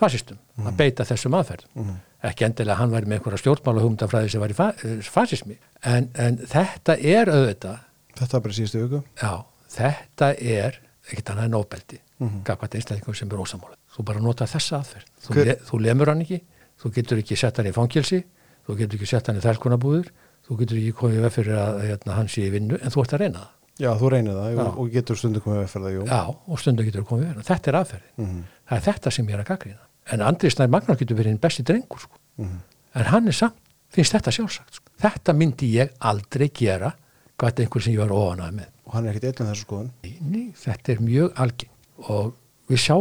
fasistum 0.00 0.40
að 0.60 0.74
beita 0.80 1.06
þessum 1.08 1.36
aðferðum. 1.40 1.92
Ekki 2.30 2.44
endilega 2.44 2.76
hann 2.76 2.92
væri 2.92 3.08
með 3.08 3.16
einhverja 3.16 3.40
stjórnmála 3.40 3.84
hugmyndafræði 3.84 4.32
sem 4.34 4.42
var 4.44 4.52
í 4.52 4.56
fa 4.58 4.66
fasismi. 5.08 5.56
En, 5.88 6.10
en 6.20 6.36
þetta 6.50 6.98
er 7.00 7.32
auðvitað 7.32 7.78
þetta 8.20 8.36
er 8.36 8.44
bara 8.46 8.56
síðustu 8.58 8.82
viku 8.84 9.02
Já, 9.22 9.32
þetta 9.76 10.30
er 10.38 10.80
ekkert 11.10 11.30
annað 11.34 11.44
en 11.50 11.58
óbeldi 11.60 11.98
mm 12.00 12.28
-hmm. 12.28 12.42
gafkvæmt 12.44 12.74
einstæðingum 12.78 13.14
sem 13.16 13.28
er 13.30 13.38
ósamála 13.44 13.76
þú 13.96 14.04
bara 14.04 14.20
nota 14.20 14.46
þessa 14.46 14.80
aðferð 14.80 15.06
þú, 15.24 15.44
le, 15.44 15.54
þú 15.70 15.80
lemur 15.80 16.08
hann 16.12 16.20
ekki, 16.24 16.40
þú 16.82 16.92
getur 16.94 17.18
ekki 17.18 17.36
sett 17.36 17.56
hann 17.56 17.66
í 17.66 17.72
fangilsi, 17.74 18.24
þú 18.66 18.76
getur 18.78 18.94
ekki 19.00 19.06
sett 19.06 19.26
hann 19.26 19.36
í 19.36 19.40
þælkunabúður, 19.44 20.10
þú 20.46 20.58
getur 20.60 20.76
ekki 20.78 20.92
komið 20.92 21.20
við 21.24 21.30
fyrir 21.38 21.56
að 21.58 21.80
hérna, 21.88 22.12
hann 22.14 22.28
sé 22.28 22.46
í 22.46 22.50
vinnu 22.50 22.78
en 22.80 22.90
þú 22.90 23.02
ert 23.02 23.12
að 23.14 23.18
reyna 23.24 23.38
það 23.38 23.48
já, 23.80 23.90
þú 23.98 24.08
reynir 24.12 24.32
það 24.34 24.54
Já. 24.56 24.66
og, 24.78 24.90
getur 24.92 25.16
stundu 25.16 25.40
komið 25.40 25.60
við 25.62 25.68
fyrir 25.72 25.84
það, 25.86 25.94
jú 25.94 26.06
Já, 26.06 26.20
og 26.48 26.58
stundum 26.60 26.86
getur 26.86 27.04
komið 27.04 27.34
við 27.34 27.44
þetta 27.50 27.70
er 27.70 27.76
aðferðin, 27.80 28.12
Mhm. 28.16 28.42
það 28.68 28.76
er 28.76 28.84
þetta 28.92 29.10
sem 29.10 29.26
ég 29.26 29.34
er 29.34 29.40
að 29.40 29.48
gaggrina 29.48 29.84
en 30.12 30.20
Andri 30.20 30.50
Snær 30.50 30.68
Magnar 30.68 30.96
getur 30.96 31.16
verið 31.16 31.26
hinn 31.32 31.38
besti 31.40 31.62
drengur 31.62 31.98
sko. 32.00 32.16
Mhm. 32.38 32.58
en 32.94 33.04
hann 33.04 33.28
er 33.28 33.32
samt, 33.32 33.54
finnst 33.88 34.12
þetta 34.12 34.30
sjálfsagt 34.30 34.74
sko. 34.74 34.90
þetta 35.00 35.32
myndi 35.32 35.72
ég 35.72 35.90
aldrei 36.00 36.48
gera 36.52 36.92
hvað 37.40 37.50
þetta 37.50 37.62
er 37.62 37.66
einhver 37.66 37.84
sem 37.86 37.94
ég 37.94 38.02
var 38.04 38.12
óanað 38.12 38.54
með. 38.60 38.70
Og 38.86 38.94
hann 38.96 39.08
er 39.08 39.16
ekkit 39.16 39.28
einn 39.30 39.42
um 39.44 39.50
þessu 39.50 39.66
skoðun? 39.66 39.90
Nei, 40.30 40.46
þetta 40.60 40.92
er 40.92 41.02
mjög 41.06 41.42
algeng 41.44 42.08
og 42.10 42.32
við 42.70 42.80
sjá, 42.84 42.96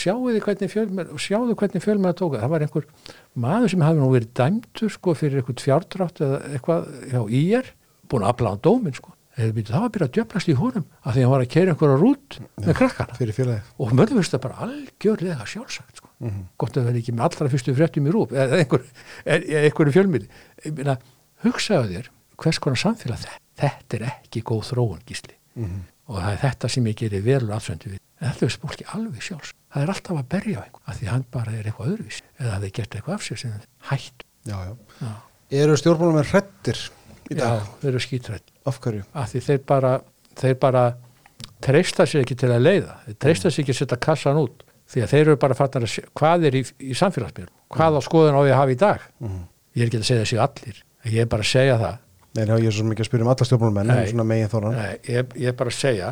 sjáum 0.00 0.26
þið 0.30 0.42
hvernig 1.60 1.84
fjölmjör 1.84 2.16
tóka 2.16 2.40
það? 2.40 2.52
Var 2.54 2.64
einhver 2.66 2.86
maður 3.34 3.72
sem 3.72 3.84
hafi 3.84 4.00
nú 4.00 4.10
verið 4.14 4.34
dæmtur 4.40 4.92
sko 4.94 5.14
fyrir 5.18 5.40
eitthvað 5.40 5.64
fjárdrátt 5.66 6.22
eða 6.24 6.38
eitthvað 6.54 6.92
hjá 7.12 7.20
ír 7.40 7.72
búin 8.10 8.24
að 8.24 8.32
afla 8.32 8.54
á 8.54 8.62
dómin 8.64 8.96
sko. 8.96 9.14
Eða 9.40 9.62
það 9.62 9.76
var 9.76 9.86
að 9.86 9.92
byrja 9.94 10.06
að 10.08 10.14
djöflast 10.16 10.50
í 10.50 10.54
honum 10.58 10.86
að 11.00 11.14
því 11.14 11.20
að 11.20 11.24
hann 11.24 11.32
var 11.32 11.44
að 11.44 11.52
keira 11.54 11.74
einhverja 11.74 11.98
rút 12.00 12.38
með 12.60 12.78
krakkana. 12.80 13.18
og 13.78 13.92
mönnum 13.94 14.18
finnst 14.18 14.34
það 14.34 14.42
bara 14.46 14.64
algjörlega 14.66 15.46
sjálfsagt 15.46 16.00
sko. 16.00 16.08
Mhm. 16.20 16.40
gott 16.60 16.76
að 16.76 16.88
vera 16.90 17.00
ekki 17.00 17.14
með 17.14 17.24
allra 17.28 17.52
fyrstu 17.54 17.74
fréttum 17.76 18.08
í 18.08 18.12
rúf 18.12 18.34
eða 18.34 18.58
einhver, 18.60 18.82
eða 19.24 19.62
einhverju 19.70 19.94
meina, 20.76 20.98
hugsaðu 21.44 21.94
þér 21.94 22.10
hvers 22.40 22.58
konar 22.62 22.80
samfélag 22.80 23.22
þetta 23.24 23.40
þetta 23.60 23.98
er 23.98 24.06
ekki 24.10 24.42
góð 24.46 24.70
þróun 24.70 25.02
gísli. 25.08 25.36
Mhm. 25.54 25.80
og 26.10 26.16
það 26.18 26.32
er 26.32 26.40
þetta 26.42 26.68
sem 26.74 26.86
ég 26.90 26.96
gerir 26.98 27.22
verður 27.22 27.52
afsöndu 27.54 27.90
við. 27.90 27.98
En 28.20 28.30
þetta 28.30 28.46
er 28.46 28.54
fólki 28.62 28.84
alveg 28.94 29.22
sjálfs. 29.22 29.52
Það 29.70 29.82
er 29.82 29.90
alltaf 29.92 30.16
að 30.18 30.28
berja 30.32 30.58
á 30.58 30.62
einhver 30.64 30.82
af 30.86 30.96
því 30.98 31.06
að 31.06 31.12
hann 31.12 31.26
bara 31.30 31.52
er 31.54 31.68
eitthvað 31.70 31.90
öðruvísi. 31.92 32.22
Eða 32.40 32.54
það 32.54 32.64
er 32.66 32.72
gert 32.78 32.96
eitthvað 32.96 33.14
af 33.14 33.26
sér 33.26 33.38
sem 33.38 33.52
hætt. 33.90 34.24
Já, 34.50 34.56
já. 34.66 34.74
já, 35.00 35.12
eru 35.60 35.76
stjórnmálum 35.78 36.18
með 36.18 36.32
hrettir 36.32 36.80
í 37.30 37.36
já 37.36 37.40
dag 37.44 37.68
þau 37.80 37.86
eru 37.92 38.02
skítrætt 38.02 38.50
af 38.66 38.80
hverju? 38.80 39.04
Af 39.14 39.30
því 39.30 39.44
þeir 39.46 39.62
bara 39.70 39.92
þeir 40.40 40.58
bara 40.66 40.84
treysta 41.60 42.06
sér 42.10 42.24
ekki 42.24 42.38
til 42.42 42.50
að 42.50 42.66
leiða. 42.66 42.98
Þeir 43.06 43.18
treysta 43.26 43.50
sér 43.50 43.64
ekki 43.64 43.76
að 43.76 43.80
setja 43.84 44.02
kassan 44.08 44.42
út. 44.42 44.66
Því 44.90 45.04
að 45.04 45.10
þeir 45.14 45.26
eru 45.28 45.36
bara 45.46 45.54
fattar 45.54 45.86
að 45.86 45.98
hvað 46.18 46.46
er 46.50 46.58
í, 46.58 46.64
í 46.82 46.94
samfélagsbyrjum 46.98 47.54
hvað 47.70 47.98
á 47.98 48.00
skoðun 48.02 48.34
á 48.34 48.42
ég 48.48 48.54
að 48.56 48.62
hafa 48.64 48.74
í 48.74 48.80
dag? 48.80 49.00
Mhm. 49.22 49.42
ég 49.76 49.82
er 49.82 49.86
ekki 49.86 50.00
að 50.00 50.08
segja 50.08 50.24
þessi 50.24 50.40
allir. 50.42 50.84
Ég 51.06 51.20
er 51.22 51.26
bara 51.30 51.46
að 51.46 51.52
segja 51.54 51.78
það 51.78 51.98
Nei, 52.36 52.44
já, 52.46 52.54
ég 52.62 52.66
er 52.70 52.74
svo 52.76 52.84
mikið 52.86 53.04
að 53.04 53.08
spyrja 53.10 53.26
um 53.26 53.30
alla 53.32 53.46
stjórnmálum 53.48 53.88
Nei. 53.90 53.96
en 54.04 54.10
svona 54.12 54.26
megin 54.30 54.50
þóran 54.52 54.76
Nei, 54.76 54.92
ég, 55.10 55.32
ég 55.40 55.50
er 55.50 55.56
bara 55.58 55.72
að 55.72 55.78
segja 55.80 56.10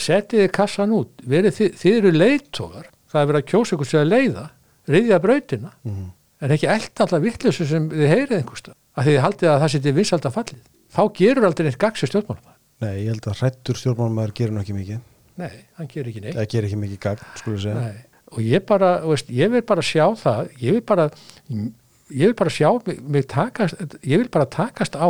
setið 0.00 0.40
þið 0.44 0.50
kassan 0.56 0.94
út. 0.96 1.10
Verið 1.26 1.54
þið, 1.58 1.70
þið 1.80 1.98
eru 2.00 2.12
leiðtógar 2.16 2.88
það 3.10 3.20
er 3.20 3.28
verið 3.30 3.40
að 3.42 3.48
kjósa 3.52 3.76
ykkur 3.76 3.90
sér 3.90 4.00
að 4.04 4.10
leiða 4.14 4.44
riðja 4.90 5.18
brautina. 5.22 5.72
Mhm. 5.86 6.08
en 6.40 6.54
ekki 6.56 6.68
eld 6.72 7.02
allar 7.04 7.20
vitleysu 7.20 7.66
sem 7.68 7.88
þið 7.90 8.08
heyrið 8.14 8.36
einhversta 8.40 8.72
að 8.96 9.10
þið 9.10 9.18
haldið 9.24 9.50
að 9.50 9.60
það 9.60 9.72
setið 9.74 9.96
vinsalda 10.00 10.30
fallið. 10.34 10.62
Þá 10.90 11.02
gerur 11.20 11.46
aldrei 11.46 11.64
neitt 11.66 11.78
gagsi 11.78 12.08
stjórnmálum 12.10 12.54
Nei, 12.80 12.94
ég 13.04 13.10
held 13.12 13.26
að 13.28 13.42
hrettur 13.42 13.76
stjórnmálum 13.76 14.32
gerir 14.34 14.54
nú 14.56 14.62
ekki 14.62 14.74
mikið. 14.74 15.02
Nei, 15.36 15.52
hann 15.76 15.88
gerir 15.90 16.08
ekki 16.10 16.22
neitt. 16.24 16.34
Eða 16.34 16.46
gerir 16.48 16.68
ekki 16.70 16.78
mikið 16.80 17.00
gagn, 17.04 17.26
skulum 17.36 17.60
segja. 17.60 17.82
Nei. 17.84 18.06
og 18.30 18.40
ég 18.46 18.64
bara, 18.66 18.90
veist, 19.04 19.30
ég 19.34 19.50
vil 19.50 19.62
bara 19.66 19.82
sjá 19.84 20.06
það 20.16 20.50
ég 20.62 20.76
vil 20.78 20.84
bara 20.86 21.08
ég 21.50 22.30
vil 22.30 22.36
bara 22.38 22.50
sjá 22.50 22.68
mig 22.86 23.26
takast 23.30 23.74
ég 24.06 24.22
vil 24.22 24.30
bara 24.32 24.46
takast 24.46 24.94
á 24.94 25.08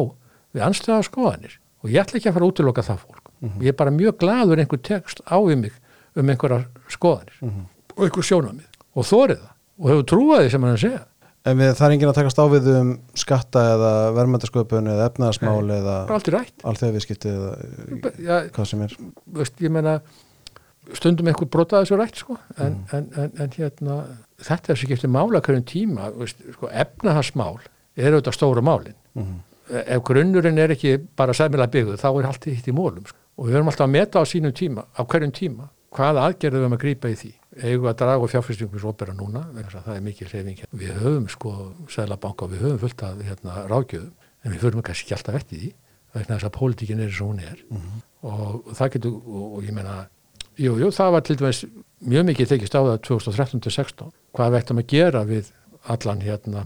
við 0.57 0.65
anstöða 0.67 1.05
skoðanir. 1.07 1.59
Og 1.81 1.91
ég 1.95 2.03
ætla 2.03 2.19
ekki 2.21 2.29
að 2.31 2.35
fara 2.37 2.47
að 2.47 2.53
útiloka 2.55 2.83
það 2.85 2.99
fólk. 3.07 3.31
Ég 3.65 3.71
er 3.73 3.77
bara 3.79 3.91
mjög 3.95 4.19
gladur 4.21 4.61
einhver 4.61 4.83
tekst 4.85 5.23
á 5.25 5.37
við 5.41 5.57
mig 5.63 5.77
um 6.19 6.29
einhverjar 6.35 6.67
skoðanir. 6.93 7.39
Og 7.97 8.03
einhver 8.07 8.27
sjónamið 8.27 8.67
og 8.99 9.07
þórið 9.09 9.39
það. 9.45 9.55
Og 9.81 9.89
hefur 9.95 10.09
trúað 10.11 10.43
því 10.45 10.51
sem 10.53 10.67
hann 10.69 10.81
segja. 10.83 11.05
En 11.49 11.57
við, 11.57 11.71
það 11.73 11.87
er 11.87 11.93
enginn 11.95 12.11
að 12.11 12.17
takast 12.19 12.37
á 12.37 12.45
við 12.53 12.67
um 12.77 12.89
skatta 13.17 13.61
eða 13.75 13.91
verðmændasköpun 14.19 14.91
eða 14.93 15.07
efnaðasmál 15.09 15.71
eða 15.73 15.95
bara 16.11 16.19
aldrei 16.19 16.35
rætt. 16.37 16.65
alþjóðviðskipti 16.69 17.31
eða 17.33 17.53
Já, 18.21 18.35
hvað 18.53 18.67
sem 18.69 18.83
er. 18.85 18.97
veist, 19.39 19.55
ég 19.65 19.73
meina 19.73 19.95
stundum 20.99 21.31
einhver 21.33 21.49
brotaði 21.49 21.87
þessu 21.87 21.97
rætt 22.01 22.21
sko. 22.21 22.37
en, 22.61 22.77
en, 22.93 23.07
en, 23.17 23.33
en 23.41 23.55
hérna 23.57 23.97
þetta 24.45 24.75
er 24.75 24.81
sem 24.83 24.91
getur 24.93 25.13
mála 25.17 25.41
hverjum 25.41 25.65
tíma 25.71 26.11
veist, 26.19 26.45
sko, 26.59 26.69
efnahagsmál 26.69 27.57
er 27.97 28.13
auðvitað 28.19 28.37
stóra 28.37 28.61
málin. 28.65 28.99
Mhm. 29.17 29.41
Ef 29.71 30.03
grunnurinn 30.07 30.59
er 30.59 30.73
ekki 30.75 30.97
bara 31.17 31.33
sæmilega 31.37 31.71
byggðu 31.75 31.97
þá 32.01 32.09
er 32.21 32.27
allt 32.31 32.45
hitt 32.51 32.69
í 32.69 32.73
mólum 32.75 33.05
sko. 33.07 33.17
og 33.39 33.47
við 33.47 33.55
höfum 33.57 33.71
alltaf 33.73 33.87
að 33.87 33.93
meta 33.95 34.21
á 34.21 34.25
sínum 34.27 34.53
tíma 34.57 34.85
á 34.97 35.01
hverjum 35.05 35.33
tíma 35.33 35.69
hvaða 35.91 36.25
aðgerðum 36.29 36.59
við 36.61 36.65
höfum 36.67 36.77
að 36.77 36.83
grípa 36.85 37.09
í 37.11 37.15
því. 37.19 37.31
Eigum 37.61 37.83
við 37.85 37.91
að 37.91 37.97
draga 37.99 38.23
og 38.23 38.31
fjárfyrstingum 38.31 38.79
svo 38.79 38.91
opera 38.93 39.13
núna 39.15 39.41
að 39.51 39.71
það 39.85 39.97
er 39.97 40.05
mikið 40.07 40.29
hreyfing 40.31 40.61
við 40.81 40.93
höfum 41.03 41.29
sko 41.33 41.55
sælabanka 41.91 42.45
og 42.47 42.53
við 42.53 42.61
höfum 42.67 42.79
fullt 42.85 43.03
af 43.03 43.23
hérna, 43.27 43.57
ráðgjöfum 43.67 44.13
en 44.45 44.53
við 44.55 44.61
förum 44.63 44.83
kannski 44.87 45.05
ekki 45.09 45.17
alltaf 45.19 45.35
eftir 45.41 45.59
því 45.65 45.73
vegna 46.15 46.37
þess 46.39 46.47
að 46.47 46.55
pólitíkin 46.59 47.01
er 47.03 47.11
eins 47.11 47.21
og 47.21 47.31
hún 47.33 47.41
er. 47.43 47.59
Og 48.23 48.71
það 48.79 48.93
getur 48.95 49.17
og, 49.19 49.47
og 49.59 49.65
ég 49.67 49.75
meina 49.75 49.97
jú, 50.61 50.77
jú, 50.79 50.91
það 50.95 51.13
var 51.17 51.21
til 51.27 51.37
dæmis 51.41 51.65
mjög 52.07 52.25
mikið 52.31 52.49
tekist 52.55 52.75
á 52.79 52.81
það 52.87 52.99
2013-16 53.11 54.11
hvað 54.37 54.55
vektum 54.57 54.79
að 54.83 54.89
gera 54.95 55.25
við 55.27 55.51
allan 55.91 56.21
hérna 56.23 56.65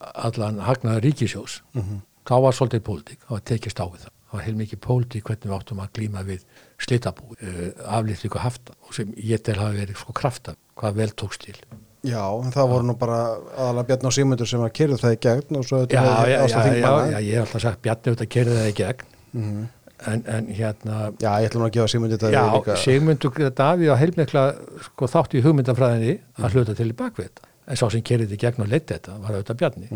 allan 0.00 0.58
hagnaða 0.64 1.00
ríkisjós 1.04 1.60
Mhm. 1.74 2.00
Þá 2.28 2.34
var 2.44 2.52
svolítið 2.56 2.82
pólitík, 2.86 3.20
það 3.26 3.36
var 3.36 3.44
tekist 3.50 3.80
á 3.80 3.86
við 3.90 4.00
það 4.04 4.16
það 4.30 4.36
var 4.38 4.44
heilmikið 4.46 4.80
pólitík 4.86 5.24
hvernig 5.26 5.48
við 5.50 5.54
áttum 5.56 5.80
að 5.82 5.92
glíma 5.98 6.20
við 6.28 6.42
slitabúi, 6.78 7.36
uh, 7.42 7.70
aflýttingu 7.98 8.38
hafta 8.44 8.76
og 8.86 8.94
sem 8.94 9.14
ég 9.16 9.42
tel 9.42 9.56
hafi 9.58 9.80
verið 9.82 9.96
sko 9.98 10.12
krafta 10.14 10.54
hvað 10.78 10.94
vel 11.00 11.10
tókst 11.18 11.46
til 11.48 11.56
Já, 12.00 12.22
en 12.40 12.48
það 12.54 12.70
voru 12.70 12.86
nú 12.88 12.94
bara 12.96 13.16
aðalega 13.60 13.86
Bjarn 13.90 14.06
og 14.08 14.14
Sigmundur 14.16 14.48
sem 14.48 14.62
að 14.64 14.70
kerðu 14.78 14.96
það 15.02 15.16
í 15.16 15.18
gegn 15.26 15.58
og 15.60 15.66
svo 15.68 15.82
já, 15.84 16.00
Ásta 16.00 16.62
já, 16.62 16.62
þingmanna. 16.64 17.10
já, 17.12 17.18
ég 17.26 17.34
hef 17.36 17.42
alltaf 17.50 17.60
sagt 17.66 17.82
Bjarni 17.84 18.08
auðvitað 18.14 18.30
kerði 18.36 18.54
það 18.60 18.70
í 18.70 18.76
gegn 18.78 19.04
Mhm. 19.30 19.66
en, 20.10 20.22
en 20.26 20.46
hérna 20.48 20.94
Já, 21.20 21.28
ég 21.42 21.50
ætla 21.50 21.60
nú 21.60 21.66
að 21.68 21.74
gefa 21.76 21.90
Sigmundur 21.92 22.18
þetta 22.22 22.30
Já, 22.32 22.46
líka 22.56 22.76
Sigmundur 22.80 23.50
Davíð 23.60 23.92
á 23.92 23.96
heilmikla 24.00 24.44
sko, 24.86 25.10
þátt 25.12 25.36
í 25.36 25.42
hugmyndafræðinni 25.44 26.14
að 26.40 26.56
hluta 26.56 26.74
til 26.80 26.88
í 26.88 26.96
bakvið 26.96 27.28
þetta. 27.28 27.49
En 27.68 27.76
sá 27.78 27.84
sem 27.92 28.02
kerið 28.02 28.32
í 28.34 28.38
gegn 28.40 28.64
og 28.64 28.70
leiti 28.70 28.94
þetta 28.94 29.16
var 29.20 29.36
auðvitað 29.36 29.58
Bjarni. 29.60 29.88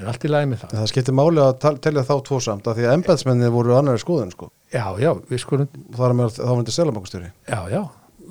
En 0.00 0.06
allt 0.10 0.24
í 0.24 0.30
lagi 0.30 0.48
með 0.50 0.62
það. 0.64 0.72
En 0.72 0.80
það 0.80 0.90
skiptir 0.90 1.14
máli 1.14 1.42
að 1.44 1.66
telja 1.84 2.02
þá 2.08 2.14
tvo 2.26 2.40
samt 2.42 2.66
af 2.66 2.76
því 2.78 2.86
að 2.88 2.94
embæðsmennið 2.98 3.52
voru 3.54 3.76
annari 3.76 4.02
skoðun 4.02 4.32
sko. 4.34 4.48
Já, 4.72 4.84
já, 4.98 5.10
við 5.28 5.42
skulum, 5.44 5.68
það 5.94 6.06
er 6.08 6.16
með 6.18 6.32
þá 6.40 6.52
myndi 6.56 6.74
selabankastjóri 6.74 7.30
já, 7.30 7.60
já, 7.70 7.80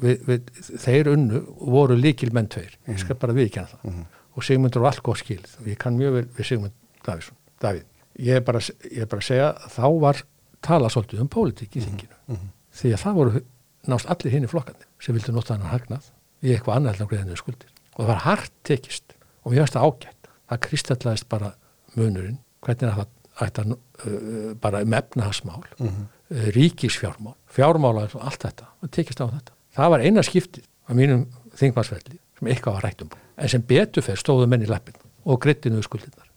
við, 0.04 0.26
við, 0.28 0.52
þeir 0.84 1.12
unnu 1.14 1.42
voru 1.78 1.96
líkil 2.00 2.32
menn 2.36 2.50
tveir. 2.52 2.76
Ég 2.90 3.00
skal 3.00 3.16
bara 3.22 3.38
viðkjanna 3.38 3.80
það. 3.86 4.02
Og 4.36 4.46
Sigmundur 4.46 4.84
var 4.84 4.94
allt 4.94 5.04
gott 5.06 5.22
skilð 5.24 5.56
og 5.62 5.70
ég 5.72 5.80
kann 5.80 5.98
mjög 6.00 6.18
vel 6.18 6.26
við 6.38 6.50
Sigmund 6.52 6.76
Davíðsson, 7.06 7.40
Davíð. 7.64 7.88
Ég 8.20 8.36
er 8.40 8.44
bara, 8.44 8.60
ég 8.90 9.04
er 9.06 9.10
bara 9.10 9.24
að 9.24 9.30
segja 9.30 9.48
að 9.56 9.74
þá 9.78 9.88
var 10.04 10.22
talað 10.66 10.94
svolítið 10.96 11.24
um 11.24 11.32
pólitík 11.32 11.76
í 11.80 11.84
þinginu. 11.86 12.40
Því 12.80 12.94
að 12.96 13.04
það 13.06 13.20
voru 13.20 13.42
nást 13.90 14.10
allir 14.12 14.36
hinn 14.36 14.46
í 14.48 14.52
flokkandi 14.52 14.88
sem 15.02 15.16
vildu 15.16 15.34
nota 15.36 15.56
hann 15.56 15.70
hagnað 15.72 16.10
í 16.44 16.52
eitthvað 16.54 16.78
annað 16.80 16.94
heldur 16.94 17.08
en 17.08 17.12
greiðinu 17.14 17.40
skuldir. 17.40 17.69
Og 18.00 18.06
það 18.06 18.12
var 18.14 18.22
hart 18.24 18.54
tekist 18.64 19.16
og 19.44 19.52
mér 19.52 19.66
finnst 19.66 19.76
það 19.76 19.88
ágætt. 19.90 20.30
Það 20.50 20.60
kristallaðist 20.66 21.28
bara 21.30 21.50
munurinn, 21.98 22.38
hvernig 22.64 22.88
er 22.88 22.96
það 22.96 23.10
ætti 23.46 23.62
að 23.64 23.74
uh, 23.76 24.54
bara 24.64 24.82
um 24.86 24.94
efnahagsmál, 24.98 25.64
uh, 25.84 26.48
ríkisfjármál, 26.56 27.36
fjármála 27.52 28.08
og 28.14 28.24
allt 28.26 28.44
þetta, 28.48 28.68
það 28.82 28.92
tekist 28.98 29.22
á 29.22 29.26
þetta. 29.28 29.54
Það 29.78 29.92
var 29.94 30.04
eina 30.06 30.24
skiptið 30.26 30.66
á 30.90 30.92
mínum 30.98 31.26
þingmannsvelli 31.60 32.18
sem 32.40 32.50
eitthvað 32.52 32.78
var 32.80 32.88
rætt 32.88 33.04
um. 33.06 33.12
En 33.40 33.52
sem 33.52 33.62
betur 33.64 34.04
fer 34.06 34.20
stóðu 34.20 34.48
menn 34.52 34.64
í 34.66 34.70
lappin 34.70 34.98
og 35.30 35.40
greittinu 35.44 35.82
skuldirnar, 35.86 36.28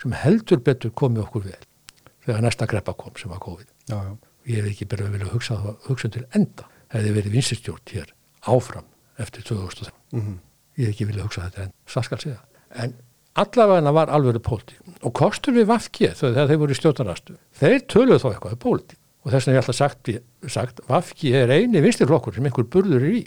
sem 0.00 0.12
heldur 0.24 0.60
betur 0.64 0.92
komið 0.96 1.24
okkur 1.26 1.44
vel 1.50 1.62
þegar 2.24 2.42
næsta 2.44 2.66
greppa 2.68 2.94
kom 2.96 3.12
sem 3.20 3.30
var 3.30 3.40
COVID. 3.44 3.68
já, 3.88 3.96
já. 4.00 4.16
Ég 4.44 4.60
hef 4.60 4.66
ekki 4.74 4.84
bara 4.92 5.06
vilja 5.08 5.30
hugsa, 5.32 5.54
það- 5.56 5.78
hugsa 5.88 6.08
til 6.12 6.24
enda, 6.36 6.66
hefði 6.92 7.12
verið 7.16 7.32
vinstirstjórn 7.32 7.92
hér 7.94 8.10
áfram 8.44 8.84
eftir 9.18 9.42
2003 9.42 9.92
Mhm. 10.12 10.34
Ég 10.76 10.88
hef 10.88 10.94
ekki 10.94 11.08
vilja 11.10 11.26
hugsa 11.26 11.46
þetta 11.46 11.66
en 11.66 11.72
það 11.94 12.06
skal 12.08 12.20
segja. 12.24 12.40
En 12.82 12.96
allavega 13.44 13.94
var 13.94 14.12
alveg 14.14 14.40
pólitík. 14.46 14.80
Og 15.04 15.14
kostur 15.16 15.56
við 15.56 15.68
Vafki 15.70 16.10
þegar 16.18 16.50
þeir 16.50 16.60
voru 16.62 16.74
í 16.74 16.78
stjórnarastu 16.78 17.38
þeir 17.60 17.80
töluðu 17.90 18.22
þó 18.22 18.28
eitthvað 18.32 18.56
um 18.56 18.62
pólitík. 18.66 19.00
Og 19.24 19.32
þess 19.32 19.46
vegna 19.48 19.56
ég 19.56 19.62
alltaf 19.62 19.78
sagt, 19.78 20.10
sagt 20.52 20.82
Vafki 20.88 21.32
er 21.36 21.52
eini 21.54 21.80
vinstirflokkur 21.84 22.36
sem 22.36 22.44
einhver 22.44 22.68
burður 22.68 23.00
er 23.00 23.20
í 23.20 23.22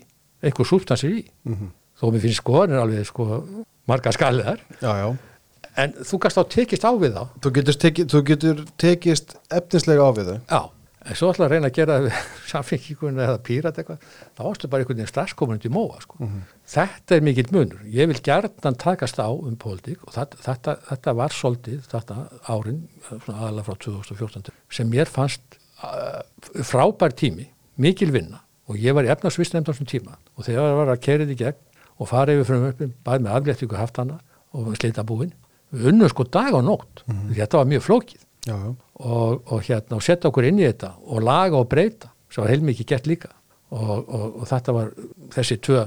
einhver 0.45 0.69
súbstansir 0.69 1.15
í. 1.15 1.23
Mhm. 1.47 1.73
þó 1.97 2.11
mér 2.13 2.21
finnst 2.21 2.43
skoðanir 2.43 2.77
alveg 2.77 3.07
sko 3.09 3.25
marga 3.89 4.11
já 4.93 5.17
en 5.77 5.93
þú 6.05 6.19
gast 6.23 6.39
á 6.41 6.43
tekist 6.49 6.85
á 6.85 6.91
við 6.97 7.17
þá. 7.17 7.23
Þú 7.43 7.51
getur, 7.57 7.77
teki, 7.83 8.05
þú 8.09 8.21
getur 8.31 8.63
tekist 8.81 9.35
efnislega 9.53 10.05
á 10.05 10.11
við 10.17 10.31
þau. 10.31 10.39
Já, 10.49 10.61
en 11.07 11.17
svo 11.17 11.29
ætla 11.31 11.47
að 11.47 11.53
reyna 11.55 11.69
að 11.69 11.77
gera 11.77 11.97
við 12.03 12.17
samfenginguna 12.51 13.25
eða 13.27 13.41
pírat 13.47 13.79
eitthvað. 13.79 14.07
Þá 14.37 14.41
varstu 14.43 14.69
bara 14.71 14.83
einhvern 14.83 14.99
veginn 14.99 15.11
straxkomunandi 15.11 15.69
í 15.69 15.73
móa 15.73 16.01
sko. 16.03 16.29
þetta 16.73 17.15
er 17.17 17.23
mikill 17.25 17.47
munur. 17.55 17.85
Ég 17.93 18.09
vil 18.11 18.19
gjarnan 18.27 18.79
takast 18.81 19.21
á 19.23 19.29
um 19.29 19.55
pólitík 19.59 20.03
og 20.07 20.15
þetta, 20.15 20.41
þetta, 20.43 20.75
þetta 20.89 21.15
var 21.21 21.35
svolítið 21.35 21.87
þetta 21.93 22.19
árin, 22.51 22.83
svona 23.07 23.37
aðalega 23.39 23.67
frá 23.69 23.79
2014 23.87 24.51
sem 24.79 24.91
mér 24.91 25.11
fannst 25.11 25.59
uh, 25.83 26.21
frábær 26.67 27.15
tími, 27.15 27.47
mikil 27.79 28.11
vinna. 28.15 28.43
Og 28.67 28.79
ég 28.83 28.95
var 28.95 29.07
í 29.07 29.11
efnarsvistnefnd 29.13 29.69
á 29.69 29.71
þessum 29.71 29.87
tíma. 29.87 30.17
Og 30.35 30.43
þegar 30.47 30.67
það 30.67 30.79
var 30.81 30.93
að 30.93 31.03
kerið 31.07 31.33
í 31.33 31.39
gegn 31.39 31.61
og 31.97 32.09
fara 32.11 32.35
yfir 32.35 32.49
frumöfnum, 32.51 32.95
bæði 33.07 33.23
með 33.25 33.37
afléttingu 33.39 33.77
haftana 33.79 34.19
og 34.53 34.73
slita 34.77 35.05
búin 35.07 35.31
við 35.71 35.89
unnum 35.91 36.11
sko 36.11 36.25
dag 36.31 36.55
og 36.55 36.63
nótt. 36.67 37.03
Því 37.07 37.39
þetta 37.41 37.59
var 37.59 37.69
mjög 37.71 37.85
flókið 37.87 38.26
Já, 38.47 38.55
og, 39.03 39.41
og 39.51 39.61
hérna 39.67 39.97
og 39.99 40.03
setja 40.05 40.29
okkur 40.31 40.47
inn 40.47 40.61
í 40.61 40.65
þetta 40.69 40.93
og 41.03 41.21
laga 41.25 41.59
og 41.59 41.67
breyta 41.71 42.09
sem 42.31 42.43
var 42.43 42.51
heilmikið 42.53 42.87
gert 42.93 43.07
líka 43.11 43.29
og, 43.75 44.07
og, 44.07 44.25
og 44.41 44.47
þetta 44.47 44.73
var 44.77 44.93
þessi 45.35 45.57
tvö 45.67 45.83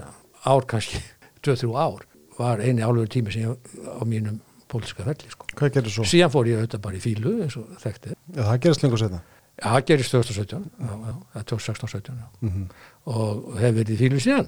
ár 0.50 0.66
kannski, 0.68 1.00
tvö, 1.44 1.56
þrjú 1.62 1.74
ár 1.80 2.06
var 2.40 2.60
eini 2.64 2.84
álöfur 2.84 3.08
tími 3.12 3.32
sem 3.32 3.48
ég 3.48 3.80
á 3.84 4.02
mínum 4.08 4.38
pólitíska 4.70 5.02
ferli 5.04 5.28
sko. 5.32 5.48
hvað 5.58 5.72
gerir 5.74 5.90
svo? 5.92 6.04
síðan 6.06 6.30
fór 6.32 6.46
ég 6.48 6.60
auðvitað 6.60 6.84
bara 6.84 6.96
í 7.00 7.02
fílu 7.02 7.32
eins 7.42 7.56
og 7.58 7.66
þekkti 7.82 8.12
Já, 8.36 8.42
það 8.44 8.58
gerist 8.66 8.84
lengur 8.86 9.00
setna 9.02 9.20
Já, 9.60 9.66
það 9.74 9.82
gerist 9.90 10.14
2017 10.14 10.62
já, 10.80 10.92
já, 10.92 11.14
það 11.32 11.40
er 11.40 11.48
2016-17 11.50 12.14
já. 12.20 12.28
Mhm. 12.46 12.62
og 13.10 13.58
hef 13.60 13.74
verið 13.76 13.90
í 13.92 13.98
fílu 14.04 14.20
síðan 14.24 14.46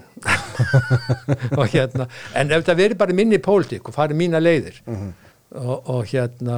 og 1.59 1.67
hérna 1.73 2.07
en 2.39 2.53
ef 2.55 2.63
það 2.65 2.79
verið 2.81 2.99
bara 3.03 3.17
minni 3.17 3.39
pólitík 3.43 3.89
og 3.91 3.95
farið 3.97 4.19
mína 4.23 4.41
leiðir 4.41 4.79
Mhm. 4.87 5.11
og, 5.53 5.89
og 5.93 6.07
hérna 6.09 6.57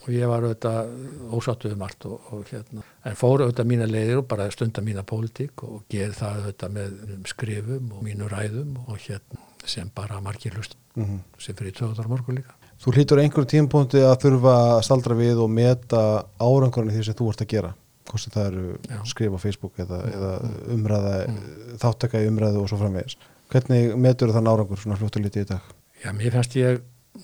og 0.00 0.08
ég 0.14 0.26
var 0.30 0.42
auðvitað 0.46 0.92
ósáttuð 1.36 1.74
um 1.76 1.82
allt 1.86 2.06
og, 2.08 2.20
og 2.32 2.44
hérna, 2.50 2.82
en 3.04 3.16
fór 3.20 3.44
auðvitað 3.44 3.68
mína 3.70 3.86
leiðir 3.90 4.22
og 4.22 4.28
bara 4.30 4.46
stunda 4.50 4.80
mína 4.84 5.02
pólitík 5.06 5.62
og 5.66 5.82
gerð 5.92 6.16
það 6.22 6.38
auðvitað 6.40 6.74
með 6.78 6.94
um 7.16 7.24
skrifum 7.28 7.90
og 7.96 8.02
mínu 8.06 8.28
ræðum 8.32 8.76
og 8.86 8.96
hérna 9.04 9.44
sem 9.68 9.90
bara 9.94 10.20
margir 10.24 10.54
hlust 10.56 10.76
Mhm. 10.96 11.20
sem 11.38 11.54
fyrir 11.54 11.70
200 11.72 12.08
morgun 12.10 12.34
líka. 12.40 12.50
Þú 12.82 12.92
hlýtur 12.96 13.20
einhverjum 13.22 13.46
tímpúndi 13.46 14.00
að 14.02 14.16
þurfa 14.24 14.54
að 14.74 14.80
staldra 14.82 15.14
við 15.14 15.38
og 15.44 15.50
meta 15.52 16.00
árangurinn 16.40 16.90
því 16.90 17.04
sem 17.04 17.14
þú 17.14 17.28
ert 17.30 17.42
að 17.44 17.48
gera 17.52 17.70
hvort 18.10 18.20
sem 18.24 18.32
það 18.34 18.46
eru 18.48 18.64
Já. 18.88 18.98
skrifa 19.06 19.36
á 19.38 19.44
Facebook 19.44 19.78
eða, 19.78 19.98
eða 20.10 20.30
umræða 20.74 21.12
þáttaka 21.78 22.22
í 22.24 22.26
umræðu 22.32 22.62
og 22.64 22.68
svo 22.72 22.78
framvegis 22.80 23.16
hvernig 23.52 23.94
metur 24.02 24.32
þann 24.34 24.50
árangur 24.50 24.80
svona 24.82 24.96
fljóttu 24.98 25.22
lítið 25.22 25.44
í 25.44 25.48
dag? 25.52 25.60
Já, 26.02 26.10
mér 26.16 26.32
fannst 26.34 26.56
ég 26.58 26.80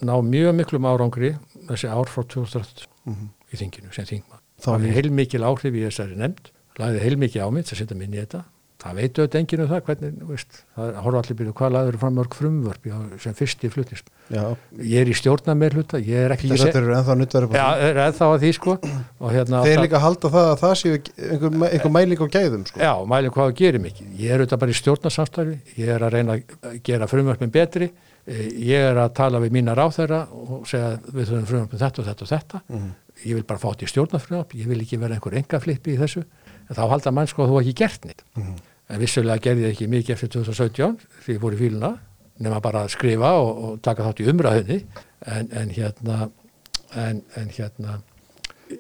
ná 0.07 0.15
mjög 0.23 0.55
miklum 0.61 0.87
árangri 0.87 1.33
þessi 1.71 1.89
ár 1.93 2.11
frá 2.11 2.23
2013 2.25 2.87
Mhm. 3.07 3.29
í 3.53 3.57
þinginu 3.63 3.95
sem 3.95 4.05
þingmann. 4.05 4.43
Þá 4.61 4.67
Það 4.73 4.81
í- 4.83 4.89
er 4.89 4.95
heilmikil 5.01 5.43
áhrif 5.47 5.73
í 5.75 5.87
þessari 5.87 6.17
nefnd, 6.17 6.51
lagði 6.79 7.01
heilmikið 7.07 7.43
á 7.45 7.49
mitt 7.53 7.67
að 7.73 7.77
setja 7.83 7.97
minni 7.97 8.17
í 8.17 8.25
þetta. 8.27 8.45
Það 8.77 8.95
veitu 9.01 9.23
auðvitað 9.25 9.41
enginn 9.41 9.61
um 9.65 9.69
það, 9.71 9.81
hvernig, 9.87 10.17
veist, 10.29 10.57
það 10.77 10.97
horfa 11.01 11.19
allir 11.23 11.37
byrju 11.39 11.53
hvað 11.57 11.71
lagður 11.73 11.97
fram 11.99 12.15
mörg 12.19 12.35
frumvörp 12.37 13.21
sem 13.23 13.35
fyrsti 13.35 13.71
flutist. 13.73 14.05
Já, 14.31 14.43
Ég 14.79 15.01
er 15.01 15.09
í 15.09 15.15
stjórna 15.17 15.55
með 15.57 15.73
hluta, 15.79 15.97
ég 15.99 16.27
er 16.27 16.31
ekki 16.37 16.51
Píratir 16.53 16.83
eru 16.85 16.93
ennþá 16.93 17.17
á 17.17 17.57
Já, 17.57 17.67
því. 17.73 17.89
er 17.89 17.97
ennþá 18.05 18.27
að 18.37 18.41
því 18.45 18.53
sko 18.55 18.77
hérna 19.33 19.63
Þeir 19.65 19.81
líka 19.81 19.99
halda 19.99 20.29
það 20.29 20.47
að 20.53 20.61
það 20.61 20.75
séu 20.77 20.93
einhver, 21.33 21.73
einhver 21.73 21.91
mæling 21.97 22.21
á 22.21 22.27
gæðum 22.37 22.67
sko. 22.69 22.79
Já, 22.79 22.93
mælum 23.09 23.33
hvað 23.33 23.55
gerir 23.57 23.81
mikið. 23.81 24.07
Ég 24.21 24.31
er 24.31 24.41
auðvitað 24.45 24.59
bara 24.61 24.71
í 24.71 24.81
stjórnarsamstarfi, 24.83 25.59
ég 25.79 25.89
er 25.89 26.01
að 26.05 26.13
reyna 26.13 26.33
að 26.37 26.83
gera 26.85 27.07
frumvörpin 27.09 27.51
betri, 27.51 27.91
ég 28.27 28.87
er 28.91 28.99
að 28.99 29.13
tala 29.15 29.41
við 29.43 29.55
mína 29.55 29.75
ráþæra 29.79 30.25
og 30.35 30.65
segja 30.67 30.97
við 31.07 31.29
þurfum 31.29 31.47
frumvörpin 31.51 31.83
þetta 31.83 32.03
og 32.03 32.09
þetta 32.09 32.25
og 32.27 32.31
þetta. 32.33 32.63
Mhm. 32.69 32.89
Ég 33.25 33.35
vil 33.39 33.45
bara 33.49 33.61
fá 33.63 33.69
þetta 33.71 33.87
í 33.87 33.93
stjórnarfrumvörp, 33.93 34.55
ég 34.55 34.67
vil 34.67 34.81
ekki 34.83 34.99
vera 35.01 35.15
einhver 35.15 35.37
engaflippi 35.39 35.95
í 35.95 36.01
þessu, 36.01 36.25
en 36.69 36.77
þá 36.77 36.83
halda 36.91 37.13
mann 37.13 37.31
sko 37.31 37.45
að 37.45 37.53
þú 37.53 37.61
ekki 37.63 37.77
gert 37.83 38.05
neitt. 38.05 38.25
Mhm. 38.37 38.57
En 38.89 39.01
vissulega 39.01 39.43
gerði 39.43 39.63
ég 39.67 39.73
ekki 39.75 39.89
mikið 39.89 40.15
eftir 40.15 40.29
2017 40.29 40.99
því 41.25 41.35
ég 41.35 41.41
fór 41.41 41.55
í 41.55 41.61
fíluna, 41.63 41.99
nema 42.39 42.61
bara 42.61 42.85
að 42.85 42.93
skrifa 42.95 43.33
og, 43.41 43.65
og 43.65 43.83
taka 43.83 44.05
þátt 44.05 44.21
í 44.21 44.29
umræðinni, 44.31 44.85
en, 45.27 45.49
en 45.51 45.71
hérna, 45.71 46.31
en, 46.95 47.23
en 47.37 47.49
hérna, 47.49 48.03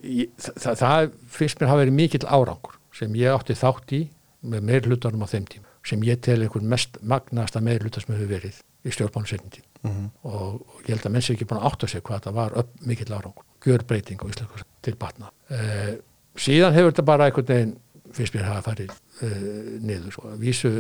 ég, 0.02 0.28
það, 0.38 0.74
það 0.82 1.10
finnst 1.38 1.60
mér 1.60 1.70
hafa 1.72 1.84
verið 1.84 1.98
mikill 2.00 2.26
árangur 2.26 2.78
sem 2.96 3.14
ég 3.18 3.34
átti 3.34 3.56
þátt 3.58 3.94
í 3.96 4.02
með 4.46 4.68
meir 4.68 4.86
hlutunum 4.86 5.24
á 5.26 5.28
þeim 5.30 5.46
tíma 5.50 5.72
sem 5.86 6.02
ég 6.06 6.20
tel 6.24 6.40
einhvern 6.42 6.66
mest 6.70 6.98
magnasta 7.02 7.62
meir 7.62 7.84
hluta 7.84 8.02
sem 8.02 8.14
hefur 8.14 8.30
verið 8.30 8.60
í 8.86 8.94
stjórnmánu 8.94 9.30
setjum 9.32 9.50
tíma 9.56 9.72
Mhm. 9.86 10.06
og, 10.26 10.54
og 10.66 10.78
ég 10.82 10.96
held 10.96 11.04
að 11.06 11.12
menn 11.14 11.22
sé 11.22 11.34
ekki 11.36 11.46
búin 11.46 11.60
að 11.60 11.66
átta 11.68 11.86
sig 11.86 12.02
hvað 12.02 12.16
þetta 12.18 12.32
var 12.34 12.54
upp 12.58 12.70
mikill 12.88 13.12
árangur, 13.14 13.44
gjör 13.62 13.84
breyting 13.86 14.18
á 14.18 14.26
íslensku 14.26 14.64
til 14.82 14.94
batna. 14.98 15.28
Uh, 15.50 15.92
síðan 16.34 16.74
hefur 16.74 16.90
þetta 16.90 17.04
bara 17.06 17.28
einhvern 17.28 17.46
veginn 17.52 17.76
finnst 18.16 18.34
mér 18.34 18.46
hafa 18.48 18.64
farið 18.72 18.90
uh, 18.90 19.78
niður 19.84 20.10
sko. 20.16 20.32
vísu 20.40 20.70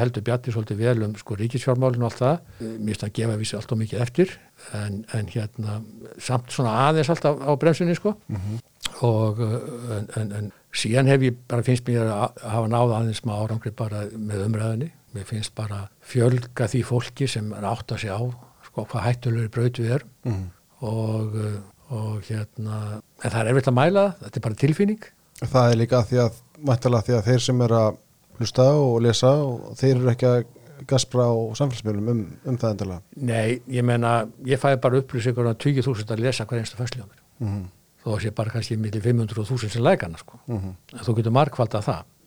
heldur 0.00 0.24
Bjarni 0.26 0.52
svolítið 0.54 0.80
vel 0.80 1.02
um 1.06 1.14
sko 1.20 1.36
ríkisfjármálinu 1.38 2.02
og 2.06 2.10
allt 2.10 2.22
það 2.24 2.36
uh, 2.64 2.72
mér 2.80 2.94
finnst 2.96 3.06
að 3.06 3.14
gefa 3.20 3.36
vísu 3.44 3.56
allt 3.60 3.72
og 3.76 3.80
mikið 3.84 4.02
eftir 4.06 4.34
en, 4.74 5.04
en 5.14 5.30
hérna 5.34 5.78
samt 6.18 6.50
svona 6.50 6.74
aðeins 6.88 7.10
alltaf 7.14 7.38
á 7.44 7.50
bremsunni 7.60 7.94
sko 7.98 8.14
og 9.06 9.38
uh, 9.44 9.58
en, 9.98 10.08
en, 10.16 10.32
en 10.40 10.52
síðan 10.74 11.06
hef 11.12 11.22
ég 11.28 11.36
bara 11.48 11.62
finnst 11.66 11.86
mér 11.86 12.08
að 12.10 12.42
hafa 12.42 12.70
náða 12.72 12.98
aðeins 13.02 13.22
með 13.26 13.42
árangri 13.44 13.74
bara 13.76 14.06
með 14.16 14.46
umræðinni 14.48 14.90
mér 15.14 15.24
finnst 15.28 15.54
bara 15.54 15.88
fjölga 16.04 16.68
því 16.68 16.82
fólki 16.84 17.28
sem 17.28 17.52
er 17.56 17.64
átt 17.68 17.92
að 17.94 18.02
segja 18.04 18.18
á 18.18 18.24
sko 18.66 18.84
hvað 18.90 19.06
hættulegur 19.06 19.48
braut 19.54 19.78
við 19.80 19.94
erum 19.98 20.10
Mhm. 20.24 20.50
og, 20.80 21.34
uh, 21.34 21.60
og 21.90 22.20
hérna 22.28 23.00
en 23.24 23.30
það 23.30 23.40
er 23.40 23.50
erfitt 23.52 23.70
að 23.70 23.78
mæla 23.80 24.04
þetta 24.20 24.36
er 24.36 24.46
bara 24.48 24.54
tilfinning 24.64 25.04
Það 25.38 25.70
er 25.72 25.76
líka 25.78 26.02
því 26.02 26.16
að 26.18 26.38
mættalega 26.66 27.06
því 27.06 27.14
að 27.14 27.26
þeir 27.28 27.40
sem 27.40 27.60
er 27.62 27.70
að 27.78 27.96
hlusta 28.38 28.64
og 28.74 29.02
lesa 29.02 29.30
og 29.44 29.76
þeir 29.78 29.96
eru 29.96 30.10
ekki 30.10 30.26
að 30.26 30.44
gaspra 30.86 31.26
á 31.30 31.34
samfélagsmiðlum 31.58 32.08
um, 32.12 32.20
um 32.44 32.58
það 32.58 32.70
endilega 32.74 33.00
Nei, 33.16 33.60
ég 33.68 33.84
meina, 33.86 34.26
ég 34.46 34.58
fæði 34.58 34.80
bara 34.82 34.98
upplýsingur 35.02 35.46
að 35.50 35.58
20.000 35.62 36.14
að 36.14 36.22
lesa 36.26 36.44
hver 36.46 36.58
einstu 36.60 36.76
fæsli 36.78 37.02
á 37.02 37.06
mér 37.06 37.22
mm 37.46 37.66
þó 38.08 38.14
sé 38.22 38.30
bara 38.32 38.50
kannski 38.54 38.76
millir 38.78 39.02
500.000 39.02 39.68
sem 39.68 39.82
lækana 39.82 40.18
sko. 40.18 40.38
-hmm. 40.48 40.74
en 40.92 41.04
þú 41.04 41.14
getur 41.16 41.32
markvalda 41.34 41.80
það 41.82 41.98
eh, 41.98 42.17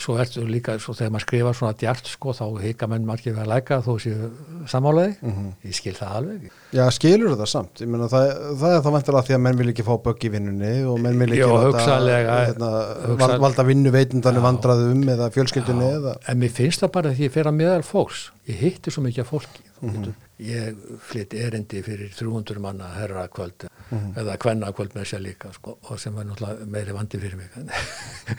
svo 0.00 0.16
ertu 0.18 0.42
líka, 0.48 0.74
svo 0.82 0.94
þegar 0.96 1.12
maður 1.14 1.24
skrifa 1.26 1.50
svona 1.54 1.76
djart 1.78 2.08
sko, 2.10 2.32
þá 2.34 2.44
hika 2.64 2.88
menn 2.90 3.04
margir 3.06 3.34
við 3.36 3.42
að 3.44 3.50
læka 3.52 3.78
þó 3.84 3.92
séu 4.02 4.30
samálaði 4.66 5.12
Mhm. 5.22 5.50
ég 5.68 5.74
skil 5.76 5.92
það 5.94 6.14
alveg 6.18 6.48
Já, 6.72 6.84
skilur 6.90 7.36
það 7.36 7.50
samt, 7.52 7.80
ég 7.84 7.88
meina 7.88 8.08
það, 8.08 8.32
það 8.58 8.74
er 8.76 8.82
þá 8.86 8.90
vantilega 8.96 9.26
því 9.28 9.34
að 9.36 9.40
menn 9.46 9.56
vil 9.60 9.68
ekki 9.72 9.84
fá 9.86 9.94
bögg 10.02 10.24
í 10.26 10.30
vinnunni 10.34 10.72
og 10.90 10.98
menn 11.00 11.18
vil 11.18 11.28
ekki 11.30 11.42
Jó, 11.44 11.50
láta, 11.52 11.70
hugsanlega, 11.70 12.36
hérna, 12.48 12.70
hugsanlega. 13.06 13.18
val, 13.26 13.38
valda 13.46 13.66
vinnu 13.70 13.90
veitundanum 13.94 14.42
Já. 14.42 14.46
vandraðu 14.50 14.90
um 14.96 15.02
eða 15.14 15.30
fjölskyldunni 15.36 15.90
Já, 15.90 15.96
eða 16.00 16.16
en 16.28 16.40
mér 16.40 16.50
finnst 16.50 16.80
það 16.82 16.92
bara 16.92 17.10
því 17.14 17.28
ég 17.28 17.32
fer 17.38 17.44
að 17.52 17.58
meðal 17.60 17.82
fólks 17.86 18.30
ég 18.48 18.56
hitti 18.64 18.90
svo 18.90 19.02
mikið 19.06 19.20
af 19.26 19.30
fólki 19.30 19.66
mm 19.80 19.94
getur, 19.94 20.14
ég 20.40 20.76
flytt 21.04 21.34
erindi 21.34 21.82
fyrir 21.84 22.12
300 22.16 22.60
manna 22.62 22.88
herra 22.94 23.26
kvöld 23.28 23.66
eða 23.90 24.36
kvenna 24.40 24.70
kvöld 24.72 24.94
með 24.94 25.08
sér 25.10 25.22
líka 25.24 25.52
sko, 25.52 25.78
og 25.82 26.00
sem 26.00 26.14
var 26.14 26.24
náttúrulega 26.24 26.66
meiri 26.70 26.94
vandi 26.96 27.20
fyrir 27.20 27.36
mig. 27.36 27.50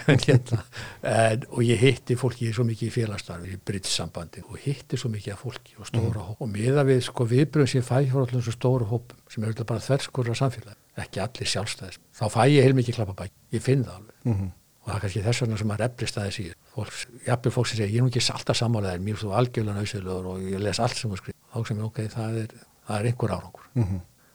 En, 0.08 0.18
hérna 0.24 0.62
en, 1.04 1.42
og 1.52 1.64
ég 1.68 1.82
hitti 1.82 2.16
fólki 2.16 2.54
svo 2.56 2.64
mikið 2.64 2.88
í 2.88 2.94
félagsstarfi 2.96 3.52
í 3.52 3.60
brittsambandi 3.60 4.44
og 4.48 4.62
hitti 4.64 4.98
svo 4.98 5.12
mikið 5.12 5.34
af 5.34 5.42
fólki 5.44 5.76
og 5.78 5.90
stóra 5.90 6.24
hóp. 6.30 6.40
Og 6.40 6.48
miða 6.50 6.86
við 6.88 7.02
sko 7.10 7.28
viðbröðum 7.28 7.68
sem 7.68 7.82
ég 7.82 7.90
fæ 7.90 7.98
frá 8.14 8.24
allum 8.24 8.46
svo 8.46 8.56
stóra 8.56 8.88
hópum 8.88 9.20
sem 9.30 9.44
eru 9.44 9.68
bara 9.68 9.84
þverskurra 9.84 10.38
samfélag 10.38 10.80
ekki 11.02 11.22
allir 11.24 11.52
sjálfstæðis 11.52 12.00
þá 12.16 12.26
fæ 12.32 12.42
ég 12.52 12.66
heilmikið 12.66 12.98
klappabæk, 13.00 13.36
ég 13.56 13.64
finn 13.64 13.86
það 13.86 14.00
alveg. 14.00 14.16
Mm 14.24 14.34
-hmm. 14.34 14.50
Og 14.82 14.90
það 14.90 14.96
er 14.96 15.04
kannski 15.06 15.24
þess 15.26 15.44
vegna 15.44 15.58
sem 15.62 15.70
maður 15.72 15.86
eflist 15.88 16.18
aðeins 16.18 16.40
í 16.42 16.46
fólk, 16.76 16.96
jafnvel 17.28 17.54
fólk 17.56 17.70
sem 17.70 17.78
segir, 17.78 17.92
ég 17.94 18.02
er 18.02 18.06
nú 18.06 18.12
ekki 18.12 18.24
alltaf 18.34 18.58
sammálaðir, 18.58 19.04
mér 19.06 19.18
er 19.18 19.22
þú 19.22 19.34
algjörlega 19.38 19.78
nöysilegur 19.78 20.30
og 20.32 20.48
ég 20.48 20.64
les 20.64 20.80
allt 20.82 20.98
sem 20.98 21.12
þú 21.12 21.20
skrif 21.22 21.38
þá 21.52 21.68
sem 21.68 21.78
ég, 21.78 21.86
ok, 21.86 22.02
það 22.16 22.40
er, 22.42 22.56
það 22.88 22.98
er 22.98 23.10
einhver 23.12 23.36
árangur. 23.36 23.68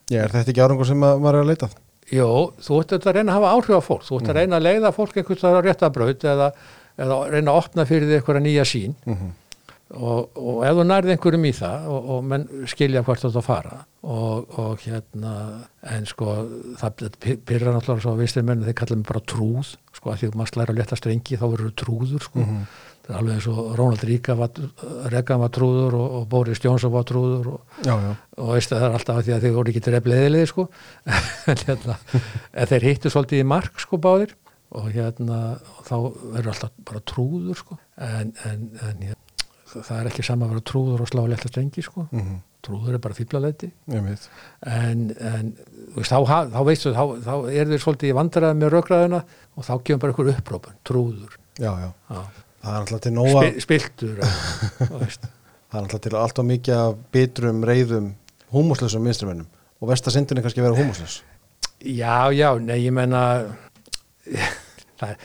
Já, 0.07 0.21
er 0.23 0.35
þetta 0.37 0.53
ekki 0.55 0.63
árangur 0.63 0.91
sem 0.93 1.07
að, 1.09 1.23
maður 1.25 1.41
er 1.41 1.47
að 1.47 1.51
leita? 1.51 1.71
Jó, 2.15 2.29
þú 2.63 2.79
ert 2.85 2.95
að 2.95 3.17
reyna 3.17 3.33
að 3.33 3.41
hafa 3.41 3.55
áhrif 3.57 3.75
á 3.75 3.83
fólk. 3.83 4.05
Þú 4.07 4.21
ert 4.21 4.29
að 4.31 4.39
reyna 4.39 4.61
að 4.61 4.67
leiða 4.69 4.93
fólk 4.95 5.17
einhvers 5.19 5.43
það 5.43 5.57
á 5.59 5.61
réttabraut 5.67 6.27
eða, 6.31 6.47
eða 7.03 7.17
reyna 7.33 7.51
að 7.51 7.59
opna 7.65 7.87
fyrir 7.89 8.07
því 8.07 8.21
einhverja 8.21 8.45
nýja 8.47 8.69
sín 8.71 8.95
Mm 9.03 9.33
og, 9.95 10.33
og 10.35 10.65
ef 10.67 10.75
þú 10.79 10.85
nærði 10.89 11.13
einhverjum 11.15 11.45
í 11.47 11.53
það 11.55 11.85
og, 11.95 12.09
og 12.17 12.25
menn 12.33 12.47
skilja 12.71 13.05
hvert 13.07 13.23
þú 13.23 13.29
ert 13.29 13.39
að 13.39 13.47
fara 13.47 13.77
og, 14.03 14.57
og 14.59 14.83
hérna 14.83 15.35
en 15.95 16.09
sko 16.11 16.33
það 16.81 17.07
pyrra 17.23 17.75
náttúrulega 17.77 18.03
svo 18.03 18.15
að 18.17 18.23
vinstir 18.25 18.47
menn 18.47 18.65
þeir 18.67 18.77
kalla 18.81 18.99
mig 18.99 19.07
bara 19.07 19.23
trúð 19.31 19.73
sko 19.95 20.11
að 20.13 20.21
því 20.21 20.29
að 20.31 20.37
maður 20.41 20.53
slæra 20.53 20.75
að 20.75 20.81
leta 20.81 20.99
strengi 20.99 21.39
þá 21.39 21.47
verður 21.53 21.75
trúður 21.83 22.27
sko. 22.27 22.47
Það 23.07 23.15
er 23.15 23.19
alveg 23.21 23.37
eins 23.37 23.47
og 23.53 23.59
Ronald 23.79 24.03
Ríka 24.09 24.35
var, 24.35 24.57
Reagan 25.13 25.39
var 25.45 25.53
trúður 25.55 25.95
og, 26.01 26.17
Boris 26.31 26.59
Johnson 26.65 26.91
var 26.91 27.05
trúður 27.07 27.53
og, 27.53 27.77
Já, 27.87 27.95
já. 28.03 28.09
og 28.43 28.51
veist 28.57 28.75
að 28.75 28.81
það 28.83 28.89
er 28.89 28.97
alltaf 28.99 29.21
að 29.21 29.29
því 29.29 29.35
að 29.37 29.45
þeir 29.47 29.55
voru 29.55 29.73
ekki 29.73 29.83
drefleðilegði 29.87 30.49
sko. 30.51 30.65
En 31.53 31.63
hérna 31.69 31.97
en 32.51 32.71
þeir 32.73 32.87
hittu 32.91 33.13
svolítið 33.15 33.45
í 33.45 33.47
mark 33.55 33.79
sko 33.85 34.01
báðir 34.03 34.35
og 34.75 34.89
hérna 34.91 35.39
þá 35.87 35.95
verður 36.35 36.51
alltaf 36.57 36.75
bara 36.91 37.05
trúður 37.07 37.63
sko. 37.63 37.79
En, 38.03 38.35
en, 38.51 38.67
en 38.83 39.07
hérna, 39.07 39.21
það 39.85 40.01
er 40.01 40.11
ekki 40.11 40.25
sama 40.27 40.47
að 40.47 40.55
vera 40.55 40.67
trúður 40.71 41.05
og 41.05 41.11
slá 41.11 41.23
leta 41.29 41.51
strengi 41.53 41.85
sko. 41.85 42.09
Mm 42.11 42.37
trúður 42.67 42.97
er 42.97 43.03
bara 43.03 43.17
fýblaleti 43.17 43.71
-hmm. 43.87 44.29
en, 44.67 45.05
en 45.21 45.53
veist, 45.95 46.11
þá, 46.11 46.49
þá 46.53 46.61
veistu 46.67 46.93
þá, 46.95 47.05
þá 47.23 47.35
er 47.53 47.71
þeir 47.71 47.83
svolítið 47.85 48.11
í 48.11 48.17
vandræði 48.17 48.59
með 48.61 48.73
rökræðuna 48.75 49.23
og 49.55 49.67
þá 49.69 49.73
kemur 49.85 50.03
bara 50.03 50.13
einhver 50.13 50.33
upprópun 50.35 50.79
trúður. 50.85 51.39
Já, 51.59 51.73
já. 51.85 51.91
Já. 52.11 52.21
Það 52.63 52.75
er 52.75 52.81
alltaf 52.81 53.01
til 53.01 53.13
nóga 53.15 53.43
Spi, 53.45 53.61
spiltur 53.61 54.17
Það 55.67 55.79
er 55.79 55.83
alltaf 55.83 56.01
til 56.01 56.17
alltaf 56.17 56.47
mikið 56.47 56.75
af 56.75 56.99
bitrum, 57.13 57.65
reyðum, 57.65 58.13
húmuslösum 58.51 59.03
minnstrumennum 59.07 59.47
og 59.81 59.91
vestasindin 59.91 60.39
er 60.39 60.47
kannski 60.47 60.63
vera 60.65 60.75
húmuslös. 60.75 61.23
Já, 61.85 62.33
já, 62.33 62.57
nei, 62.59 62.81
ég 62.87 62.95
menna 62.97 63.23
það, 65.01 65.17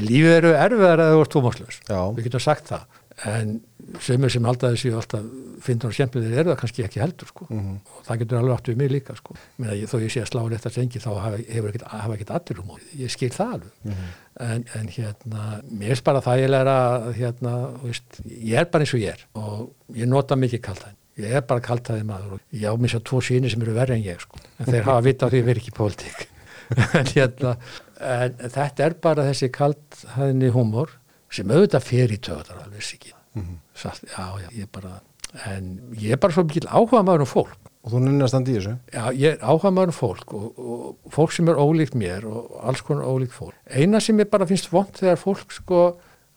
lífið 0.00 0.36
eru 0.38 0.54
erfiðar 0.56 1.02
að 1.04 1.18
ert 1.20 1.34
tómaslaus 1.34 1.80
Já. 1.84 2.00
við 2.16 2.28
getum 2.28 2.42
sagt 2.42 2.70
það 2.72 2.86
en 3.26 3.60
sömur 4.04 4.30
sem 4.30 4.44
alltaf 4.46 4.74
þessu 4.74 4.92
alltaf 4.94 5.24
finnur 5.64 5.90
og 5.90 5.94
skemmtilegir 5.96 6.38
eru 6.42 6.52
það 6.52 6.58
kannski 6.60 6.84
ekki 6.86 7.00
heldur 7.02 7.30
sko. 7.32 7.46
Mhm. 7.50 7.78
og 7.96 8.04
það 8.06 8.20
getur 8.20 8.38
alveg 8.38 8.54
átt 8.54 8.68
við 8.70 8.76
mig 8.78 8.90
líka 8.92 9.16
sko. 9.18 9.34
Meina, 9.56 9.74
ég, 9.74 9.88
þó 9.90 9.96
ég 10.04 10.12
sé 10.12 10.22
að 10.22 10.30
slá 10.30 10.42
rétt 10.48 10.68
að 10.68 10.76
sengi 10.76 11.02
þá 11.02 11.10
hefur 11.48 11.68
ekkit, 11.72 11.86
hafa 11.88 12.14
ekkit 12.14 12.30
allir 12.36 12.60
humor 12.62 12.80
ég 12.94 13.10
skil 13.10 13.32
það 13.34 13.52
alveg 13.56 13.96
en, 14.38 14.64
en 14.78 14.88
hérna, 14.94 15.48
mér 15.70 15.96
er 15.96 16.04
bara 16.06 16.22
þægilega 16.22 16.78
hérna, 17.16 17.56
veist, 17.82 18.20
ég 18.28 18.54
er 18.60 18.70
bara 18.70 18.86
eins 18.86 18.94
og 18.94 19.02
ég 19.02 19.16
er 19.16 19.26
og 19.34 19.98
ég 19.98 20.06
nota 20.06 20.38
mikið 20.38 20.62
kaltæðin 20.68 20.98
ég 21.18 21.34
er 21.34 21.42
bara 21.48 21.64
kaltæði 21.64 22.06
maður 22.06 22.36
og 22.36 22.54
ég 22.54 22.70
á 22.70 22.74
mér 22.78 22.94
svo 22.94 23.02
tvo 23.02 23.20
síni 23.24 23.50
sem 23.50 23.62
eru 23.64 23.74
verri 23.74 23.96
en 23.98 24.04
ég 24.06 24.22
sko. 24.22 24.38
en 24.58 24.70
þeir 24.70 24.86
hafa 24.86 25.02
vita 25.08 25.26
á 25.26 25.30
því 25.32 25.40
ég 25.40 25.48
verð 25.48 25.62
ekki 25.64 25.74
í 25.74 25.78
pólitík 25.80 26.28
en, 27.00 27.10
hérna, 27.16 27.56
en 27.98 28.38
þetta 28.54 28.86
er 28.86 28.98
bara 29.02 29.26
þessi 29.26 29.50
kaltæðinni 29.50 30.52
humor 30.54 30.94
sem 31.30 31.48
auðvitað 31.48 31.82
fer 31.82 32.08
í 32.14 32.18
töðar 32.18 32.64
alveg 32.64 32.80
ekki 32.94 33.14
Mhm. 33.38 33.58
Satt, 33.76 34.00
já, 34.08 34.24
já, 34.40 34.48
ég 34.56 34.68
bara 34.72 35.00
en 35.46 35.66
ég 35.94 36.10
er 36.12 36.16
bara 36.16 36.32
svo 36.32 36.42
mikil 36.48 36.64
áhuga 36.66 37.02
maður 37.04 37.20
um 37.26 37.28
fólk 37.28 37.58
og 37.84 37.92
þú 37.92 37.98
nynni 38.02 38.24
að 38.24 38.28
standa 38.32 38.50
í 38.50 38.54
þessu 38.56 38.72
Já, 38.92 39.02
ég 39.12 39.34
er 39.36 39.44
áhuga 39.44 39.70
maður 39.70 39.92
um 39.92 39.98
fólk 39.98 40.32
og, 40.34 40.58
og 40.58 41.12
fólk 41.14 41.32
sem 41.36 41.48
er 41.52 41.60
ólíkt 41.60 41.94
mér 41.94 42.24
og 42.26 42.56
alls 42.64 42.80
konar 42.82 43.04
ólíkt 43.06 43.36
fólk. 43.36 43.54
Eina 43.70 44.00
sem 44.00 44.18
ég 44.18 44.30
bara 44.32 44.46
finnst 44.48 44.70
vond 44.72 44.90
þegar 44.96 45.20
fólk 45.20 45.52
sko 45.52 45.82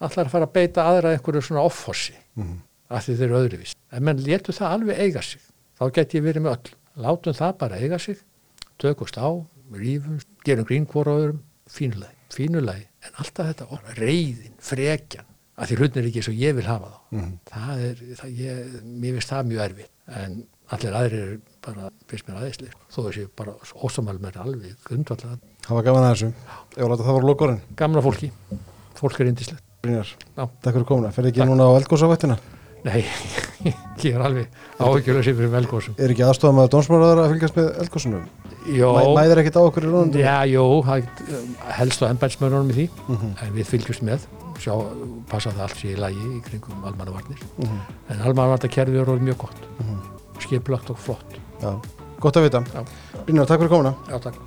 allar 0.01 0.25
að 0.27 0.29
fara 0.35 0.45
að 0.45 0.53
beita 0.53 0.83
aðra 0.85 1.15
einhverju 1.15 1.41
svona 1.47 1.63
offossi 1.65 2.13
Mhm. 2.35 2.59
af 2.91 3.07
því 3.07 3.15
þeir 3.17 3.25
eru 3.31 3.39
öðruvist. 3.47 3.75
En 3.91 4.03
menn 4.03 4.17
letu 4.21 4.51
það 4.51 4.71
alveg 4.75 4.99
eiga 4.99 5.21
sig. 5.23 5.41
Þá 5.79 5.93
get 5.93 6.13
ég 6.13 6.23
verið 6.23 6.41
með 6.43 6.51
öll. 6.57 6.71
Látum 7.01 7.33
það 7.33 7.57
bara 7.57 7.75
eiga 7.79 7.97
sig, 7.99 8.17
tökust 8.77 9.17
á, 9.17 9.31
rífumst, 9.73 10.27
gerum 10.45 10.65
grín 10.67 10.85
hvora 10.85 11.15
öðrum, 11.17 11.39
fínulegi, 11.69 12.17
fínulegi. 12.35 12.87
En 13.07 13.19
alltaf 13.23 13.49
þetta 13.51 13.67
orð, 13.75 13.91
reyðin, 13.97 14.55
frekjan, 14.61 15.27
að 15.57 15.71
því 15.71 15.77
hlutin 15.81 16.01
er 16.03 16.09
ekki 16.09 16.21
eins 16.21 16.31
og 16.31 16.39
ég 16.41 16.55
vil 16.57 16.67
hafa 16.69 16.89
þá. 16.91 16.99
Mhm. 17.17 17.31
Það 17.51 17.85
er, 17.89 18.03
það, 18.21 18.33
ég, 18.41 18.75
mér 19.01 19.15
finnst 19.17 19.33
það 19.33 19.49
mjög 19.51 19.63
erfitt. 19.67 19.91
En 20.21 20.37
allir 20.71 20.95
aðrir 21.01 21.23
eru 21.27 21.39
bara, 21.65 21.89
finnst 22.07 22.27
mér 22.29 22.39
aðeinslega. 22.41 22.77
Þó 22.91 22.99
þessi 23.07 23.25
bara 23.35 23.55
ósamal 23.83 24.17
með 24.23 24.39
alveg 24.45 24.77
grundvallega 24.87 25.39
það 25.61 25.77
var 25.77 25.83
gaman 25.85 26.05
að 26.07 26.13
þessu 26.15 26.29
ég 26.31 26.79
var 26.81 26.85
að 26.87 26.91
láta 26.95 27.05
það 27.05 27.17
var 27.19 27.27
lokorinn 27.29 27.59
gamla 27.77 28.01
fólki. 28.01 28.31
Fólk 28.97 29.19
er 29.21 29.29
indislegt. 29.29 29.63
Brynjar, 29.81 30.09
Já. 30.37 30.43
takk 30.61 30.75
fyrir 30.75 30.85
komuna 30.85 31.09
fer 31.13 31.25
ekki 31.25 31.41
Takk. 31.41 31.49
núna 31.49 31.65
á 31.65 31.73
eldgóðsafættina 31.79 32.35
Nei, 32.85 33.01
ég 34.05 34.13
er 34.13 34.21
alveg 34.21 34.47
áhyggjur 34.77 35.23
sem 35.25 35.37
fyrir 35.37 35.49
velgóðsum. 35.53 35.95
er 35.97 36.13
ekki 36.13 36.21
aðstofað 36.25 36.55
með 36.57 36.69
dónsmálaður 36.75 37.21
að 37.23 37.31
fylgjast 37.33 37.57
með 37.57 37.69
eldgóðsunum 37.81 38.27
mæðir 39.17 39.41
ekkit 39.41 39.57
á 39.57 39.61
okkur 39.65 39.83
í 39.87 39.89
rónundum 39.89 40.21
já, 40.21 40.61
það, 40.85 41.07
um, 41.39 41.55
helst 41.79 42.03
á 42.03 42.05
ennbænsmörunum 42.11 42.69
í 42.69 42.75
því, 42.77 42.85
Mhm, 43.07 43.31
en 43.41 43.53
við 43.55 43.65
fylgjumst 43.71 44.03
með, 44.05 44.27
sjá, 44.61 44.73
passa 45.29 45.49
það 45.51 45.61
allt 45.65 45.75
sér 45.81 45.95
í 45.95 45.99
lagi 45.99 46.21
í 46.37 46.41
kringum 46.45 46.83
almannavarnir. 46.85 47.39
mhm, 47.57 47.79
En 48.09 48.19
almannavartakerfið 48.21 49.01
er 49.01 49.05
orðið 49.15 49.27
mjög 49.31 49.37
gott, 49.37 49.61
mhm. 49.79 49.97
skiplagt 50.39 50.89
og 50.89 50.97
flott. 50.97 51.39
já, 51.61 51.73
gott 52.19 52.35
að 52.37 52.43
vita. 52.49 52.63
Brynjar, 53.25 53.45
takk 53.47 53.59
fyrir 53.61 53.69
komuna 53.69 53.95
Já, 54.09 54.19
takk. 54.19 54.37